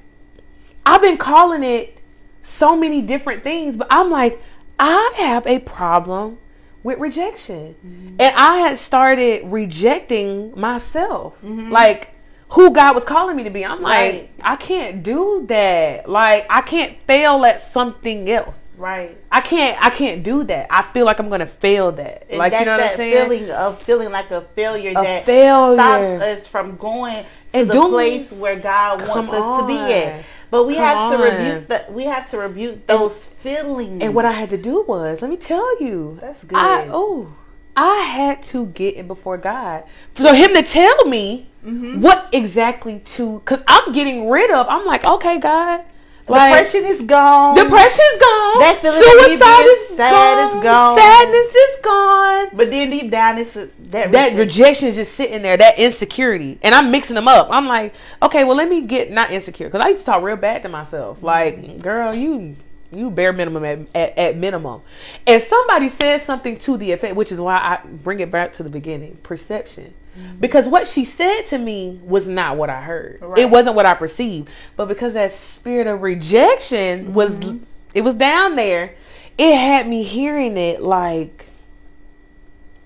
I've 0.88 1.02
been 1.02 1.18
calling 1.18 1.64
it 1.64 1.98
so 2.44 2.76
many 2.78 3.02
different 3.02 3.44
things, 3.44 3.76
but 3.76 3.88
I'm 3.90 4.10
like, 4.10 4.42
I 4.80 5.14
have 5.18 5.46
a 5.46 5.60
problem 5.60 6.38
with 6.84 6.98
rejection. 7.00 7.76
Mm-hmm. 7.86 8.16
And 8.20 8.36
I 8.36 8.58
had 8.60 8.80
started 8.80 9.44
rejecting 9.52 10.58
myself. 10.60 11.34
Mm-hmm. 11.44 11.72
Like 11.72 12.14
who 12.50 12.72
God 12.72 12.96
was 12.96 13.04
calling 13.04 13.36
me 13.36 13.44
to 13.44 13.50
be. 13.50 13.66
I'm 13.66 13.82
like, 13.82 14.14
Right. 14.14 14.30
I 14.42 14.56
can't 14.56 15.04
do 15.04 15.46
that. 15.50 16.10
Like 16.10 16.46
I 16.50 16.62
can't 16.62 16.98
fail 17.06 17.46
at 17.46 17.62
something 17.62 18.30
else. 18.30 18.58
Right. 18.78 19.18
I 19.32 19.42
can't 19.42 19.84
I 19.84 19.90
can't 19.90 20.24
do 20.24 20.44
that. 20.46 20.68
I 20.70 20.90
feel 20.94 21.06
like 21.06 21.20
I'm 21.20 21.30
gonna 21.30 21.48
fail 21.48 21.92
that. 21.94 22.28
And 22.30 22.38
like 22.38 22.54
you 22.54 22.64
know 22.64 22.78
what 22.78 22.92
I'm 22.92 22.96
saying? 22.96 23.30
feeling 23.30 23.50
of 23.50 23.82
feeling 23.82 24.12
like 24.12 24.32
a 24.32 24.42
failure 24.56 24.92
A 24.92 24.94
that 24.94 25.26
failure. 25.26 25.76
stops 25.76 26.24
us 26.24 26.48
from 26.48 26.78
going 26.78 27.24
to 27.24 27.26
And 27.54 27.70
the 27.70 27.90
place 27.90 28.32
where 28.32 28.58
God 28.60 29.06
wants 29.08 29.34
us 29.34 29.60
to 29.62 29.68
be 29.68 29.78
at. 29.78 30.24
But 30.50 30.66
we 30.66 30.76
Come 30.76 30.84
have 30.84 31.12
to 31.12 31.18
rebuke 31.18 31.68
the, 31.68 31.86
we 31.92 32.04
have 32.06 32.30
to 32.32 32.38
rebuke 32.38 32.88
those 32.88 33.14
feelings. 33.44 34.02
And 34.02 34.14
what 34.16 34.26
I 34.26 34.32
had 34.32 34.50
to 34.52 34.58
do 34.58 34.84
was, 34.88 35.22
let 35.22 35.30
me 35.30 35.38
tell 35.38 35.82
you. 35.82 36.18
That's 36.22 36.44
good. 36.44 36.58
I 36.58 36.88
oh, 36.90 37.34
I 37.76 37.98
had 37.98 38.42
to 38.44 38.68
get 38.68 38.96
in 38.96 39.08
before 39.08 39.38
God 39.38 39.84
for 40.16 40.34
him 40.34 40.54
to 40.54 40.64
tell 40.64 41.06
me 41.06 41.48
Mhm. 41.66 42.00
what 42.02 42.30
exactly 42.32 43.00
to, 43.06 43.40
because 43.40 43.62
I'm 43.68 43.92
getting 43.92 44.30
rid 44.30 44.50
of. 44.52 44.68
I'm 44.70 44.86
like, 44.86 45.06
okay, 45.06 45.38
God, 45.38 45.82
like 46.28 46.54
depression 46.54 46.86
is 46.86 47.02
gone. 47.02 47.56
Depression 47.56 48.06
is 48.14 48.20
gone. 48.20 48.60
That 48.60 48.80
Suicide 48.82 49.66
is 49.66 49.98
sad 49.98 50.12
gone. 50.12 50.58
is 50.58 50.64
gone. 50.64 50.98
Sadness 50.98 51.56
is 51.56 51.78
gone. 51.82 52.50
But 52.54 52.70
then 52.72 52.90
deep 52.90 53.12
down, 53.12 53.38
it's 53.38 53.56
a, 53.56 53.70
that 53.92 54.12
that 54.12 54.34
rejection. 54.34 54.38
rejection 54.38 54.88
is 54.90 54.96
just 54.96 55.14
sitting 55.16 55.42
there, 55.42 55.58
that 55.58 55.78
insecurity, 55.80 56.60
and 56.62 56.76
I'm 56.76 56.92
mixing 56.92 57.16
them 57.16 57.28
up. 57.28 57.48
I'm 57.50 57.68
like, 57.68 57.94
okay, 58.22 58.44
well, 58.44 58.56
let 58.56 58.70
me 58.70 58.82
get 58.82 59.12
not 59.12 59.32
insecure 59.32 59.68
because 59.68 59.82
I 59.82 59.90
used 59.90 60.00
to 60.00 60.06
talk 60.06 60.22
real 60.22 60.36
bad 60.36 60.64
to 60.64 60.70
myself. 60.70 61.22
Like, 61.24 61.82
girl, 61.82 62.16
you 62.16 62.56
you 62.92 63.10
bare 63.10 63.34
minimum 63.34 63.66
at, 63.66 63.80
at, 63.96 64.18
at 64.18 64.38
minimum. 64.38 64.82
And 65.26 65.42
somebody 65.44 65.90
said 65.90 66.22
something 66.22 66.58
to 66.60 66.78
the 66.78 66.92
effect, 66.92 67.16
which 67.16 67.32
is 67.32 67.40
why 67.40 67.58
I 67.58 67.86
bring 67.86 68.20
it 68.20 68.32
back 68.32 68.54
to 68.54 68.64
the 68.64 68.70
beginning, 68.70 69.18
perception. 69.24 69.94
Mm-hmm. 70.18 70.40
Because 70.40 70.68
what 70.68 70.88
she 70.88 71.06
said 71.06 71.44
to 71.48 71.58
me 71.58 72.00
was 72.04 72.28
not 72.28 72.58
what 72.58 72.70
I 72.70 72.82
heard. 72.82 73.20
Right. 73.22 73.40
It 73.40 73.50
wasn't 73.50 73.76
what 73.76 73.86
I 73.86 73.94
perceived. 73.94 74.50
But 74.76 74.88
because 74.88 75.14
that 75.14 75.32
spirit 75.32 75.88
of 75.88 76.02
rejection 76.02 77.14
was 77.14 77.38
mm-hmm. 77.38 77.64
it 77.94 78.02
was 78.02 78.16
down 78.16 78.56
there, 78.56 78.96
it 79.38 79.56
had 79.56 79.88
me 79.88 80.04
hearing 80.04 80.58
it 80.58 80.82
like 80.82 81.46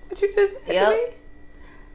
What 0.08 0.20
you 0.20 0.32
just 0.34 0.52
said 0.66 0.74
Yep. 0.74 0.88
to 0.88 0.96
me? 0.96 1.06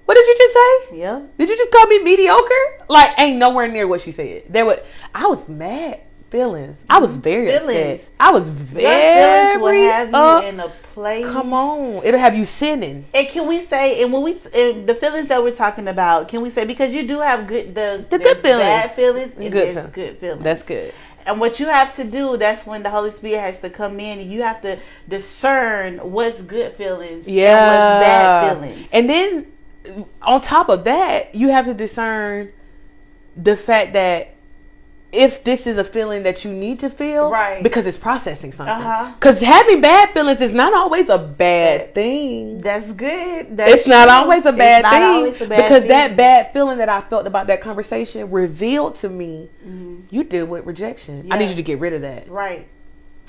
What 0.05 0.15
did 0.15 0.25
you 0.25 0.35
just 0.38 0.53
say? 0.53 0.97
Yeah. 0.99 1.21
Did 1.38 1.49
you 1.49 1.57
just 1.57 1.71
call 1.71 1.85
me 1.88 2.01
mediocre? 2.01 2.85
Like, 2.88 3.19
ain't 3.19 3.38
nowhere 3.38 3.67
near 3.67 3.88
what 3.88 3.99
she 3.99 4.13
said. 4.13 4.43
There 4.47 4.65
was, 4.65 4.79
I 5.13 5.27
was 5.27 5.47
mad 5.49 5.99
feelings. 6.38 6.77
I 6.89 6.99
was 6.99 7.15
very 7.15 7.47
Feelings. 7.47 8.01
upset. 8.01 8.09
I 8.19 8.31
was 8.31 8.49
very 8.49 9.57
feelings 9.59 9.61
will 9.61 9.91
have 9.91 10.43
you 10.43 10.49
in 10.49 10.59
a 10.59 10.69
place. 10.93 11.25
Come 11.25 11.53
on, 11.53 12.03
it'll 12.05 12.19
have 12.19 12.35
you 12.35 12.45
sinning. 12.45 13.05
And 13.13 13.27
can 13.29 13.47
we 13.47 13.65
say, 13.65 14.03
and 14.03 14.13
when 14.13 14.21
we, 14.23 14.33
and 14.53 14.88
the 14.88 14.93
feelings 14.95 15.27
that 15.29 15.41
we're 15.43 15.55
talking 15.55 15.88
about, 15.88 16.27
can 16.27 16.41
we 16.41 16.49
say 16.51 16.65
because 16.65 16.93
you 16.93 17.07
do 17.07 17.19
have 17.19 17.47
good, 17.47 17.73
the, 17.73 18.05
The 18.09 18.19
good 18.19 18.38
feelings. 18.38 18.59
bad 18.61 18.95
feelings, 18.95 19.33
and 19.38 19.51
Good 19.51 19.73
feelings. 19.73 19.93
good 19.93 20.17
feelings. 20.19 20.43
That's 20.43 20.63
good. 20.63 20.93
And 21.25 21.39
what 21.41 21.59
you 21.59 21.65
have 21.65 21.93
to 21.97 22.03
do, 22.05 22.38
that's 22.38 22.65
when 22.65 22.83
the 22.83 22.89
Holy 22.89 23.11
Spirit 23.11 23.39
has 23.41 23.59
to 23.59 23.69
come 23.69 23.99
in 23.99 24.19
and 24.19 24.31
you 24.31 24.43
have 24.43 24.61
to 24.61 24.79
discern 25.09 25.97
what's 25.97 26.41
good 26.43 26.73
feelings 26.75 27.27
Yeah. 27.27 27.57
and 27.57 27.67
what's 27.67 28.05
bad 28.07 28.57
feelings. 28.57 28.88
And 28.93 29.09
then 29.09 30.07
on 30.21 30.39
top 30.41 30.69
of 30.69 30.83
that, 30.85 31.35
you 31.35 31.49
have 31.49 31.65
to 31.65 31.73
discern 31.73 32.51
the 33.35 33.57
fact 33.57 33.91
that 33.93 34.35
if 35.12 35.43
this 35.43 35.66
is 35.66 35.78
a 35.78 35.84
feeling 35.84 36.24
that 36.24 36.43
you 36.43 36.51
need 36.51 36.80
to 36.80 36.89
feel, 36.89 37.32
Right. 37.32 37.64
Because 37.64 37.88
it's 37.88 37.97
processing 37.97 38.51
something. 38.51 38.76
Uh-huh. 38.76 39.14
Because 39.14 39.39
having 39.39 39.80
bad 39.80 40.12
feelings 40.12 40.41
is 40.41 40.53
not 40.53 40.74
always 40.74 41.08
a 41.10 41.18
bad 41.18 41.95
thing. 41.95 42.58
That's 42.60 42.91
good. 42.91 43.55
That's 43.55 43.74
It's 43.74 43.88
not 43.88 44.10
always 44.10 44.45
a 44.45 44.51
bad 44.51 44.84
thing 44.84 45.45
a 45.45 45.49
bad 45.49 45.64
because 45.64 45.86
that 45.88 46.18
bad 46.18 46.51
feeling 46.51 46.78
that 46.80 46.89
I 46.89 47.01
felt 47.01 47.26
about 47.26 47.47
that 47.47 47.62
conversation 47.62 48.30
revealed 48.32 48.95
to 48.95 49.10
me 49.10 49.49
Mhm. 49.66 50.01
you 50.10 50.24
deal 50.24 50.45
with 50.45 50.66
rejection. 50.66 51.28
I 51.32 51.38
need 51.38 51.49
you 51.49 51.55
to 51.55 51.64
get 51.64 51.80
rid 51.80 51.93
of 51.93 52.01
that. 52.01 52.30
Right. 52.30 52.68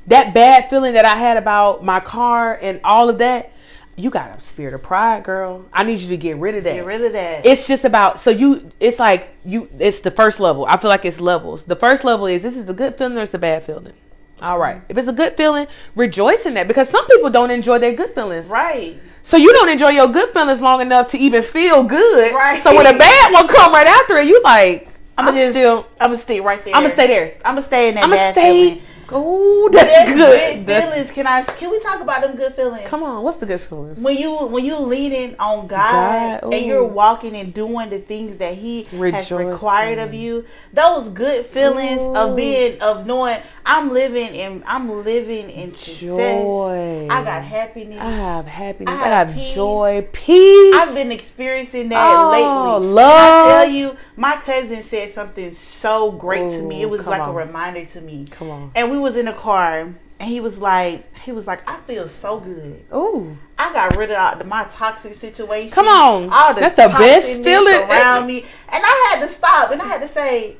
That 0.09 0.35
bad 0.35 0.70
feeling 0.70 0.95
that 0.95 1.05
I 1.05 1.16
had 1.16 1.37
about 1.37 1.85
my 1.85 2.01
car 2.01 2.59
and 2.61 2.81
all 2.83 3.09
of 3.09 3.18
that, 3.18 3.53
you 3.99 4.11
got 4.11 4.38
a 4.38 4.40
spirit 4.40 4.74
of 4.74 4.82
pride, 4.82 5.24
girl. 5.24 5.64
I 5.72 5.82
need 5.82 5.99
you 6.01 6.09
to 6.09 6.16
get 6.16 6.36
rid 6.36 6.55
of 6.55 6.64
that. 6.64 6.74
Get 6.74 6.84
rid 6.86 7.03
of 7.03 7.12
that. 7.12 7.44
It's 7.44 7.66
just 7.66 7.84
about 7.84 8.20
so 8.20 8.30
you. 8.30 8.70
It's 8.80 8.99
like 8.99 9.36
you. 9.44 9.68
It's 9.78 10.01
the 10.01 10.11
first 10.11 10.38
level. 10.40 10.66
I 10.66 10.76
feel 10.76 10.88
like 10.88 11.05
it's 11.05 11.20
levels. 11.20 11.64
The 11.64 11.76
first 11.76 12.05
level 12.05 12.26
is 12.26 12.42
this 12.42 12.57
is 12.57 12.68
a 12.68 12.72
good 12.74 12.96
feeling 12.96 13.18
or 13.18 13.22
it's 13.22 13.34
a 13.34 13.38
bad 13.38 13.64
feeling. 13.66 13.92
All 14.40 14.59
right. 14.59 14.76
Mm-hmm. 14.76 14.90
If 14.90 14.99
it's 14.99 15.09
a 15.09 15.12
good 15.12 15.36
feeling, 15.36 15.66
rejoice 15.96 16.46
in 16.46 16.55
that 16.55 16.68
because 16.68 16.88
some 16.88 17.05
people 17.09 17.28
don't 17.28 17.51
enjoy 17.51 17.78
their 17.80 17.92
good 17.94 18.14
feelings. 18.14 18.46
right. 18.46 19.01
So 19.24 19.36
you 19.36 19.53
don't 19.53 19.68
enjoy 19.68 19.90
your 19.90 20.09
good 20.09 20.32
feelings 20.32 20.62
long 20.62 20.80
enough 20.80 21.09
to 21.09 21.18
even 21.18 21.42
feel 21.42 21.84
good. 21.84 22.32
Right. 22.34 22.62
So 22.62 22.74
when 22.74 22.86
a 22.86 22.96
bad 22.96 23.32
one 23.34 23.46
come 23.46 23.72
right 23.74 23.86
after 23.86 24.16
it, 24.16 24.26
you 24.26 24.40
like 24.42 24.88
I'm, 25.18 25.28
I'ma 25.28 25.36
just- 25.36 25.53
still. 25.53 25.86
I'm 26.01 26.12
gonna 26.12 26.22
stay 26.22 26.40
right 26.40 26.64
there. 26.64 26.74
I'm 26.74 26.82
gonna 26.82 26.92
stay 26.92 27.09
there. 27.09 27.34
I'm 27.44 27.57
gonna 27.57 27.66
stay 27.66 27.88
in 27.88 27.96
that 27.96 28.05
I'm 28.05 28.11
gonna 28.11 28.32
stay. 28.32 28.68
feeling. 28.70 28.82
Oh, 29.11 29.68
that's 29.72 30.12
good. 30.12 30.66
That's- 30.66 30.92
feelings. 30.92 31.11
Can 31.12 31.26
I? 31.26 31.42
Can 31.42 31.70
we 31.70 31.80
talk 31.80 32.00
about 32.00 32.22
them 32.22 32.36
good 32.36 32.54
feelings? 32.54 32.88
come 32.88 33.02
on. 33.02 33.22
What's 33.22 33.38
the 33.38 33.46
good 33.46 33.61
feelings? 33.61 33.98
When 33.98 34.16
you 34.16 34.34
when 34.46 34.64
you 34.64 34.76
leaning 34.76 35.36
on 35.38 35.66
God, 35.66 36.42
God, 36.42 36.52
and 36.52 36.66
you're 36.66 36.84
walking 36.84 37.36
and 37.36 37.52
doing 37.52 37.90
the 37.90 38.00
things 38.00 38.38
that 38.38 38.54
He 38.54 38.84
has 38.84 39.30
required 39.30 39.98
of 39.98 40.14
you, 40.14 40.44
those 40.72 41.09
good 41.11 41.46
feelings 41.46 42.00
Ooh. 42.00 42.16
of 42.16 42.36
being 42.36 42.80
of 42.80 43.06
knowing 43.06 43.40
I'm 43.70 43.92
living 43.92 44.34
in 44.34 44.64
I'm 44.66 45.04
living 45.04 45.50
in 45.50 45.74
success. 45.74 46.00
Joy. 46.00 47.06
I 47.10 47.22
got 47.22 47.44
happiness. 47.44 48.00
I 48.00 48.10
have 48.10 48.46
happiness. 48.46 48.94
I 48.98 49.04
I 49.04 49.08
have 49.08 49.28
have, 49.28 49.36
peace. 49.36 49.54
joy, 49.54 50.08
peace. 50.10 50.74
I've 50.74 50.94
been 50.94 51.12
experiencing 51.12 51.90
that 51.90 52.16
Oh, 52.18 52.30
lately. 52.78 52.88
love. 52.94 53.46
I 53.46 53.52
tell 53.52 53.68
you, 53.70 53.96
my 54.16 54.36
cousin 54.36 54.82
said 54.84 55.14
something 55.14 55.54
so 55.54 56.10
great 56.12 56.50
to 56.50 56.62
me. 56.62 56.80
It 56.80 56.88
was 56.88 57.04
like 57.06 57.20
on. 57.20 57.28
a 57.28 57.32
reminder 57.32 57.84
to 57.84 58.00
me. 58.00 58.26
Come 58.30 58.48
on. 58.48 58.72
And 58.74 58.90
we 58.90 58.98
was 58.98 59.16
in 59.16 59.26
the 59.26 59.34
car, 59.34 59.80
and 60.18 60.30
he 60.30 60.40
was 60.40 60.56
like, 60.56 61.04
he 61.18 61.32
was 61.32 61.46
like, 61.46 61.60
I 61.68 61.78
feel 61.80 62.08
so 62.08 62.40
good. 62.40 62.84
Ooh. 62.94 63.36
I 63.58 63.70
got 63.74 63.96
rid 63.96 64.10
of 64.10 64.46
my 64.46 64.64
toxic 64.70 65.20
situation. 65.20 65.72
Come 65.72 65.88
on. 65.88 66.30
all 66.32 66.54
the 66.54 66.60
That's 66.60 66.74
the 66.74 66.88
best 66.88 67.28
feeling. 67.42 67.74
around 67.90 68.26
me, 68.26 68.46
and 68.70 68.82
I 68.82 69.10
had 69.12 69.26
to 69.28 69.34
stop 69.34 69.70
and 69.72 69.82
I 69.82 69.86
had 69.86 70.00
to 70.00 70.08
say, 70.08 70.56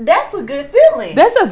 that's 0.00 0.34
a 0.34 0.42
good 0.42 0.70
feeling. 0.72 1.14
That's 1.14 1.36
a 1.36 1.46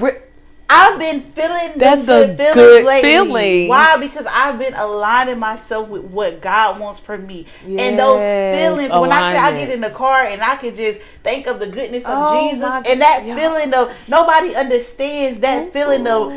I've 0.70 0.98
been 0.98 1.32
feeling 1.32 1.78
That's 1.78 2.04
them 2.06 2.22
a 2.22 2.26
good 2.26 2.36
feelings 2.36 2.54
good 2.54 2.84
lately. 2.84 3.10
feeling. 3.10 3.68
Why? 3.68 3.96
Because 3.96 4.26
I've 4.28 4.58
been 4.58 4.74
aligning 4.74 5.38
myself 5.38 5.88
with 5.88 6.02
what 6.04 6.42
God 6.42 6.78
wants 6.78 7.00
for 7.00 7.16
me. 7.16 7.46
and 7.64 7.98
those 7.98 8.18
Yes, 8.20 8.68
feelings, 8.76 8.90
when 8.90 9.10
I 9.12 9.32
say 9.32 9.38
I 9.38 9.52
get 9.52 9.70
in 9.70 9.80
the 9.80 9.90
car 9.90 10.24
and 10.24 10.42
I 10.42 10.56
can 10.56 10.76
just 10.76 11.00
think 11.24 11.46
of 11.46 11.58
the 11.58 11.66
goodness 11.68 12.04
of 12.04 12.10
Oh, 12.30 12.50
Jesus 12.50 12.64
and 12.86 13.00
that 13.00 13.24
God. 13.26 13.36
feeling 13.36 13.72
of 13.72 13.90
nobody 14.08 14.54
understands 14.54 15.40
that 15.40 15.72
feeling 15.72 16.06
of 16.06 16.32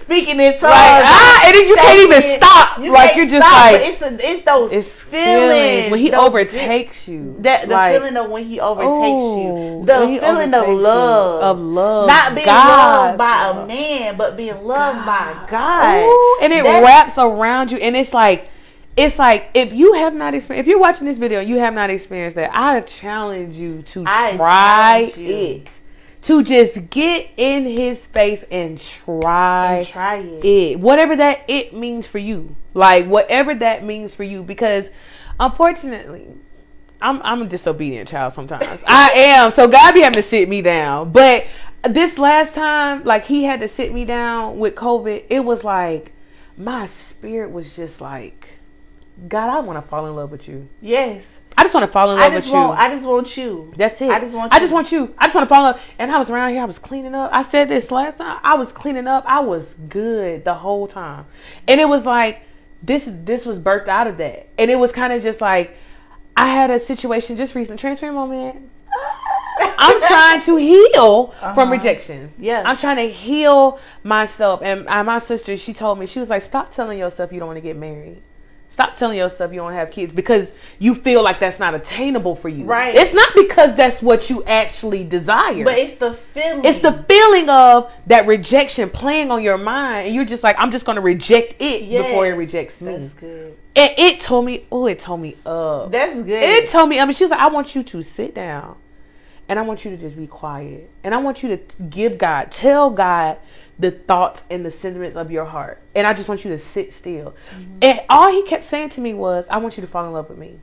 speaking 0.00 0.40
in 0.40 0.52
tongues. 0.52 0.62
Like, 0.62 1.04
ah, 1.04 1.42
and 1.46 1.54
then 1.56 1.68
you 1.68 1.74
can't 1.74 2.00
even 2.00 2.22
shaking. 2.22 2.40
Stop. 2.74 2.84
You 2.84 2.92
like 2.92 3.16
you're 3.16 3.26
just 3.26 3.46
stop, 3.46 3.72
like 3.72 3.82
it's 3.82 4.02
a, 4.02 4.30
it's 4.30 4.44
those 4.44 4.72
it's 4.72 5.00
feelings, 5.00 5.50
feelings 5.50 5.90
when 5.90 6.00
he 6.00 6.12
overtakes 6.12 7.08
you. 7.08 7.36
that 7.40 7.68
the 7.68 7.74
like, 7.74 7.96
feeling 7.96 8.16
of 8.16 8.30
when 8.30 8.44
he 8.44 8.60
overtakes 8.60 8.90
oh, 8.92 9.80
you, 9.80 9.86
the 9.86 9.92
feeling 9.92 10.20
of 10.20 10.62
overtakes 10.62 10.68
you, 10.68 10.80
love, 10.80 11.42
of 11.42 11.58
love, 11.60 12.08
not 12.08 12.34
being 12.34 12.46
God. 12.46 13.06
loved 13.06 13.18
by 13.18 13.62
a 13.62 13.66
man, 13.66 14.16
but 14.16 14.36
being 14.36 14.62
loved 14.64 15.06
by 15.06 15.46
God. 15.48 16.04
Ooh, 16.06 16.38
and 16.42 16.52
it 16.52 16.64
That's- 16.64 16.84
wraps 16.84 17.18
around 17.18 17.70
you, 17.70 17.78
and 17.78 17.96
it's 17.96 18.12
like, 18.12 18.48
it's 18.96 19.18
like 19.18 19.50
if 19.54 19.72
you 19.72 19.94
have 19.94 20.14
not 20.14 20.34
experienced, 20.34 20.66
if 20.66 20.70
you're 20.70 20.78
watching 20.78 21.06
this 21.06 21.18
video, 21.18 21.40
and 21.40 21.48
you 21.48 21.58
have 21.58 21.74
not 21.74 21.90
experienced 21.90 22.36
that. 22.36 22.50
I 22.54 22.80
challenge 22.80 23.54
you 23.54 23.82
to 23.82 24.04
I 24.06 24.36
try 24.36 25.12
you. 25.16 25.34
it, 25.34 25.68
to 26.24 26.42
just 26.42 26.90
get 26.90 27.30
in 27.36 27.64
His 27.66 28.00
face 28.00 28.44
and 28.50 28.78
try 28.78 29.76
And 29.78 29.86
try 29.86 30.16
it. 30.18 30.44
it, 30.44 30.80
whatever 30.80 31.16
that 31.16 31.44
it 31.48 31.74
means 31.74 32.06
for 32.06 32.18
you, 32.18 32.54
like 32.74 33.06
whatever 33.06 33.54
that 33.54 33.84
means 33.84 34.14
for 34.14 34.24
you, 34.24 34.42
because 34.42 34.88
unfortunately. 35.38 36.28
I'm 37.02 37.20
I'm 37.22 37.42
a 37.42 37.46
disobedient 37.46 38.08
child 38.08 38.32
sometimes. 38.32 38.82
I 38.86 39.10
am. 39.10 39.50
So 39.50 39.68
God 39.68 39.92
be 39.92 40.00
having 40.00 40.14
to 40.14 40.22
sit 40.22 40.48
me 40.48 40.62
down. 40.62 41.12
But 41.12 41.44
this 41.86 42.16
last 42.18 42.54
time, 42.54 43.04
like 43.04 43.26
he 43.26 43.44
had 43.44 43.60
to 43.60 43.68
sit 43.68 43.92
me 43.92 44.06
down 44.06 44.58
with 44.58 44.74
COVID, 44.74 45.24
it 45.28 45.40
was 45.40 45.64
like 45.64 46.12
my 46.56 46.86
spirit 46.86 47.50
was 47.50 47.76
just 47.76 48.00
like, 48.00 48.48
God, 49.28 49.50
I 49.50 49.60
want 49.60 49.82
to 49.84 49.86
fall 49.86 50.06
in 50.06 50.16
love 50.16 50.30
with 50.30 50.48
you. 50.48 50.66
Yes. 50.80 51.24
I 51.56 51.62
just 51.62 51.74
want 51.74 51.86
to 51.86 51.92
fall 51.92 52.10
in 52.10 52.18
love 52.18 52.32
with 52.34 52.46
you. 52.46 52.52
want. 52.52 52.78
I 52.78 52.88
just 52.90 53.04
want 53.04 53.36
you. 53.36 53.72
That's 53.76 54.00
it. 54.00 54.10
I 54.10 54.20
just 54.20 54.34
want 54.34 54.52
I 54.54 54.58
just 54.58 54.72
want 54.72 54.90
you. 54.92 55.14
I 55.18 55.26
just 55.26 55.34
want 55.34 55.48
to 55.48 55.54
fall 55.54 55.66
in 55.66 55.72
love. 55.72 55.80
And 55.98 56.10
I 56.10 56.18
was 56.18 56.30
around 56.30 56.50
here. 56.50 56.62
I 56.62 56.64
was 56.64 56.78
cleaning 56.78 57.14
up. 57.14 57.30
I 57.32 57.42
said 57.42 57.68
this 57.68 57.90
last 57.90 58.18
time. 58.18 58.40
I 58.42 58.54
was 58.54 58.72
cleaning 58.72 59.06
up. 59.06 59.24
I 59.26 59.40
was 59.40 59.74
good 59.88 60.44
the 60.44 60.54
whole 60.54 60.86
time. 60.88 61.26
And 61.68 61.80
it 61.80 61.88
was 61.88 62.04
like 62.04 62.40
this. 62.82 63.08
This 63.24 63.46
was 63.46 63.58
birthed 63.58 63.88
out 63.88 64.06
of 64.06 64.16
that. 64.18 64.48
And 64.58 64.70
it 64.70 64.76
was 64.76 64.90
kind 64.92 65.12
of 65.12 65.22
just 65.22 65.40
like 65.40 65.76
I 66.36 66.48
had 66.48 66.70
a 66.70 66.80
situation 66.80 67.36
just 67.36 67.54
recent. 67.54 67.78
Transfer 67.78 68.10
moment. 68.12 68.70
I'm 69.78 70.00
trying 70.00 70.40
to 70.42 70.56
heal 70.56 71.28
from 71.38 71.58
Uh-huh. 71.58 71.70
rejection. 71.70 72.32
Yeah. 72.38 72.62
I'm 72.66 72.76
trying 72.76 72.96
to 72.96 73.08
heal 73.08 73.78
myself. 74.02 74.62
And 74.62 74.84
my 74.86 75.18
sister, 75.18 75.56
she 75.56 75.72
told 75.72 75.98
me, 75.98 76.06
she 76.06 76.18
was 76.18 76.30
like, 76.30 76.42
stop 76.42 76.74
telling 76.74 76.98
yourself 76.98 77.32
you 77.32 77.38
don't 77.38 77.46
want 77.46 77.58
to 77.58 77.60
get 77.62 77.76
married. 77.76 78.20
Stop 78.74 78.96
telling 78.96 79.16
yourself 79.16 79.52
you 79.52 79.58
don't 79.60 79.72
have 79.72 79.92
kids 79.92 80.12
because 80.12 80.50
you 80.80 80.96
feel 80.96 81.22
like 81.22 81.38
that's 81.38 81.60
not 81.60 81.76
attainable 81.76 82.34
for 82.34 82.48
you. 82.48 82.64
Right. 82.64 82.92
It's 82.92 83.14
not 83.14 83.32
because 83.36 83.76
that's 83.76 84.02
what 84.02 84.28
you 84.28 84.42
actually 84.46 85.04
desire. 85.04 85.62
But 85.62 85.78
it's 85.78 85.96
the 86.00 86.14
feeling. 86.32 86.64
it's 86.64 86.80
the 86.80 87.04
feeling 87.08 87.48
of 87.48 87.92
that 88.08 88.26
rejection 88.26 88.90
playing 88.90 89.30
on 89.30 89.44
your 89.44 89.58
mind, 89.58 90.08
and 90.08 90.14
you're 90.16 90.24
just 90.24 90.42
like, 90.42 90.56
I'm 90.58 90.72
just 90.72 90.84
going 90.86 90.96
to 90.96 91.02
reject 91.02 91.54
it 91.60 91.84
Yes. 91.84 92.02
before 92.02 92.26
it 92.26 92.32
rejects 92.32 92.80
me. 92.80 92.96
That's 92.96 93.14
good. 93.14 93.56
And 93.76 93.92
it 93.96 94.18
told 94.18 94.44
me, 94.44 94.66
oh, 94.72 94.86
it 94.86 94.98
told 94.98 95.20
me 95.20 95.36
up. 95.46 95.92
That's 95.92 96.16
good. 96.16 96.42
It 96.42 96.68
told 96.68 96.88
me, 96.88 96.98
I 96.98 97.04
mean, 97.04 97.14
she 97.14 97.22
was 97.22 97.30
like, 97.30 97.38
I 97.38 97.50
want 97.50 97.76
you 97.76 97.84
to 97.84 98.02
sit 98.02 98.34
down 98.34 98.74
and 99.48 99.56
I 99.56 99.62
want 99.62 99.84
you 99.84 99.92
to 99.92 99.96
just 99.96 100.16
be 100.16 100.26
quiet. 100.26 100.90
And 101.04 101.14
I 101.14 101.18
want 101.18 101.44
you 101.44 101.56
to 101.56 101.82
give 101.84 102.18
God, 102.18 102.50
tell 102.50 102.90
God 102.90 103.36
the 103.78 103.90
thoughts 103.90 104.42
and 104.50 104.64
the 104.64 104.70
sentiments 104.70 105.16
of 105.16 105.30
your 105.30 105.44
heart. 105.44 105.80
And 105.94 106.06
I 106.06 106.14
just 106.14 106.28
want 106.28 106.44
you 106.44 106.50
to 106.52 106.58
sit 106.58 106.92
still. 106.92 107.34
And 107.82 108.00
all 108.08 108.30
he 108.30 108.42
kept 108.44 108.64
saying 108.64 108.90
to 108.90 109.00
me 109.00 109.14
was, 109.14 109.46
I 109.50 109.58
want 109.58 109.76
you 109.76 109.80
to 109.80 109.86
fall 109.86 110.06
in 110.06 110.12
love 110.12 110.28
with 110.28 110.38
me. 110.38 110.58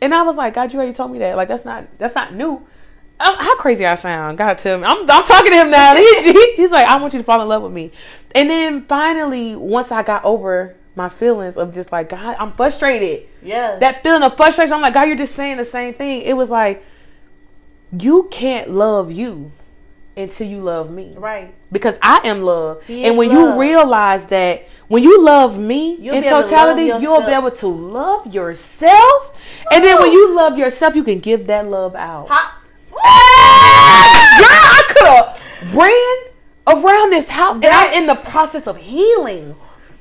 And 0.00 0.14
I 0.14 0.22
was 0.22 0.36
like, 0.36 0.54
God, 0.54 0.72
you 0.72 0.78
already 0.78 0.94
told 0.94 1.10
me 1.10 1.18
that. 1.20 1.36
Like, 1.36 1.48
that's 1.48 1.64
not, 1.64 1.86
that's 1.98 2.14
not 2.14 2.34
new. 2.34 2.66
Um, 3.20 3.34
how 3.36 3.56
crazy 3.56 3.84
I 3.84 3.94
sound. 3.96 4.38
God 4.38 4.58
tell 4.58 4.78
me. 4.78 4.84
I'm, 4.84 4.98
I'm 5.10 5.24
talking 5.24 5.50
to 5.50 5.56
him 5.56 5.70
now. 5.70 5.94
He, 5.96 6.32
he- 6.32 6.54
he's 6.54 6.70
like, 6.70 6.86
I 6.86 6.96
want 6.96 7.12
you 7.12 7.18
to 7.18 7.24
fall 7.24 7.40
in 7.42 7.48
love 7.48 7.62
with 7.62 7.72
me. 7.72 7.92
And 8.34 8.48
then 8.48 8.84
finally, 8.86 9.56
once 9.56 9.90
I 9.90 10.02
got 10.02 10.24
over 10.24 10.76
my 10.94 11.08
feelings 11.08 11.56
of 11.56 11.72
just 11.72 11.90
like, 11.92 12.08
God, 12.10 12.36
I'm 12.38 12.52
frustrated 12.52 13.28
yeah. 13.42 13.78
that 13.78 14.02
feeling 14.02 14.22
of 14.22 14.36
frustration. 14.36 14.72
I'm 14.72 14.80
like, 14.80 14.94
God, 14.94 15.08
you're 15.08 15.16
just 15.16 15.34
saying 15.34 15.56
the 15.56 15.64
same 15.64 15.94
thing. 15.94 16.22
It 16.22 16.34
was 16.34 16.50
like, 16.50 16.84
you 17.98 18.28
can't 18.30 18.70
love 18.70 19.10
you 19.10 19.50
until 20.18 20.46
you 20.46 20.60
love 20.60 20.90
me. 20.90 21.14
right. 21.16 21.54
Because 21.70 21.98
I 22.02 22.20
am 22.24 22.42
love. 22.42 22.82
He 22.84 23.04
and 23.04 23.16
when 23.16 23.28
love. 23.28 23.54
you 23.54 23.60
realize 23.60 24.26
that 24.26 24.66
when 24.88 25.02
you 25.02 25.22
love 25.22 25.58
me 25.58 25.96
You'll 26.00 26.14
in 26.14 26.24
able 26.24 26.42
to 26.42 26.48
totality, 26.48 26.84
you'll 27.02 27.20
be 27.20 27.32
able 27.32 27.50
to 27.50 27.66
love 27.66 28.26
yourself. 28.34 29.36
And 29.70 29.84
then 29.84 30.00
when 30.00 30.12
you 30.12 30.34
love 30.34 30.56
yourself, 30.58 30.94
you 30.96 31.04
can 31.04 31.18
give 31.20 31.46
that 31.48 31.66
love 31.68 31.94
out. 31.94 32.28
Girl, 32.28 33.00
I 33.00 34.82
could 34.88 35.06
have 35.06 35.74
ran 35.74 36.16
around 36.84 37.10
this 37.10 37.28
house 37.28 37.54
and 37.54 37.64
That- 37.64 37.90
I'm 37.92 38.02
in 38.02 38.06
the 38.06 38.14
process 38.14 38.66
of 38.66 38.76
healing. 38.76 39.54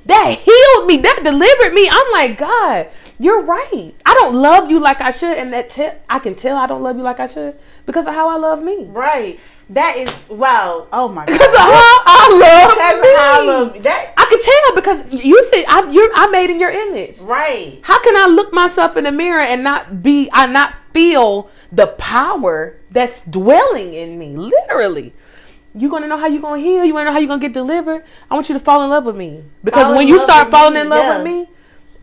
That 0.06 0.40
healed 0.40 0.88
me. 0.88 0.98
That 0.98 1.20
delivered 1.24 1.74
me. 1.74 1.90
I'm 1.92 2.12
like, 2.14 2.38
God, 2.38 2.88
You're 3.20 3.42
right. 3.42 3.94
I 4.06 4.14
don't 4.14 4.36
love 4.36 4.70
you 4.70 4.80
like 4.80 5.02
I 5.02 5.10
should, 5.10 5.38
and 5.38 5.52
that 5.52 5.72
te- 5.72 5.98
I 6.08 6.20
can 6.20 6.36
tell 6.36 6.56
I 6.56 6.68
don't 6.68 6.84
love 6.84 6.98
you 6.98 7.02
like 7.02 7.20
I 7.20 7.26
should 7.26 7.56
because 7.88 8.06
of 8.06 8.14
how 8.14 8.30
I 8.30 8.36
love 8.38 8.62
me. 8.62 8.86
Right. 8.86 9.40
That 9.70 9.98
is 9.98 10.10
wow. 10.30 10.88
Oh 10.94 11.10
my 11.10 11.26
god! 11.26 11.34
Because 11.34 11.54
of 11.54 11.60
how 11.60 12.00
I 12.06 12.30
love 12.32 12.78
That's 12.78 13.02
me. 13.02 13.16
I 13.18 13.44
love 13.46 13.84
that. 13.84 14.14
I 14.16 14.26
can 14.26 14.42
tell 14.42 14.76
because 14.76 15.24
you 15.26 15.44
see, 15.52 15.66
I, 15.66 15.90
you're 15.92 16.10
I 16.16 16.28
made 16.28 16.50
in 16.50 16.60
your 16.60 16.70
image. 16.70 17.20
Right. 17.20 17.80
How 17.82 18.02
can 18.02 18.16
I 18.16 18.28
look 18.28 18.54
myself 18.54 18.96
in 18.96 19.04
the 19.04 19.12
mirror 19.12 19.42
and 19.42 19.64
not 19.64 20.02
be, 20.02 20.30
I 20.32 20.46
not 20.48 20.74
feel 20.94 21.50
the 21.72 21.88
power 21.88 22.78
that's 22.92 23.24
dwelling 23.24 23.94
in 23.94 24.18
me? 24.18 24.38
Literally. 24.38 25.14
You're 25.76 25.92
gonna 25.92 26.08
know 26.08 26.18
how 26.18 26.28
you're 26.28 26.42
gonna 26.42 26.62
heal. 26.62 26.86
You 26.86 26.94
wanna 26.94 27.08
know 27.08 27.12
how 27.12 27.20
you're 27.20 27.28
gonna 27.28 27.42
get 27.42 27.54
delivered. 27.54 28.06
I 28.32 28.36
want 28.36 28.48
you 28.48 28.58
to 28.58 28.64
fall 28.64 28.84
in 28.84 28.90
love 28.90 29.04
with 29.04 29.18
me 29.18 29.44
because 29.64 29.84
Fall 29.84 29.96
when 29.96 30.08
you 30.08 30.20
start 30.20 30.50
falling 30.50 30.76
me, 30.76 30.82
in 30.82 30.90
love 30.90 31.04
yeah. 31.04 31.18
with 31.18 31.26
me, 31.26 31.50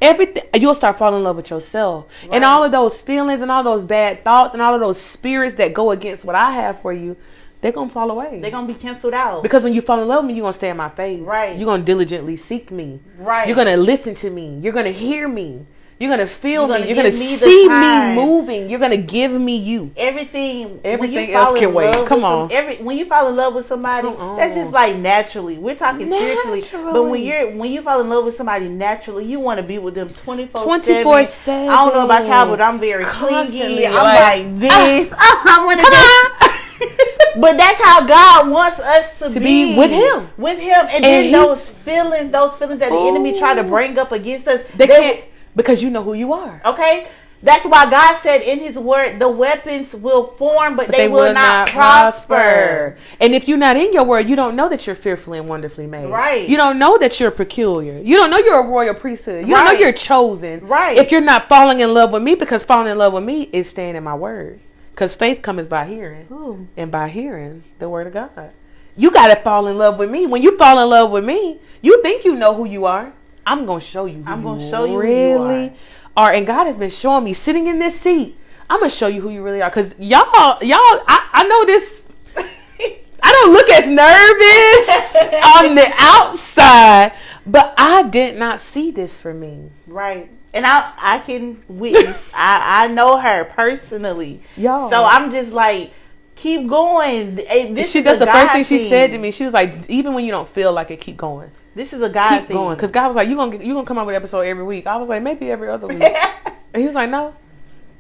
everything 0.03 0.45
you'll 0.61 0.75
start 0.75 0.99
falling 0.99 1.19
in 1.19 1.25
love 1.25 1.37
with 1.37 1.51
yourself 1.51 2.07
and 2.31 2.45
all 2.45 2.62
of 2.62 2.73
those 2.73 3.01
feelings 3.01 3.41
and 3.41 3.51
all 3.51 3.65
those 3.65 3.83
bad 3.83 4.23
thoughts 4.23 4.53
and 4.53 4.62
all 4.62 4.75
of 4.75 4.81
those 4.81 5.01
spirits 5.01 5.57
that 5.57 5.73
go 5.73 5.91
against 5.93 6.25
what 6.25 6.37
I 6.37 6.53
have 6.53 6.81
for 6.83 6.93
you. 6.93 7.17
They're 7.65 7.73
gonna 7.73 7.89
fall 7.89 8.11
away. 8.11 8.41
They're 8.43 8.51
gonna 8.51 8.67
be 8.67 8.75
canceled 8.75 9.15
out. 9.15 9.43
because 9.43 9.62
when 9.62 9.73
you 9.73 9.81
fall 9.81 9.99
in 10.03 10.07
love 10.07 10.23
with 10.25 10.29
me, 10.29 10.35
you're 10.35 10.43
gonna 10.43 10.53
stay 10.53 10.69
in 10.69 10.77
my 10.77 10.91
face. 10.91 11.23
Right. 11.23 11.57
You're 11.57 11.65
gonna 11.65 11.83
diligently 11.83 12.37
seek 12.37 12.71
me. 12.71 13.01
right. 13.17 13.49
You're 13.49 13.57
gonna 13.57 13.79
listen 13.79 14.15
to 14.17 14.29
me. 14.29 14.59
You're 14.61 14.75
gonna 14.75 14.91
hear 14.91 15.27
me. 15.27 15.65
You're 15.99 16.11
gonna 16.11 16.27
feel 16.27 16.69
You're 16.69 16.69
gonna 16.69 16.81
me. 16.83 16.89
You're 16.89 16.97
gonna 16.97 17.11
me 17.17 17.37
see 17.37 17.67
me 17.67 18.15
moving. 18.15 18.69
You're 18.69 18.81
gonna 18.81 18.99
give 18.99 19.33
me 19.33 19.57
you. 19.57 19.91
everything. 19.97 20.79
Everything 20.85 21.31
you 21.31 21.35
else 21.35 21.59
can 21.59 21.73
wait. 21.73 21.95
Come 21.95 22.01
with 22.03 22.09
some- 22.09 22.25
on. 22.25 22.53
every 22.53 22.77
when 22.83 22.99
you 22.99 23.07
fall 23.07 23.29
in 23.29 23.37
love 23.37 23.55
with 23.55 23.67
somebody, 23.67 24.09
Come 24.09 24.37
that's 24.37 24.55
just 24.55 24.71
like 24.71 24.97
naturally. 24.97 25.57
We're 25.57 25.75
talking 25.75 26.07
spiritually, 26.12 26.65
but 26.71 27.05
when 27.05 27.23
you're 27.23 27.51
when 27.53 27.71
you 27.71 27.81
fall 27.81 28.03
in 28.03 28.11
love 28.11 28.27
with 28.27 28.37
somebody 28.37 28.69
naturally, 28.69 29.25
you 29.25 29.41
want 29.41 29.57
to 29.57 29.62
be 29.62 29.79
with 29.79 29.95
them 29.95 30.11
twenty 30.11 30.49
four 30.49 30.67
24/7. 30.67 31.69
I 31.71 31.77
don't 31.77 31.95
know 31.95 32.05
about 32.05 32.27
y'all, 32.27 32.47
but 32.47 32.61
I'm 32.61 32.79
very 32.79 33.05
Constantly, 33.05 33.85
clingy. 33.85 33.87
I'm 33.87 33.95
like, 33.95 34.19
like, 34.21 34.59
this. 34.61 35.15
Ah, 35.17 35.43
I 35.47 35.65
want 35.65 35.81
to 35.81 35.87
just. 35.91 37.11
But 37.41 37.57
that's 37.57 37.80
how 37.82 38.07
God 38.07 38.51
wants 38.51 38.78
us 38.80 39.18
to, 39.18 39.30
To 39.30 39.41
be 39.41 39.76
with 39.76 39.91
Him. 39.91 40.28
With 40.37 40.59
Him, 40.59 40.80
and, 40.87 40.91
And 40.91 41.05
then 41.05 41.24
He- 41.24 41.32
those 41.32 41.68
feelings, 41.70 42.30
those 42.32 42.57
feelings 42.57 42.80
that 42.80 42.91
the 42.91 42.99
enemy 42.99 43.39
try 43.39 43.55
to 43.55 43.62
bring 43.64 43.99
up 43.99 44.12
against 44.12 44.49
us, 44.49 44.62
They 44.76 44.87
they- 44.87 44.95
can't 45.01 45.20
because 45.57 45.82
you 45.82 45.91
know 45.91 46.03
who 46.03 46.14
you 46.14 46.32
are. 46.32 46.61
Okay? 46.64 47.07
That's 47.45 47.64
why 47.66 47.91
God 47.91 48.18
said 48.22 48.41
in 48.41 48.59
his 48.59 48.76
word, 48.76 49.18
the 49.18 49.28
weapons 49.28 49.93
will 49.93 50.28
form, 50.39 50.76
but, 50.76 50.87
But 50.87 50.97
they, 50.97 51.09
will, 51.09 51.35
not, 51.35 51.68
prosper. 51.68 52.97
And 53.20 53.35
if 53.35 53.47
you're 53.47 53.59
not 53.59 53.76
in 53.76 53.93
your 53.93 54.05
word, 54.05 54.28
you 54.30 54.35
don't 54.35 54.57
know 54.57 54.70
that 54.70 54.87
you're 54.87 54.97
fearfully 54.97 55.39
and 55.39 55.47
wonderfully 55.47 55.87
made. 55.87 56.09
Right. 56.09 56.49
You 56.49 56.57
don't 56.57 56.78
know 56.78 56.97
that 56.97 57.20
you're 57.20 57.30
peculiar. 57.30 57.99
You 57.99 58.16
don't 58.16 58.30
know 58.30 58.39
you're 58.39 58.61
a 58.61 58.66
royal 58.66 58.95
priesthood. 58.95 59.47
You 59.47 59.55
don't 59.55 59.66
know 59.66 59.78
you're 59.78 59.93
chosen. 59.93 60.66
Right. 60.66 60.97
If 60.97 61.12
you're 61.12 61.20
not 61.20 61.49
falling 61.49 61.80
in 61.80 61.93
love 61.93 62.12
with 62.12 62.22
me, 62.22 62.35
because 62.35 62.64
falling 62.64 62.91
in 62.91 62.97
love 62.97 63.12
with 63.12 63.24
me 63.24 63.43
is 63.53 63.68
staying 63.68 63.95
in 63.95 64.03
my 64.05 64.14
word. 64.14 64.59
Because 64.95 65.12
faith 65.12 65.42
comes 65.42 65.66
by 65.66 65.86
hearing. 65.86 66.28
Ooh. 66.30 66.68
and 66.76 66.88
by 66.88 67.09
hearing 67.09 67.64
the 67.80 67.88
word 67.88 68.07
of 68.07 68.12
God. 68.12 68.53
You 68.97 69.11
got 69.11 69.34
to 69.34 69.36
fall 69.42 69.66
in 69.66 69.76
love 69.76 69.99
with 69.99 70.09
me. 70.09 70.24
When 70.24 70.40
you 70.40 70.57
fall 70.57 70.80
in 70.80 70.88
love 70.88 71.11
with 71.11 71.24
me, 71.24 71.59
you 71.82 72.01
think 72.03 72.24
you 72.24 72.36
know 72.36 72.55
who 72.55 72.64
you 72.64 72.84
are. 72.84 73.12
I'm 73.45 73.66
going 73.66 73.80
to 73.80 73.86
show 73.86 74.07
you 74.07 74.22
who 74.22 74.30
I'm 74.30 74.45
gonna 74.45 74.70
show 74.70 74.84
you 74.84 74.92
who 74.92 74.97
you 74.97 75.42
really 75.42 75.72
are. 76.16 76.32
And 76.32 76.47
God 76.47 76.68
has 76.68 76.78
been 76.78 76.90
showing 76.90 77.24
me 77.24 77.34
sitting 77.34 77.66
in 77.66 77.80
this 77.80 78.01
seat. 78.01 78.38
I'm 78.70 78.78
going 78.78 78.90
to 78.90 78.97
show 78.97 79.09
you 79.09 79.20
who 79.20 79.30
you 79.30 79.42
really 79.42 79.61
are. 79.62 79.68
Because 79.68 79.97
y'all, 79.99 80.62
y'all, 80.62 80.78
I, 80.78 81.28
I 81.32 81.42
know 81.42 81.64
this. 81.64 82.01
I 82.36 83.32
don't 83.32 83.53
look 83.53 83.68
as 83.70 83.88
nervous 83.88 85.34
on 85.57 85.74
the 85.74 85.92
outside, 85.97 87.14
but 87.47 87.74
I 87.76 88.05
did 88.05 88.36
not 88.36 88.61
see 88.61 88.92
this 88.92 89.20
for 89.20 89.34
me. 89.34 89.70
Right. 89.88 90.30
And 90.55 90.65
I 90.65 90.93
I 90.97 91.19
can 91.19 91.63
witness. 91.69 92.17
I, 92.35 92.85
I 92.85 92.89
know 92.89 93.19
her 93.19 93.45
personally. 93.45 94.41
Y'all. 94.57 94.89
So 94.89 95.05
I'm 95.05 95.31
just 95.31 95.51
like, 95.51 95.93
keep 96.37 96.67
going. 96.67 97.35
This 97.35 97.91
she 97.91 98.01
that's 98.01 98.19
the 98.19 98.27
first 98.27 98.47
God 98.47 98.53
thing 98.53 98.65
she 98.65 98.89
said 98.89 99.11
to 99.11 99.19
me. 99.19 99.31
She 99.31 99.45
was 99.45 99.53
like, 99.53 99.91
even 99.91 100.15
when 100.15 100.25
you 100.25 100.31
don't 100.31 100.49
feel 100.49 100.73
like 100.73 100.91
it, 100.91 101.01
keep 101.01 101.17
going. 101.17 101.51
This 101.75 101.93
is 101.93 102.01
a 102.03 102.09
God 102.09 102.39
keep 102.39 102.49
thing. 102.49 102.57
going 102.57 102.77
because 102.77 102.93
God 102.93 103.09
was 103.09 103.17
like, 103.17 103.29
"You 103.29 103.35
gonna 103.35 103.57
you 103.59 103.75
gonna 103.75 103.87
come 103.87 103.99
out 103.99 104.07
with 104.07 104.15
an 104.15 104.23
episode 104.23 104.43
every 104.43 104.63
week." 104.63 104.87
I 104.87 104.97
was 104.97 105.09
like, 105.09 105.23
"Maybe 105.23 105.51
every 105.51 105.69
other 105.69 105.89
week," 105.89 106.03
and 106.73 106.81
he 106.81 106.87
was 106.87 106.95
like, 106.95 107.11
"No, 107.11 107.35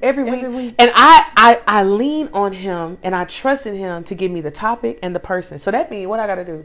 every 0.00 0.22
week." 0.22 0.34
Every 0.34 0.48
week. 0.48 0.74
And 0.78 0.92
I, 0.94 1.26
I 1.36 1.60
I 1.66 1.82
lean 1.82 2.30
on 2.32 2.52
him 2.52 2.98
and 3.02 3.16
I 3.16 3.24
trust 3.24 3.66
in 3.66 3.74
him 3.74 4.04
to 4.04 4.14
give 4.14 4.30
me 4.30 4.40
the 4.40 4.52
topic 4.52 5.00
and 5.02 5.14
the 5.14 5.20
person. 5.20 5.58
So 5.58 5.72
that 5.72 5.90
means 5.90 6.06
what 6.06 6.20
I 6.20 6.28
got 6.28 6.36
to 6.36 6.44
do? 6.44 6.64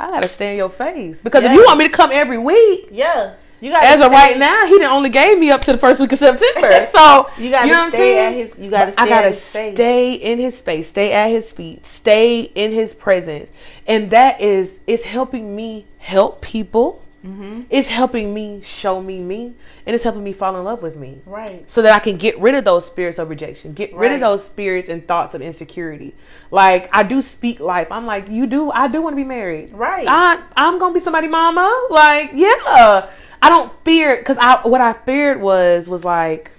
I 0.00 0.10
got 0.10 0.22
to 0.22 0.28
stay 0.28 0.52
in 0.52 0.56
your 0.56 0.70
face 0.70 1.18
because 1.22 1.44
if 1.44 1.52
you 1.52 1.64
want 1.64 1.78
me 1.78 1.88
to 1.88 1.94
come 1.94 2.10
every 2.12 2.38
week, 2.38 2.88
yeah. 2.90 3.34
You 3.60 3.70
got 3.72 3.82
as 3.84 4.00
of 4.04 4.12
right 4.12 4.38
now, 4.38 4.66
he 4.66 4.78
done 4.78 4.90
only 4.92 5.08
gave 5.10 5.38
me 5.38 5.50
up 5.50 5.62
to 5.62 5.72
the 5.72 5.78
first 5.78 6.00
week 6.00 6.12
of 6.12 6.18
September. 6.18 6.88
So 6.92 7.28
You 7.38 7.50
gotta 7.50 7.68
know 7.68 7.88
stay 7.88 8.18
at 8.18 8.32
his- 8.34 8.58
you 8.58 8.70
gotta 8.70 8.92
But 8.92 9.00
I 9.00 9.04
stay 9.06 9.10
gotta 9.10 9.32
stay 9.32 10.12
in 10.14 10.38
his 10.38 10.56
space, 10.56 10.88
stay 10.88 11.12
at 11.12 11.28
his 11.30 11.50
feet, 11.52 11.86
stay 11.86 12.40
in 12.54 12.72
his 12.72 12.94
presence, 12.94 13.50
and 13.86 14.10
that 14.10 14.40
is 14.40 14.74
it's 14.86 15.04
helping 15.04 15.56
me 15.56 15.86
help 15.98 16.40
people. 16.40 17.02
hmm 17.22 17.62
It's 17.68 17.88
helping 17.88 18.32
me 18.32 18.60
show 18.64 19.02
me 19.02 19.18
me, 19.18 19.52
and 19.86 19.94
it's 19.94 20.04
helping 20.04 20.22
me 20.22 20.32
fall 20.32 20.54
in 20.56 20.62
love 20.62 20.82
with 20.82 20.94
me, 20.96 21.18
Right. 21.26 21.68
so 21.68 21.82
that 21.82 21.92
I 21.92 21.98
can 21.98 22.16
get 22.16 22.38
rid 22.38 22.54
of 22.54 22.64
those 22.64 22.86
spirits 22.86 23.18
of 23.18 23.28
rejection, 23.28 23.72
get 23.72 23.92
rid 23.92 24.12
of 24.12 24.20
those 24.20 24.44
spirits 24.44 24.88
and 24.88 25.04
thoughts 25.06 25.34
of 25.34 25.42
insecurity. 25.42 26.14
Like 26.52 26.88
I 26.92 27.02
do 27.02 27.20
speak 27.22 27.58
life. 27.58 27.88
I'm 27.90 28.06
like, 28.06 28.28
you 28.28 28.46
do. 28.46 28.70
I 28.70 28.86
do 28.86 29.02
want 29.02 29.14
to 29.14 29.16
be 29.16 29.24
married. 29.24 29.72
Right. 29.72 30.06
I 30.08 30.38
I'm 30.56 30.78
gonna 30.78 30.94
be 30.94 31.00
somebody 31.00 31.26
mama. 31.26 31.66
Like 31.90 32.30
yeah. 32.34 33.10
I 33.42 33.48
don't 33.48 33.72
fear 33.84 34.16
because 34.16 34.36
I 34.38 34.66
what 34.66 34.80
I 34.80 34.92
feared 34.92 35.40
was 35.40 35.88
was 35.88 36.04
like 36.04 36.50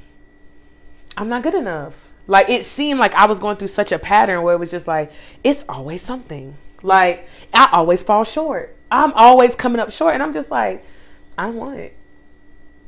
I'm 1.17 1.29
not 1.29 1.43
good 1.43 1.55
enough. 1.55 1.95
Like 2.27 2.49
it 2.49 2.65
seemed 2.65 2.99
like 2.99 3.13
I 3.15 3.25
was 3.25 3.39
going 3.39 3.57
through 3.57 3.67
such 3.69 3.91
a 3.91 3.99
pattern 3.99 4.43
where 4.43 4.53
it 4.53 4.59
was 4.59 4.71
just 4.71 4.87
like 4.87 5.11
it's 5.43 5.65
always 5.67 6.01
something. 6.01 6.55
Like 6.81 7.27
I 7.53 7.69
always 7.71 8.01
fall 8.03 8.23
short. 8.23 8.75
I'm 8.91 9.13
always 9.13 9.53
coming 9.55 9.79
up 9.79 9.91
short, 9.91 10.13
and 10.13 10.23
I'm 10.23 10.33
just 10.33 10.49
like 10.49 10.85
I 11.37 11.43
don't 11.47 11.55
want 11.57 11.79
it. 11.79 11.95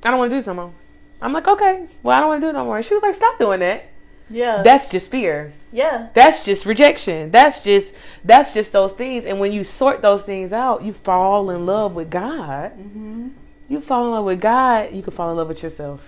I 0.04 0.10
don't 0.10 0.20
want 0.20 0.32
to 0.32 0.36
do 0.36 0.40
this 0.40 0.48
no 0.48 0.54
more. 0.54 0.74
I'm 1.22 1.34
like 1.34 1.48
okay, 1.48 1.88
well 2.04 2.16
I 2.16 2.20
don't 2.20 2.30
want 2.30 2.42
to 2.42 2.46
do 2.48 2.50
it 2.50 2.54
no 2.54 2.66
more. 2.66 2.78
And 2.78 2.86
she 2.86 2.94
was 2.94 3.04
like 3.04 3.16
stop 3.16 3.38
doing 3.40 3.60
that. 3.60 3.86
Yeah. 4.30 4.62
That's 4.64 4.88
just 4.90 5.12
fear. 5.12 5.52
yeah. 5.74 6.08
That's 6.14 6.46
just 6.46 6.66
rejection. 6.66 7.32
That's 7.32 7.64
just 7.64 7.94
that's 8.24 8.54
just 8.54 8.72
those 8.72 8.94
things. 8.94 9.26
And 9.26 9.40
when 9.40 9.52
you 9.52 9.64
sort 9.66 10.02
those 10.02 10.24
things 10.24 10.54
out, 10.54 10.84
you 10.84 10.94
fall 10.94 11.50
in 11.50 11.66
love 11.66 11.94
with 11.96 12.10
God. 12.10 12.72
hmm 12.72 13.30
You 13.72 13.80
fall 13.80 14.04
in 14.04 14.12
love 14.12 14.26
with 14.26 14.42
God, 14.42 14.94
you 14.94 15.02
can 15.02 15.14
fall 15.14 15.32
in 15.32 15.38
love 15.38 15.48
with 15.48 15.64
yourself. 15.64 16.02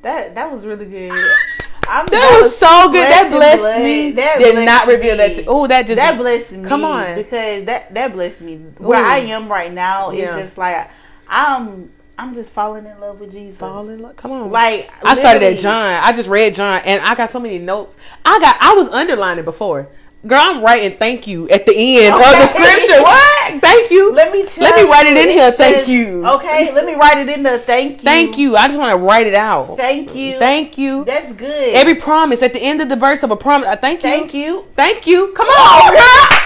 That 0.00 0.34
that 0.34 0.50
was 0.50 0.64
really 0.64 0.86
good. 0.86 1.12
Ah, 1.12 2.00
I'm, 2.00 2.06
That, 2.06 2.40
was, 2.42 2.56
so 2.56 2.90
good. 2.90 3.02
That 3.02 3.30
blessed 3.30 3.58
blood. 3.58 3.82
me. 3.82 4.10
That 4.12 4.38
Did 4.38 4.52
blessed 4.54 4.64
not 4.66 4.86
reveal 4.88 5.18
that. 5.18 5.36
me. 5.36 5.42
To, 5.42 5.44
oh, 5.48 5.66
that 5.66 5.86
just 5.86 5.96
that 5.96 6.16
blessed 6.16 6.52
me. 6.52 6.66
Come 6.66 6.82
on. 6.86 7.14
because 7.16 7.66
that 7.66 7.92
that 7.92 8.14
blessed 8.14 8.40
me. 8.40 8.56
Where 8.78 8.98
Ooh. 9.02 9.06
I 9.06 9.18
am 9.18 9.50
right 9.50 9.70
now 9.70 10.12
Yeah. 10.12 10.38
is 10.38 10.46
just 10.46 10.56
like 10.56 10.88
I'm 11.28 11.92
I'm 12.16 12.34
just 12.34 12.54
falling 12.54 12.86
in 12.86 12.98
love 13.00 13.20
with 13.20 13.32
Jesus. 13.32 13.58
fall 13.58 13.86
in 13.90 14.00
love. 14.00 14.16
Come 14.16 14.32
on. 14.32 14.50
Like 14.50 14.90
I 15.04 15.14
started 15.14 15.42
at. 15.42 15.58
John. 15.58 16.00
I 16.02 16.14
just 16.14 16.28
read 16.30 16.54
John, 16.54 16.80
and 16.86 17.02
I 17.02 17.14
got 17.14 17.28
so 17.28 17.38
many 17.38 17.58
notes. 17.58 17.98
I 18.24 18.38
got. 18.38 18.56
I 18.62 18.72
was 18.76 18.88
underlining 18.88 19.44
before. 19.44 19.88
Girl, 20.24 20.38
I'm 20.40 20.62
writing 20.62 20.96
thank 20.98 21.26
you 21.26 21.48
at 21.48 21.66
the 21.66 21.74
end 21.74 22.14
of 22.14 22.20
the 22.20 22.46
scripture. 22.48 23.02
What? 23.02 23.60
Thank 23.60 23.90
you. 23.90 24.12
Let 24.12 24.32
me 24.32 24.44
tell 24.46 24.62
Let 24.64 24.76
me 24.76 24.88
write 24.88 25.06
it 25.06 25.16
in 25.16 25.28
here. 25.30 25.50
says- 25.52 25.56
Thank 25.56 25.88
you. 25.88 26.24
Okay, 26.26 26.72
let 26.72 26.84
me 26.86 26.94
write 26.94 27.18
it 27.18 27.28
in 27.28 27.42
there. 27.42 27.58
Thank 27.58 27.98
you. 27.98 28.04
Thank 28.04 28.38
you. 28.38 28.56
I 28.56 28.68
just 28.68 28.78
want 28.78 28.92
to 28.96 29.04
write 29.04 29.26
it 29.26 29.34
out. 29.34 29.76
Thank 29.76 30.14
you. 30.14 30.38
Thank 30.38 30.78
you. 30.78 31.04
That's 31.04 31.32
good. 31.32 31.74
Every 31.74 31.96
promise 31.96 32.40
at 32.42 32.52
the 32.52 32.60
end 32.60 32.80
of 32.80 32.88
the 32.88 32.94
verse 32.96 33.24
of 33.24 33.32
a 33.32 33.36
promise. 33.36 33.66
uh, 33.68 33.76
Thank 33.76 34.02
you. 34.04 34.10
Thank 34.10 34.34
you. 34.34 34.64
Thank 34.76 35.06
you. 35.08 35.32
Come 35.34 35.48
on, 35.48 35.92
girl. 35.92 36.38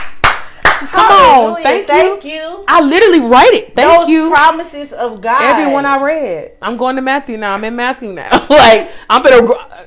Come 0.89 1.11
on. 1.11 1.63
Thank, 1.63 1.87
Thank 1.87 2.25
you. 2.25 2.33
you. 2.33 2.65
I 2.69 2.81
literally 2.81 3.21
write 3.21 3.53
it. 3.53 3.75
Thank 3.75 4.01
Those 4.01 4.09
you. 4.09 4.31
promises 4.31 4.93
of 4.95 5.21
God. 5.21 5.43
Everyone 5.43 5.85
I 5.85 6.01
read. 6.03 6.53
I'm 6.63 6.77
going 6.79 6.97
to 6.97 7.03
Matthew 7.03 7.37
now. 7.37 7.53
I'm 7.55 7.65
in 7.65 7.77
Matthew 7.77 8.13
now. 8.13 8.31
like 8.51 8.91
I'm 9.11 9.23
gonna. 9.23 9.87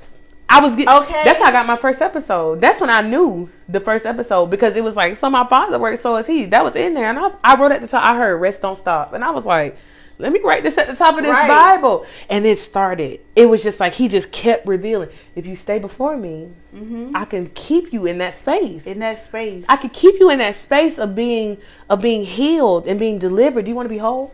I 0.49 0.61
was 0.61 0.75
getting. 0.75 0.89
Okay. 0.89 1.21
That's 1.23 1.39
how 1.39 1.45
I 1.45 1.51
got 1.51 1.65
my 1.67 1.77
first 1.77 2.01
episode. 2.01 2.59
That's 2.61 2.81
when 2.81 2.89
I 2.89 3.01
knew 3.01 3.49
the 3.67 3.79
first 3.79 4.05
episode 4.05 4.47
because 4.47 4.75
it 4.75 4.83
was 4.83 4.95
like, 4.95 5.15
so 5.15 5.29
my 5.29 5.47
father 5.47 5.77
works, 5.79 6.01
so 6.01 6.15
is 6.17 6.25
he. 6.27 6.45
That 6.45 6.63
was 6.63 6.75
in 6.75 6.93
there, 6.95 7.09
and 7.09 7.19
I, 7.19 7.31
I 7.43 7.59
wrote 7.59 7.71
at 7.71 7.81
the 7.81 7.87
top. 7.87 8.03
I 8.05 8.17
heard 8.17 8.35
rest 8.37 8.61
don't 8.61 8.75
stop, 8.77 9.13
and 9.13 9.23
I 9.23 9.29
was 9.29 9.45
like, 9.45 9.77
let 10.17 10.33
me 10.33 10.41
write 10.43 10.63
this 10.63 10.77
at 10.77 10.87
the 10.87 10.95
top 10.95 11.15
of 11.17 11.23
this 11.23 11.31
Right. 11.31 11.47
Bible. 11.47 12.05
And 12.29 12.45
it 12.45 12.57
started. 12.57 13.21
It 13.37 13.47
was 13.47 13.63
just 13.63 13.79
like 13.79 13.93
he 13.93 14.07
just 14.09 14.31
kept 14.31 14.67
revealing. 14.67 15.09
If 15.35 15.45
you 15.45 15.55
stay 15.55 15.79
before 15.79 16.17
me, 16.17 16.49
hmm 16.71 17.15
I 17.15 17.23
can 17.25 17.47
keep 17.51 17.93
you 17.93 18.05
in 18.05 18.17
that 18.17 18.33
space. 18.33 18.85
in 18.85 18.99
that 18.99 19.25
space. 19.25 19.63
I 19.69 19.77
can 19.77 19.91
keep 19.91 20.19
you 20.19 20.29
in 20.31 20.39
that 20.39 20.55
space 20.55 20.97
of 20.97 21.15
being 21.15 21.57
of 21.89 22.01
being 22.01 22.25
healed 22.25 22.87
and 22.87 22.99
being 22.99 23.17
delivered. 23.19 23.63
Do 23.65 23.69
you 23.69 23.75
want 23.75 23.85
to 23.85 23.93
be 23.93 23.99
whole? 23.99 24.33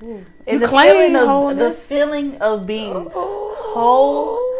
and 0.00 0.24
you 0.46 0.58
the 0.58 0.68
claim 0.68 1.12
feeling 1.12 1.16
of 1.16 1.56
the 1.56 1.72
feeling 1.72 2.36
of 2.40 2.66
being 2.66 3.10
Oh. 3.14 3.72
whole 3.74 4.55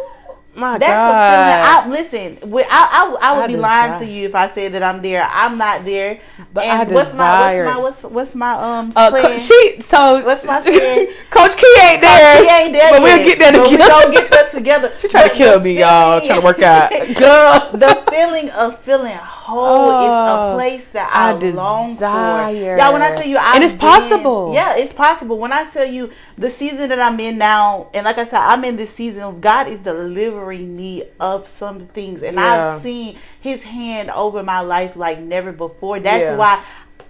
My 0.57 0.79
That's 0.79 0.91
God. 0.91 1.85
feeling. 1.87 1.93
I 1.93 2.01
listen. 2.01 2.53
I 2.53 2.65
I, 2.67 3.17
I 3.21 3.35
would 3.35 3.43
I 3.43 3.47
be 3.47 3.53
desire- 3.53 3.89
lying 3.91 4.05
to 4.07 4.11
you 4.11 4.27
if 4.27 4.33
I 4.33 4.49
said 4.53 4.73
that 4.73 4.81
I'm 4.81 5.01
there. 5.03 5.23
I'm 5.23 5.57
not 5.57 5.85
there. 5.85 6.19
But 6.51 6.63
and 6.65 6.89
I 6.89 6.93
what's 6.93 7.13
my 7.13 7.63
what's 7.63 7.75
my 7.75 7.77
what's 7.77 8.03
what's 8.03 8.35
my 8.35 8.53
um 8.53 8.93
Uh. 8.95 9.11
Co- 9.11 9.37
she 9.37 9.81
so 9.81 10.23
What's 10.25 10.43
my 10.43 10.63
saying? 10.65 11.13
Coach 11.29 11.55
Ki 11.55 11.67
ain't 11.83 12.01
there. 12.01 12.43
He 12.43 12.49
ain't 12.49 12.73
there 12.73 12.91
but 12.91 13.01
we'll 13.03 13.17
yet, 13.17 13.25
get 13.25 13.39
there 13.39 13.51
together. 13.51 13.69
We 13.69 13.77
gonna 13.77 14.11
get 14.11 14.31
that 14.31 14.51
together. 14.51 14.93
She 14.97 15.07
tried 15.07 15.29
to 15.29 15.35
kill 15.35 15.59
me, 15.59 15.79
y'all. 15.79 16.19
Trying 16.25 16.39
to 16.41 16.45
work 16.45 16.61
out. 16.63 16.89
Girl. 17.15 17.69
the 17.77 18.03
feeling 18.09 18.49
of 18.49 18.79
feeling 18.81 19.13
whole 19.47 19.89
is 20.03 20.11
Oh, 20.11 20.51
a 20.51 20.55
place 20.55 20.83
that 20.93 21.09
I, 21.13 21.29
I 21.31 21.51
long 21.51 21.93
desire. 21.93 22.77
for. 22.77 22.83
Y'all, 22.83 22.93
when 22.93 23.01
I 23.01 23.15
tell 23.15 23.25
you, 23.25 23.37
I've 23.37 23.55
And 23.55 23.63
it's 23.63 23.73
been- 23.73 23.79
possible. 23.79 24.51
Yeah, 24.53 24.75
it's 24.75 24.93
possible. 24.93 25.37
When 25.39 25.53
I 25.53 25.65
tell 25.69 25.85
you 25.85 26.11
the 26.37 26.51
season 26.51 26.89
that 26.89 26.99
I'm 26.99 27.19
in 27.19 27.37
now, 27.37 27.87
and 27.93 28.03
like 28.05 28.17
I 28.17 28.25
said, 28.25 28.35
I'm 28.39 28.63
in 28.65 28.75
this 28.75 28.93
season. 28.93 29.39
God 29.39 29.67
is 29.67 29.79
delivering 29.79 30.75
me 30.75 31.03
of 31.19 31.47
some 31.57 31.87
things, 31.87 32.21
and 32.23 32.35
Yeah. 32.35 32.75
I've 32.75 32.83
seen 32.83 33.17
His 33.39 33.63
hand 33.63 34.09
over 34.11 34.43
my 34.43 34.59
life 34.59 34.95
like 34.95 35.19
never 35.19 35.51
before. 35.51 35.99
That's 35.99 36.21
Yeah. 36.23 36.35
why. 36.35 36.63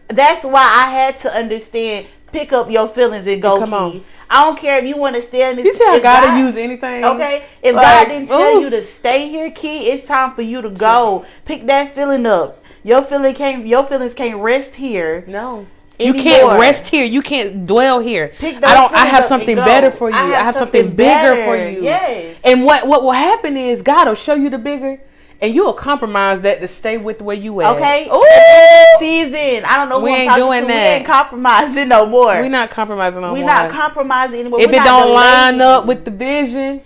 That's 0.09 0.43
why 0.43 0.61
I 0.63 0.89
had 0.91 1.19
to 1.21 1.33
understand. 1.33 2.07
Pick 2.31 2.51
up 2.53 2.69
your 2.69 2.87
feelings 2.89 3.25
and 3.27 3.41
go. 3.41 3.59
Come 3.59 3.73
on. 3.73 3.91
Ki. 3.93 4.03
I 4.29 4.43
don't 4.43 4.57
care 4.57 4.77
if 4.79 4.85
you 4.85 4.97
want 4.97 5.15
to 5.15 5.21
stay 5.21 5.49
in 5.49 5.55
this. 5.55 5.65
You 5.65 5.73
see 5.75 5.83
how 5.85 5.95
if 5.95 6.03
God 6.03 6.23
God- 6.25 6.37
to 6.37 6.39
use 6.45 6.57
anything? 6.57 7.05
Okay, 7.05 7.43
if 7.61 7.73
Like, 7.73 7.83
God 7.83 8.07
didn't 8.11 8.27
tell 8.27 8.57
ooh. 8.57 8.61
you 8.61 8.69
to 8.69 8.85
stay 8.85 9.29
here, 9.29 9.49
Ki, 9.51 9.89
it's 9.89 10.05
time 10.05 10.33
for 10.33 10.41
you 10.41 10.61
to 10.61 10.69
go. 10.69 11.25
Pick 11.45 11.65
that 11.67 11.95
feeling 11.95 12.25
up. 12.25 12.61
Your 12.83 13.01
feeling 13.01 13.33
can't. 13.35 13.65
Your 13.65 13.83
feelings 13.85 14.13
can't 14.13 14.39
rest 14.39 14.75
here. 14.75 15.23
No. 15.27 15.65
You 15.99 16.13
can't 16.13 16.59
rest 16.59 16.87
here. 16.87 17.05
You 17.05 17.21
can't 17.21 17.65
dwell 17.65 17.99
here. 17.99 18.31
Pick 18.37 18.57
I 18.63 18.73
don't. 18.75 18.93
I 18.93 19.05
have 19.05 19.25
something 19.25 19.55
better 19.55 19.89
for 19.89 20.09
you. 20.09 20.15
I 20.15 20.27
have, 20.27 20.55
something, 20.55 20.95
bigger 20.95 21.43
for 21.43 21.55
you. 21.57 21.83
Yes. 21.83 22.37
And 22.43 22.63
what 22.65 22.87
what 22.87 23.01
will 23.03 23.13
happen 23.13 23.57
is 23.57 23.81
God 23.81 24.07
will 24.07 24.15
show 24.15 24.35
you 24.35 24.49
the 24.49 24.59
bigger, 24.59 24.99
and 25.39 25.53
you 25.53 25.63
will 25.65 25.73
compromise 25.73 26.41
that 26.41 26.61
to 26.61 26.67
stay 26.67 26.97
with 26.97 27.21
where 27.21 27.35
you 27.35 27.61
at. 27.61 27.75
Okay. 27.75 28.09
Ooh. 28.09 28.99
Season. 28.99 29.63
I 29.65 29.77
don't 29.77 29.89
know. 29.89 29.99
We 29.99 30.09
who 30.09 30.15
I'm 30.15 30.21
ain't 30.21 30.29
talking 30.29 30.43
doing 30.45 30.61
to. 30.63 30.67
that. 30.69 30.83
We 30.93 30.97
ain't 30.97 31.05
compromising 31.05 31.87
no 31.89 32.05
more. 32.05 32.25
We're 32.27 32.49
not 32.49 32.69
compromising 32.71 33.21
no 33.21 33.27
more. 33.29 33.37
We're 33.37 33.45
not 33.45 33.71
compromising 33.71 34.39
anymore. 34.39 34.59
if 34.61 34.67
We're 34.71 34.81
it 34.81 34.83
don't 34.83 35.13
line 35.13 35.61
up 35.61 35.85
with 35.85 36.05
the 36.05 36.11
vision, 36.11 36.81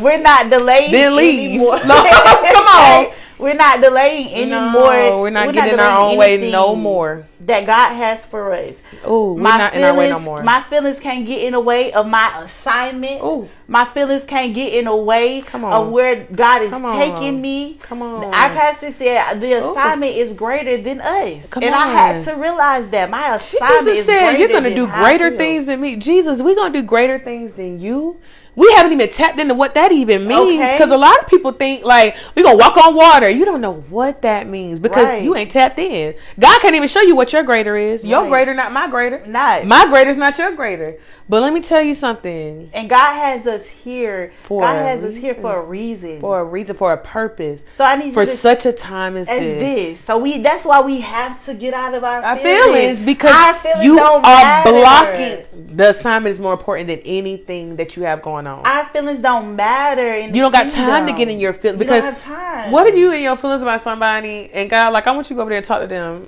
we're 0.00 0.18
not 0.18 0.50
delaying 0.50 0.92
Then 0.92 1.16
leave. 1.16 1.50
anymore. 1.60 1.78
No, 1.84 1.94
come 1.94 2.66
on. 2.66 3.12
We're 3.40 3.54
not 3.54 3.80
delaying 3.80 4.34
anymore. 4.34 4.94
no, 4.94 5.20
we're 5.22 5.30
not 5.30 5.52
getting 5.54 5.74
in 5.74 5.80
our 5.80 6.00
own 6.10 6.16
way 6.16 6.50
no 6.50 6.76
more. 6.76 7.26
That 7.40 7.64
God 7.64 7.94
has 7.94 8.22
for 8.26 8.52
us. 8.52 8.74
Ooh, 9.08 9.32
we're 9.32 9.40
my 9.42 9.56
not 9.56 9.72
in 9.72 9.80
feelings, 9.80 9.90
our 9.90 9.96
way 9.98 10.08
no 10.10 10.18
more. 10.18 10.42
My 10.42 10.62
feelings 10.68 10.98
can't 11.00 11.26
get 11.26 11.42
in 11.42 11.52
the 11.54 11.60
way 11.60 11.90
of 11.92 12.06
my 12.06 12.42
assignment. 12.42 13.22
Ooh, 13.24 13.48
My 13.66 13.86
feelings 13.94 14.24
can't 14.26 14.54
get 14.54 14.74
in 14.74 14.84
the 14.84 14.94
way 14.94 15.40
Come 15.40 15.64
on. 15.64 15.72
of 15.72 15.88
where 15.92 16.26
God 16.32 16.62
is 16.62 16.72
on. 16.72 16.98
taking 16.98 17.40
me. 17.40 17.78
come 17.80 18.02
on. 18.02 18.24
Our 18.24 18.50
pastor 18.50 18.92
said 18.92 19.40
the 19.40 19.52
Ooh. 19.54 19.70
assignment 19.70 20.16
is 20.16 20.34
greater 20.34 20.76
than 20.80 21.00
us, 21.00 21.46
Come 21.48 21.62
and 21.64 21.74
I 21.74 21.86
had 21.86 22.24
to 22.26 22.34
realize 22.34 22.88
that 22.90 23.08
my 23.10 23.36
assignment 23.36 23.86
Jesus 23.86 23.98
is 24.00 24.04
said, 24.06 24.20
greater 24.34 24.38
"You're 24.38 24.48
gonna 24.60 24.74
do 24.74 24.86
greater 24.86 25.36
things 25.36 25.64
than 25.66 25.80
me." 25.80 25.96
Jesus, 25.96 26.42
we're 26.42 26.54
gonna 26.54 26.74
do 26.74 26.82
greater 26.82 27.18
things 27.18 27.52
than 27.54 27.80
you. 27.80 28.18
We 28.60 28.70
haven't 28.74 28.92
even 28.92 29.08
tapped 29.08 29.40
into 29.40 29.54
what 29.54 29.72
that 29.74 29.90
even 29.90 30.26
means 30.26 30.60
Okay. 30.60 30.76
because 30.76 30.92
a 30.92 30.96
lot 30.98 31.18
of 31.18 31.26
people 31.28 31.50
think 31.52 31.82
like 31.82 32.14
we're 32.36 32.42
gonna 32.42 32.58
walk 32.58 32.76
on 32.76 32.94
water. 32.94 33.28
You 33.30 33.46
don't 33.46 33.62
know 33.62 33.82
what 33.88 34.20
that 34.20 34.46
means 34.46 34.78
because 34.78 35.04
Right. 35.04 35.22
you 35.22 35.34
ain't 35.34 35.50
tapped 35.50 35.78
in. 35.78 36.14
God 36.38 36.60
can't 36.60 36.74
even 36.74 36.88
show 36.88 37.00
you 37.00 37.16
what 37.16 37.32
your 37.32 37.42
greater 37.42 37.76
is. 37.76 38.04
Your 38.04 38.20
Right. 38.22 38.28
greater, 38.30 38.52
not 38.54 38.70
my 38.72 38.86
greater. 38.86 39.22
Not. 39.26 39.64
My 39.64 39.86
greater 39.86 40.10
is 40.10 40.18
not 40.18 40.36
your 40.38 40.50
greater. 40.52 40.96
But 41.28 41.42
let 41.42 41.52
me 41.52 41.60
tell 41.60 41.80
you 41.80 41.94
something. 41.94 42.68
and 42.74 42.90
God 42.90 43.14
has 43.14 43.46
us 43.46 43.62
here. 43.84 44.32
For 44.42 44.62
God 44.62 44.74
has 44.74 45.02
us 45.04 45.14
here 45.14 45.34
for 45.34 45.56
a 45.56 45.62
reason. 45.62 46.20
For 46.20 46.40
a 46.40 46.44
reason, 46.44 46.76
for 46.76 46.92
a 46.92 46.96
purpose, 46.98 47.62
so 47.78 47.84
I 47.84 47.96
need 47.96 48.12
for 48.12 48.26
to 48.26 48.36
such 48.36 48.66
a 48.66 48.72
time 48.72 49.16
as, 49.16 49.28
as 49.28 49.38
this. 49.38 49.60
this. 49.62 50.00
So 50.06 50.18
we 50.18 50.38
that's 50.38 50.64
why 50.64 50.80
we 50.80 51.00
have 51.00 51.42
to 51.46 51.54
get 51.54 51.72
out 51.72 51.94
of 51.94 52.02
our, 52.04 52.20
Our 52.22 52.36
feelings. 52.36 52.64
feelings 52.64 53.02
because 53.04 53.32
Our 53.32 53.54
feelings 53.60 53.84
you 53.84 53.96
don't 53.96 54.24
are 54.24 54.42
matter. 54.42 54.70
blocking. 54.72 55.76
The 55.76 55.90
assignment 55.90 56.32
is 56.32 56.40
more 56.40 56.52
important 56.52 56.88
than 56.88 56.98
anything 57.04 57.76
that 57.76 57.96
you 57.96 58.02
have 58.02 58.20
going 58.22 58.46
on. 58.48 58.49
Our 58.64 58.86
feelings 58.88 59.20
don't 59.20 59.54
matter. 59.56 60.18
You 60.18 60.32
don't 60.42 60.52
got 60.52 60.68
time 60.70 61.06
to 61.06 61.12
get 61.12 61.28
in 61.28 61.38
your 61.40 61.52
feelings 61.54 61.78
We 61.78 61.84
because 61.86 62.02
don't 62.04 62.14
have 62.14 62.22
time. 62.22 62.72
what 62.72 62.86
if 62.86 62.94
you 62.96 63.12
in 63.12 63.22
your 63.22 63.36
feelings 63.36 63.62
about 63.62 63.80
somebody 63.82 64.50
and 64.52 64.68
God 64.68 64.92
like 64.92 65.06
I 65.06 65.12
want 65.12 65.30
you 65.30 65.34
to 65.34 65.38
go 65.38 65.42
over 65.42 65.50
there 65.50 65.58
and 65.58 65.66
talk 65.66 65.80
to 65.80 65.86
them. 65.86 66.26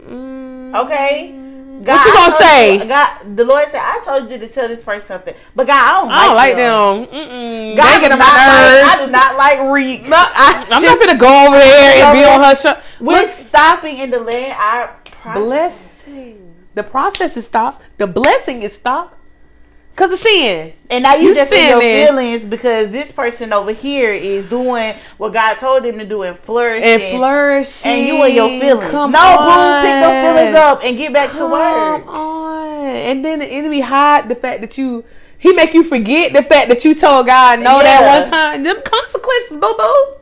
Mm, 0.73 0.85
Okay. 0.87 1.39
What 1.85 2.07
you 2.07 2.12
gonna 2.14 2.35
say? 2.37 2.79
you- 2.79 2.85
God, 2.85 3.11
the 3.37 3.45
Lord 3.45 3.64
said, 3.73 3.81
"I 3.83 4.01
told 4.05 4.31
you 4.31 4.39
to 4.39 4.47
tell 4.47 4.68
this 4.68 4.85
person 4.85 5.09
something," 5.09 5.35
but 5.57 5.66
God, 5.66 5.75
I 5.75 6.01
don't. 6.01 6.11
I 6.12 6.27
don't 6.27 6.37
like 6.37 6.57
them. 6.57 7.07
them. 7.07 7.29
Mm-mm. 7.29 7.77
God 7.77 7.97
they 7.97 8.01
get 8.03 8.12
on 8.12 8.18
not 8.20 8.29
my 8.29 8.47
like- 8.47 8.70
nerves. 8.70 8.89
I 9.03 9.07
do 9.07 9.11
not 9.12 9.37
like 9.37 9.73
reek. 9.73 10.03
No, 10.09 10.16
I, 10.16 10.66
I'm 10.70 10.83
not 10.83 11.01
gonna 11.01 11.18
go 11.18 11.47
over 11.49 11.57
there 11.59 12.05
and 12.05 12.16
be 12.16 12.25
on 12.25 12.41
her 12.45 12.55
show. 12.55 12.79
We're 13.01 13.23
Look, 13.23 13.31
stopping 13.33 13.99
in 13.99 14.11
the 14.11 14.20
land. 14.20 14.55
Our 14.61 14.95
process. 15.05 15.43
blessing. 15.43 16.55
The 16.75 16.83
process 16.85 17.37
is 17.37 17.47
stopped. 17.47 17.83
The 17.99 18.07
blessing 18.07 18.62
is 18.62 18.75
stopped. 18.75 19.16
Cause 20.03 20.14
of 20.14 20.18
sin. 20.18 20.72
And 20.90 21.05
now 21.05 21.14
you, 21.14 21.28
You 21.28 21.34
just 21.36 21.53
in 21.53 21.68
your 21.68 21.80
feelings 21.80 22.44
because 22.44 22.90
this 22.90 23.12
person 23.12 23.53
over 23.53 23.70
here 23.70 24.12
is 24.12 24.44
doing 24.50 24.96
what 25.16 25.32
God 25.32 25.55
told 25.59 25.84
them 25.84 25.96
to 25.98 26.05
do 26.05 26.24
and 26.24 26.36
flourishing. 26.40 26.82
And 26.82 27.18
flourishing. 27.18 27.88
And 27.88 28.07
you 28.09 28.24
in 28.24 28.34
your 28.34 28.48
feelings. 28.48 28.90
Come 28.90 29.12
no, 29.12 29.20
on. 29.20 29.82
boo, 29.84 29.86
pick 29.86 30.03
those 30.03 30.24
feelings 30.24 30.57
up 30.59 30.80
and 30.82 30.96
get 30.96 31.12
back 31.12 31.30
to 31.30 31.38
Come 31.38 31.53
work. 31.53 32.07
on. 32.09 32.84
And 32.84 33.24
then 33.24 33.38
the 33.38 33.46
enemy 33.46 33.80
hide 33.80 34.28
the 34.28 34.34
fact 34.34 34.61
that 34.62 34.76
you 34.76 35.05
he 35.38 35.53
make 35.53 35.72
you 35.72 35.84
forget 35.84 36.32
the 36.32 36.42
fact 36.42 36.68
that 36.70 36.84
you 36.84 36.96
told 36.96 37.26
God 37.26 37.61
no 37.61 37.76
Yeah. 37.76 37.84
that 37.84 38.22
one 38.22 38.28
time. 38.28 38.64
Them 38.64 38.82
consequences, 38.84 39.57
boo 39.59 39.74
boo. 39.78 40.14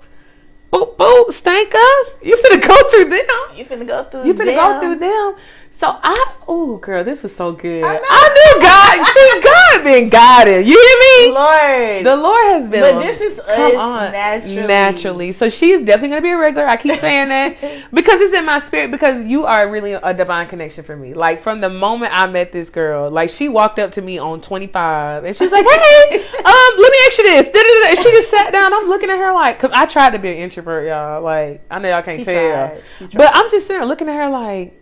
Boo 0.73 0.95
boo, 0.99 1.27
stank 1.31 1.75
up. 1.75 2.07
You 2.23 2.37
finna 2.37 2.69
go 2.69 2.91
through 2.91 3.07
them. 3.07 3.57
You 3.57 3.65
finna 3.65 3.87
go 3.87 4.05
through. 4.05 4.27
You 4.27 4.35
finna 4.35 4.55
them. 4.55 4.57
go 4.57 4.81
through 4.81 4.97
them. 4.97 5.37
So 5.81 5.99
I, 6.03 6.35
oh 6.47 6.77
girl, 6.77 7.03
this 7.05 7.25
is 7.25 7.35
so 7.35 7.53
good. 7.53 7.83
I. 7.83 7.99
I 7.99 8.29
knew 8.37 8.63
God. 8.63 9.07
See, 9.15 9.41
God 9.49 9.85
been 9.85 10.11
guided. 10.11 10.69
You 10.69 10.75
hear 10.75 11.29
me? 11.29 11.35
Lord. 11.35 12.05
The 12.05 12.17
Lord 12.17 12.45
has 12.53 12.69
been. 12.69 12.81
But 12.83 13.01
this 13.01 13.19
is 13.23 13.41
come 13.47 13.73
us 13.73 13.75
on, 13.77 14.13
naturally. 14.13 14.67
naturally. 14.67 15.33
So 15.33 15.49
she's 15.49 15.81
definitely 15.81 16.11
gonna 16.11 16.21
be 16.21 16.33
a 16.33 16.37
regular. 16.37 16.69
I 16.69 16.77
keep 16.77 17.01
saying 17.01 17.31
that 17.31 17.57
because 17.95 18.21
it's 18.21 18.35
in 18.35 18.45
my 18.45 18.59
spirit. 18.59 18.91
Because 18.91 19.25
you 19.25 19.47
are 19.47 19.71
really 19.71 19.95
a 19.95 20.13
divine 20.13 20.49
connection 20.49 20.85
for 20.85 20.95
me. 20.95 21.15
Like 21.15 21.43
from 21.43 21.63
the 21.63 21.71
moment 21.71 22.13
I 22.15 22.27
met 22.27 22.53
this 22.53 22.69
girl, 22.69 23.11
like 23.11 23.31
she 23.31 23.49
walked 23.49 23.79
up 23.79 23.93
to 23.93 24.03
me 24.03 24.19
on 24.19 24.43
25 24.43 25.25
and 25.25 25.35
she's 25.35 25.51
like, 25.51 25.65
"Hey, 25.71 26.23
um, 26.23 26.73
let 26.77 26.93
me 26.93 26.99
ask 27.07 27.17
you 27.17 27.25
this." 27.25 27.47
And 27.89 27.99
she 28.01 28.11
just 28.11 28.29
sat 28.29 28.53
down. 28.53 28.75
I'm 28.75 28.87
looking 28.87 29.09
at 29.09 29.17
her 29.17 29.33
like, 29.33 29.59
cause 29.59 29.71
I 29.73 29.87
tried 29.87 30.11
to 30.11 30.19
be 30.19 30.29
an 30.29 30.37
introvert, 30.37 30.87
y'all. 30.89 31.23
Like 31.23 31.65
I 31.71 31.79
know 31.79 31.89
y'all 31.89 32.03
can't 32.03 32.19
She 32.21 32.27
tell, 32.27 32.35
tried. 32.35 32.83
Tried. 32.99 33.13
but 33.15 33.31
I'm 33.33 33.51
just 33.51 33.67
sitting 33.67 33.81
there 33.81 33.87
looking 33.87 34.11
at 34.11 34.17
her 34.17 34.29
like. 34.29 34.77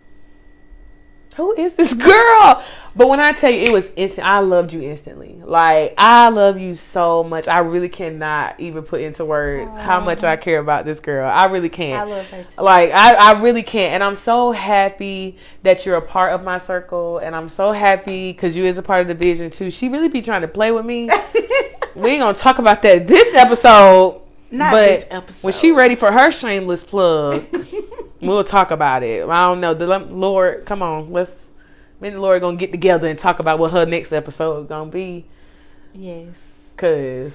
Who 1.39 1.55
is 1.55 1.75
this 1.77 1.95
girl? 1.95 2.65
But 2.97 3.09
when 3.09 3.21
I 3.21 3.33
tell 3.33 3.49
you 3.49 3.61
it 3.61 3.73
was 3.73 3.93
instant, 3.95 4.27
I 4.27 4.41
loved 4.41 4.73
you 4.73 4.83
instantly. 4.83 5.41
Like 5.45 5.95
I 5.97 6.31
love 6.31 6.59
you 6.59 6.75
so 6.75 7.23
much. 7.23 7.47
I 7.47 7.61
really 7.61 7.89
cannot 7.89 8.59
even 8.59 8.83
put 8.83 9.03
into 9.03 9.25
words 9.25 9.77
how 9.77 10.01
much 10.01 10.25
I 10.25 10.37
care 10.37 10.59
about 10.59 10.85
this 10.85 10.99
girl. 10.99 11.31
I 11.31 11.45
really 11.45 11.69
can't. 11.69 12.01
I 12.01 12.03
love 12.03 12.27
her. 12.27 12.43
Too. 12.43 12.61
Like 12.61 12.91
I, 12.91 13.15
I 13.15 13.41
really 13.41 13.63
can't, 13.63 13.95
and 13.95 14.03
I'm 14.03 14.17
so 14.17 14.51
happy 14.51 15.39
that 15.63 15.87
you're 15.87 15.95
a 15.95 16.03
part 16.03 16.33
of 16.33 16.43
my 16.43 16.59
circle, 16.59 17.19
and 17.19 17.37
I'm 17.37 17.49
so 17.49 17.71
happy 17.71 18.33
because 18.33 18.57
you 18.57 18.65
is 18.65 18.77
a 18.77 18.83
part 18.83 19.03
of 19.03 19.07
the 19.07 19.15
vision 19.15 19.49
too. 19.49 19.71
She 19.71 19.89
really 19.89 20.09
be 20.09 20.21
trying 20.21 20.43
to 20.43 20.49
play 20.49 20.73
with 20.73 20.85
me. 20.85 21.09
we 21.95 22.11
ain't 22.11 22.21
gonna 22.21 22.35
talk 22.35 22.59
about 22.59 22.83
that 22.83 23.07
this 23.07 23.33
episode, 23.35 24.23
Not 24.51 24.73
but 24.73 24.87
this 24.87 25.07
episode. 25.11 25.43
when 25.43 25.53
she 25.53 25.73
ready 25.73 25.95
for 25.95 26.11
her 26.11 26.31
shameless 26.31 26.85
plug, 26.85 27.45
we'll 28.23 28.45
talk 28.45 28.71
about 28.71 29.03
it. 29.03 29.29
I 29.29 29.43
don't 29.43 29.61
know. 29.61 29.75
The 29.75 29.87
Lord, 29.99 30.65
come 30.67 30.83
on, 30.83 31.13
let's. 31.13 31.33
Me 32.01 32.09
and 32.09 32.17
the 32.17 32.21
Lord 32.21 32.41
gonna 32.41 32.57
get 32.57 32.71
together 32.71 33.09
and 33.09 33.19
talk 33.19 33.41
about 33.41 33.59
what 33.59 33.73
her 33.73 33.85
next 33.85 34.13
episode 34.13 34.69
gonna 34.69 34.91
be. 34.91 35.25
yes. 35.95 36.29
Cause 36.77 37.35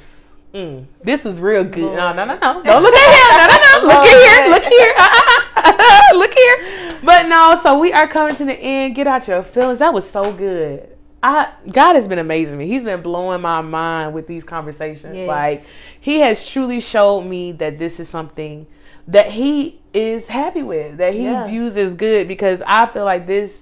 mm, 0.54 0.86
this 1.04 1.26
is 1.26 1.38
real 1.38 1.66
good. 1.66 1.84
Lord. 1.84 1.98
No, 1.98 2.14
no, 2.14 2.24
no, 2.24 2.36
no. 2.36 2.64
Don't 2.64 2.82
look 2.82 2.96
at 2.96 3.82
him. 3.82 3.84
No, 3.84 3.90
no, 3.90 3.94
no. 3.94 3.94
Look 4.04 4.08
here. 4.08 4.50
Look 4.50 4.64
here. 4.64 4.94
Uh-uh. 4.96 6.02
look 6.18 6.34
here. 6.34 7.00
But 7.04 7.28
no, 7.28 7.60
so 7.62 7.78
we 7.78 7.92
are 7.92 8.08
coming 8.08 8.36
to 8.38 8.46
the 8.46 8.54
end. 8.54 8.96
Get 8.96 9.06
out 9.06 9.28
your 9.28 9.44
feelings. 9.44 9.80
That 9.80 9.94
was 9.94 10.10
so 10.10 10.32
good. 10.32 10.93
I 11.24 11.52
God 11.72 11.96
has 11.96 12.08
been 12.08 12.20
amazing 12.20 12.58
me. 12.58 12.68
He's 12.68 12.84
been 12.84 13.02
blowing 13.02 13.42
my 13.42 13.62
mind 13.62 14.14
with 14.14 14.28
these 14.28 14.44
conversations. 14.44 15.16
Yes. 15.16 15.28
Like 15.28 15.64
he 16.02 16.20
has 16.20 16.46
truly 16.46 16.82
showed 16.82 17.22
me 17.22 17.54
that 17.54 17.80
this 17.80 18.00
is 18.00 18.10
something 18.10 18.68
that 19.08 19.32
he 19.32 19.80
is 19.94 20.28
happy 20.28 20.64
with, 20.64 20.98
that 20.98 21.14
he 21.14 21.24
Yeah. 21.24 21.48
views 21.48 21.78
as 21.78 21.96
good 21.96 22.28
because 22.28 22.62
I 22.68 22.86
feel 22.88 23.06
like 23.06 23.26
this 23.26 23.58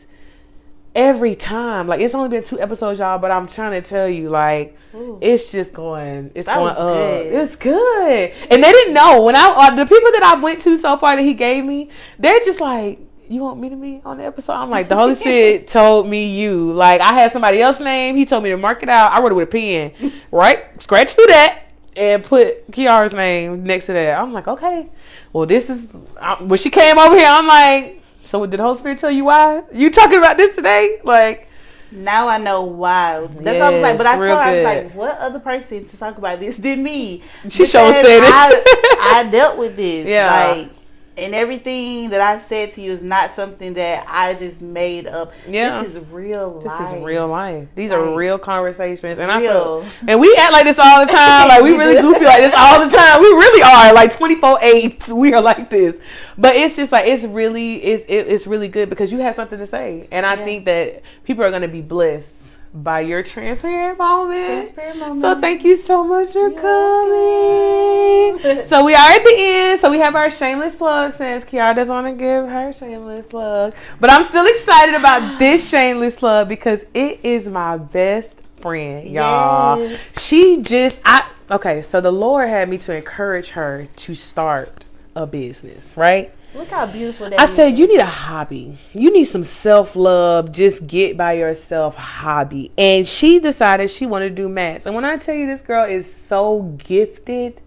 every 0.96 1.36
time. 1.36 1.88
Like 1.88 2.02
it's 2.02 2.16
only 2.16 2.30
been 2.30 2.44
two 2.44 2.60
episodes, 2.60 3.00
y'all, 3.00 3.20
but 3.20 3.30
I'm 3.30 3.48
trying 3.48 3.80
to 3.82 3.88
tell 3.88 4.10
you, 4.10 4.30
like 4.30 4.76
Ooh. 4.96 5.20
it's 5.22 5.52
just 5.52 5.72
going, 5.72 6.32
it's 6.34 6.48
That 6.48 6.56
going 6.58 6.72
up. 6.72 6.78
good. 6.78 7.34
It's 7.34 7.56
good, 7.56 8.32
and 8.50 8.64
they 8.64 8.72
didn't 8.72 8.96
know 8.96 9.22
when 9.22 9.36
I 9.36 9.50
uh, 9.50 9.76
the 9.76 9.86
people 9.86 10.12
that 10.14 10.24
I 10.24 10.40
went 10.40 10.62
to 10.64 10.78
so 10.78 10.98
far 10.98 11.16
that 11.16 11.22
he 11.24 11.36
gave 11.36 11.64
me, 11.64 11.90
they're 12.18 12.40
just 12.44 12.60
like. 12.60 13.00
You 13.32 13.42
want 13.42 13.60
me 13.62 13.70
to 13.70 13.78
be 13.78 14.02
on 14.04 14.18
the 14.18 14.26
episode? 14.26 14.54
I'm 14.54 14.70
like, 14.70 14.90
the 14.90 14.96
Holy 14.98 15.16
Spirit 15.16 15.68
told 15.70 16.06
me 16.06 16.38
you. 16.38 16.74
Like, 16.74 17.00
I 17.00 17.14
had 17.14 17.32
somebody 17.32 17.62
else's 17.62 17.82
name. 17.82 18.18
He 18.18 18.26
told 18.26 18.44
me 18.44 18.50
to 18.50 18.58
mark 18.58 18.84
it 18.84 18.90
out. 18.90 19.14
I 19.14 19.22
wrote 19.22 19.32
it 19.32 19.36
with 19.36 19.48
a 19.48 19.52
pen. 19.52 20.12
Right? 20.32 20.66
Scratch 20.82 21.14
through 21.14 21.28
that. 21.28 21.64
and 21.96 22.24
put 22.24 22.70
Kiara's 22.72 23.14
name 23.14 23.64
next 23.64 23.86
to 23.86 23.94
that. 23.94 24.20
I'm 24.20 24.34
like, 24.34 24.48
okay, 24.48 24.90
well, 25.34 25.46
this 25.46 25.70
is 25.70 25.90
I, 26.20 26.42
when 26.44 26.58
she 26.60 26.70
came 26.70 26.98
over 27.00 27.16
here. 27.18 27.28
I'm 27.28 27.48
like, 27.48 28.02
so 28.24 28.46
did 28.46 28.60
the 28.60 28.64
Holy 28.64 28.78
Spirit 28.78 28.98
tell 28.98 29.12
you 29.12 29.26
why 29.26 29.64
you 29.74 29.90
talking 29.92 30.18
about 30.18 30.38
this 30.38 30.54
today? 30.56 31.00
Like, 31.04 31.48
now 31.92 32.28
I 32.28 32.38
know 32.38 32.64
why. 32.64 33.28
That's 33.28 33.60
what 33.60 33.62
I 33.62 33.70
was 33.72 33.82
like. 33.82 33.98
But 33.98 34.08
I 34.08 34.14
told 34.16 34.26
her, 34.28 34.34
I 34.34 34.56
was 34.56 34.64
like, 34.64 34.94
what 34.94 35.18
other 35.20 35.40
person 35.40 35.88
to 35.88 35.98
talk 35.98 36.18
about 36.18 36.40
this 36.40 36.56
than 36.58 36.82
me? 36.84 37.24
She 37.50 37.66
sure 37.66 37.92
said 37.92 38.06
it. 38.06 38.24
I, 38.24 39.20
I 39.26 39.30
dealt 39.32 39.58
with 39.58 39.76
this. 39.76 40.06
Yeah. 40.06 40.48
Like, 40.54 40.70
and 41.18 41.36
everything 41.36 42.10
that 42.12 42.22
I 42.22 42.42
said 42.48 42.74
to 42.76 42.82
you 42.82 42.92
is 42.92 43.02
not 43.02 43.36
something 43.36 43.74
that 43.74 44.06
I 44.08 44.34
just 44.36 44.62
made 44.62 45.08
up. 45.08 45.34
Yeah. 45.48 45.84
This 45.84 45.96
is 45.96 46.10
real 46.10 46.62
life. 46.64 46.80
This 46.80 46.88
is 46.98 47.04
real 47.04 47.28
life. 47.28 47.68
These 47.76 47.92
Like, 47.92 48.00
are 48.00 48.16
real 48.16 48.40
conversations. 48.40 49.20
And 49.20 49.30
I 49.32 49.40
feel, 49.40 49.86
and 50.08 50.20
we 50.20 50.34
act 50.40 50.54
like 50.54 50.64
this 50.64 50.80
all 50.80 51.06
the 51.06 51.12
time. 51.12 51.50
Like 51.50 51.62
we 51.64 51.76
really 51.76 52.02
goofy 52.02 52.24
like 52.26 52.42
this 52.42 52.54
all 52.58 52.84
the 52.88 52.96
time. 52.96 53.20
We 53.22 53.28
really 53.28 53.62
are 53.62 53.94
like 53.94 54.16
24 54.16 54.60
8. 54.62 55.08
We 55.10 55.34
are 55.34 55.42
like 55.42 55.70
this. 55.70 56.00
But 56.38 56.56
it's 56.56 56.76
just 56.76 56.92
like 56.92 57.06
it's 57.08 57.24
really 57.24 57.84
it's 57.84 58.06
it, 58.06 58.28
it's 58.28 58.48
really 58.48 58.70
good 58.70 58.90
because 58.90 59.12
you 59.12 59.20
have 59.20 59.36
something 59.36 59.60
to 59.60 59.68
say. 59.68 60.08
And 60.12 60.26
I 60.26 60.36
Yeah. 60.36 60.46
think 60.46 60.66
that 60.66 61.02
people 61.26 61.44
are 61.44 61.52
gonna 61.52 61.68
be 61.68 61.82
blessed 61.82 62.34
by 62.74 63.02
your 63.02 63.22
transparent 63.24 63.98
moment. 63.98 64.46
Transparent 64.76 65.00
moment. 65.00 65.22
So 65.22 65.42
thank 65.42 65.64
you 65.64 65.76
so 65.76 66.04
much 66.04 66.32
for 66.32 66.50
You're 66.50 66.60
coming. 66.60 68.44
welcome. 68.44 68.68
so 68.68 68.86
we 68.86 68.96
are 68.96 69.10
at 69.10 69.24
the 69.24 69.36
end. 69.38 69.80
So 69.82 69.92
we 69.92 70.00
have 70.00 70.16
our 70.16 70.32
shameless 70.32 70.76
plug 70.76 71.14
since 71.16 71.44
Kiara 71.44 71.76
doesn't 71.76 71.94
want 71.94 72.08
to 72.08 72.14
give 72.14 72.48
her 72.48 72.74
shameless 72.74 73.26
plug. 73.28 73.74
But 74.00 74.10
I'm 74.10 74.24
still 74.24 74.46
excited 74.46 74.96
about 74.96 75.40
this 75.40 75.68
shameless 75.68 76.16
plug 76.16 76.48
because 76.48 76.80
it 76.94 77.20
is 77.24 77.48
my 77.48 77.78
best 77.78 78.38
friend, 78.62 79.10
y'all. 79.10 79.80
Yes. 79.80 80.00
She 80.20 80.62
just 80.62 81.02
I 81.04 81.28
okay, 81.50 81.82
so 81.82 82.00
the 82.00 82.12
Lord 82.12 82.48
had 82.48 82.70
me 82.70 82.78
to 82.80 82.96
encourage 82.96 83.50
her 83.50 83.88
to 83.98 84.16
start 84.16 84.86
a 85.16 85.28
business, 85.28 85.98
right? 85.98 86.34
Look 86.54 86.68
how 86.68 86.86
beautiful 86.86 87.30
that 87.30 87.40
I 87.40 87.46
is. 87.46 87.56
said, 87.56 87.78
you 87.78 87.88
need 87.88 88.02
a 88.02 88.06
hobby. 88.06 88.78
You 88.94 89.12
need 89.12 89.26
some 89.26 89.44
self 89.44 89.96
love. 89.96 90.52
Just 90.52 90.86
get 90.86 91.16
by 91.16 91.34
yourself 91.34 91.96
hobby. 91.96 92.72
And 92.78 93.08
she 93.08 93.40
decided 93.40 93.90
she 93.90 94.06
wanted 94.06 94.30
to 94.30 94.36
do 94.36 94.50
mats. 94.50 94.86
And 94.86 94.94
when 94.94 95.06
I 95.06 95.16
tell 95.16 95.34
you 95.34 95.48
this 95.48 95.62
girl 95.62 95.86
is 95.86 96.14
so 96.14 96.64
gifted, 96.78 97.62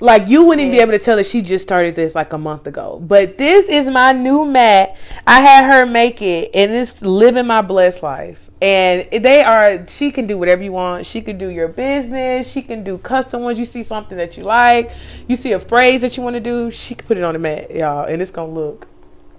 like 0.00 0.28
you 0.28 0.42
wouldn't 0.42 0.72
be 0.72 0.80
able 0.80 0.92
to 0.92 0.98
tell 0.98 1.16
that 1.16 1.26
she 1.26 1.40
just 1.40 1.62
started 1.62 1.94
this 1.94 2.14
like 2.14 2.32
a 2.32 2.38
month 2.38 2.66
ago. 2.66 3.00
But 3.04 3.38
this 3.38 3.68
is 3.68 3.86
my 3.86 4.12
new 4.12 4.44
mat. 4.44 4.96
I 5.26 5.40
had 5.40 5.72
her 5.72 5.86
make 5.86 6.20
it, 6.20 6.50
and 6.54 6.72
it's 6.72 7.00
living 7.02 7.46
my 7.46 7.62
blessed 7.62 8.02
life. 8.02 8.47
And 8.60 9.08
they 9.22 9.42
are. 9.42 9.86
She 9.86 10.10
can 10.10 10.26
do 10.26 10.36
whatever 10.36 10.62
you 10.62 10.72
want. 10.72 11.06
She 11.06 11.22
can 11.22 11.38
do 11.38 11.48
your 11.48 11.68
business. 11.68 12.48
She 12.48 12.62
can 12.62 12.82
do 12.82 12.98
custom 12.98 13.42
ones. 13.42 13.58
You 13.58 13.64
see 13.64 13.82
something 13.82 14.18
that 14.18 14.36
you 14.36 14.42
like. 14.42 14.90
You 15.28 15.36
see 15.36 15.52
a 15.52 15.60
phrase 15.60 16.00
that 16.00 16.16
you 16.16 16.22
want 16.22 16.34
to 16.34 16.40
do. 16.40 16.70
She 16.70 16.94
can 16.94 17.06
put 17.06 17.16
it 17.16 17.22
on 17.22 17.34
the 17.34 17.38
mat, 17.38 17.70
y'all, 17.70 18.06
and 18.06 18.20
it's 18.20 18.32
gonna 18.32 18.52
look 18.52 18.88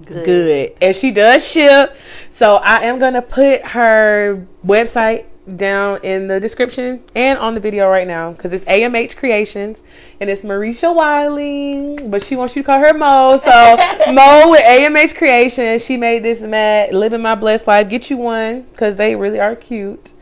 Good. 0.06 0.26
good. 0.26 0.78
And 0.82 0.96
she 0.96 1.12
does 1.12 1.46
ship. 1.46 1.96
So 2.30 2.56
I 2.58 2.84
am 2.84 3.00
gonna 3.00 3.22
put 3.22 3.66
her 3.66 4.48
website 4.66 5.26
down 5.58 6.00
in 6.04 6.28
the 6.28 6.40
description 6.40 7.04
and 7.16 7.40
on 7.40 7.54
the 7.54 7.60
video 7.60 7.90
right 7.90 8.08
now 8.08 8.32
because 8.32 8.54
it's 8.54 8.66
AMH 8.66 9.16
Creations 9.16 9.78
and 10.20 10.30
it's 10.30 10.42
Mareshah 10.42 10.94
Wiley, 10.94 11.98
but 12.08 12.24
she 12.24 12.36
wants 12.36 12.56
you 12.56 12.64
to 12.64 12.66
call 12.66 12.80
her 12.80 12.94
Mo. 12.94 13.40
So 13.44 13.78
Mo 14.12 14.52
with 14.52 14.62
AMH 14.62 15.16
Creations, 15.16 15.84
she 15.84 15.98
made 15.98 16.24
this 16.24 16.42
mat, 16.42 16.94
living 16.94 17.22
my 17.22 17.36
blessed 17.36 17.68
life. 17.68 17.90
Get 17.90 18.10
you 18.10 18.18
one 18.18 18.62
because 18.72 18.96
they 18.96 19.16
really 19.16 19.40
are 19.40 19.56
cute. 19.56 20.14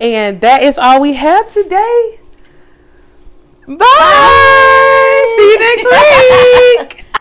And 0.00 0.40
that 0.40 0.62
is 0.62 0.78
all 0.78 1.00
we 1.00 1.12
have 1.14 1.52
today. 1.52 2.20
Bye. 3.66 5.34
See 5.36 5.50
you 5.50 5.58
next 5.58 6.96
week. 6.96 6.98